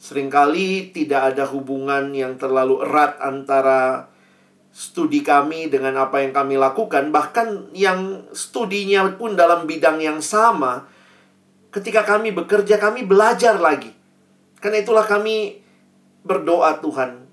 Seringkali 0.00 0.96
tidak 0.96 1.36
ada 1.36 1.44
hubungan 1.52 2.16
yang 2.16 2.40
terlalu 2.40 2.80
erat 2.82 3.20
antara 3.20 4.08
studi 4.70 5.20
kami 5.20 5.68
dengan 5.68 5.98
apa 5.98 6.22
yang 6.22 6.30
kami 6.30 6.56
lakukan, 6.56 7.10
bahkan 7.10 7.68
yang 7.74 8.26
studinya 8.30 9.10
pun 9.18 9.34
dalam 9.34 9.66
bidang 9.66 9.98
yang 9.98 10.18
sama. 10.22 10.86
Ketika 11.70 12.02
kami 12.02 12.34
bekerja, 12.34 12.78
kami 12.78 13.06
belajar 13.06 13.58
lagi. 13.58 13.90
Karena 14.58 14.82
itulah 14.82 15.06
kami 15.06 15.62
berdoa 16.26 16.82
Tuhan 16.82 17.26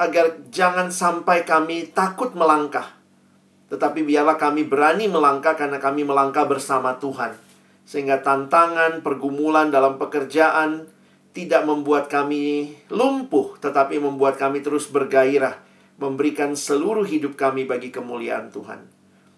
agar 0.00 0.40
jangan 0.50 0.90
sampai 0.90 1.46
kami 1.46 1.94
takut 1.94 2.34
melangkah 2.34 3.02
tetapi 3.72 4.04
biarlah 4.04 4.36
kami 4.36 4.68
berani 4.68 5.08
melangkah 5.08 5.56
karena 5.56 5.80
kami 5.80 6.04
melangkah 6.04 6.44
bersama 6.44 7.00
Tuhan. 7.00 7.32
Sehingga 7.88 8.20
tantangan, 8.20 9.00
pergumulan 9.00 9.72
dalam 9.72 9.96
pekerjaan 9.96 10.92
tidak 11.32 11.64
membuat 11.64 12.12
kami 12.12 12.76
lumpuh, 12.92 13.56
tetapi 13.64 13.96
membuat 13.96 14.36
kami 14.36 14.60
terus 14.60 14.92
bergairah, 14.92 15.56
memberikan 16.02 16.58
seluruh 16.58 17.06
hidup 17.06 17.38
kami 17.38 17.62
bagi 17.62 17.94
kemuliaan 17.94 18.50
Tuhan. 18.50 18.90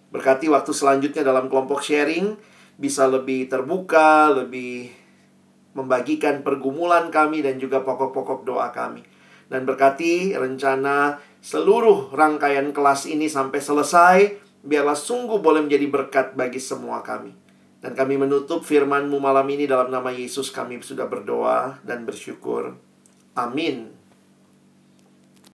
Berkati 0.09 0.49
waktu 0.49 0.73
selanjutnya 0.73 1.21
dalam 1.21 1.53
kelompok 1.53 1.85
sharing 1.85 2.41
bisa 2.81 3.05
lebih 3.05 3.53
terbuka, 3.53 4.33
lebih 4.33 4.89
membagikan 5.77 6.41
pergumulan 6.41 7.13
kami 7.13 7.45
dan 7.45 7.61
juga 7.61 7.85
pokok-pokok 7.85 8.47
doa 8.49 8.73
kami. 8.73 9.05
Dan 9.51 9.69
berkati 9.69 10.33
rencana 10.33 11.21
seluruh 11.45 12.15
rangkaian 12.15 12.73
kelas 12.73 13.05
ini 13.11 13.29
sampai 13.29 13.61
selesai, 13.61 14.19
biarlah 14.65 14.97
sungguh 14.97 15.39
boleh 15.39 15.63
menjadi 15.63 15.87
berkat 15.87 16.27
bagi 16.33 16.59
semua 16.59 17.05
kami. 17.05 17.37
Dan 17.85 17.93
kami 17.93 18.17
menutup 18.17 18.65
firman-Mu 18.65 19.21
malam 19.21 19.45
ini 19.53 19.69
dalam 19.69 19.93
nama 19.93 20.09
Yesus 20.09 20.49
kami 20.49 20.81
sudah 20.81 21.05
berdoa 21.05 21.85
dan 21.85 22.09
bersyukur. 22.09 22.81
Amin. 23.37 23.94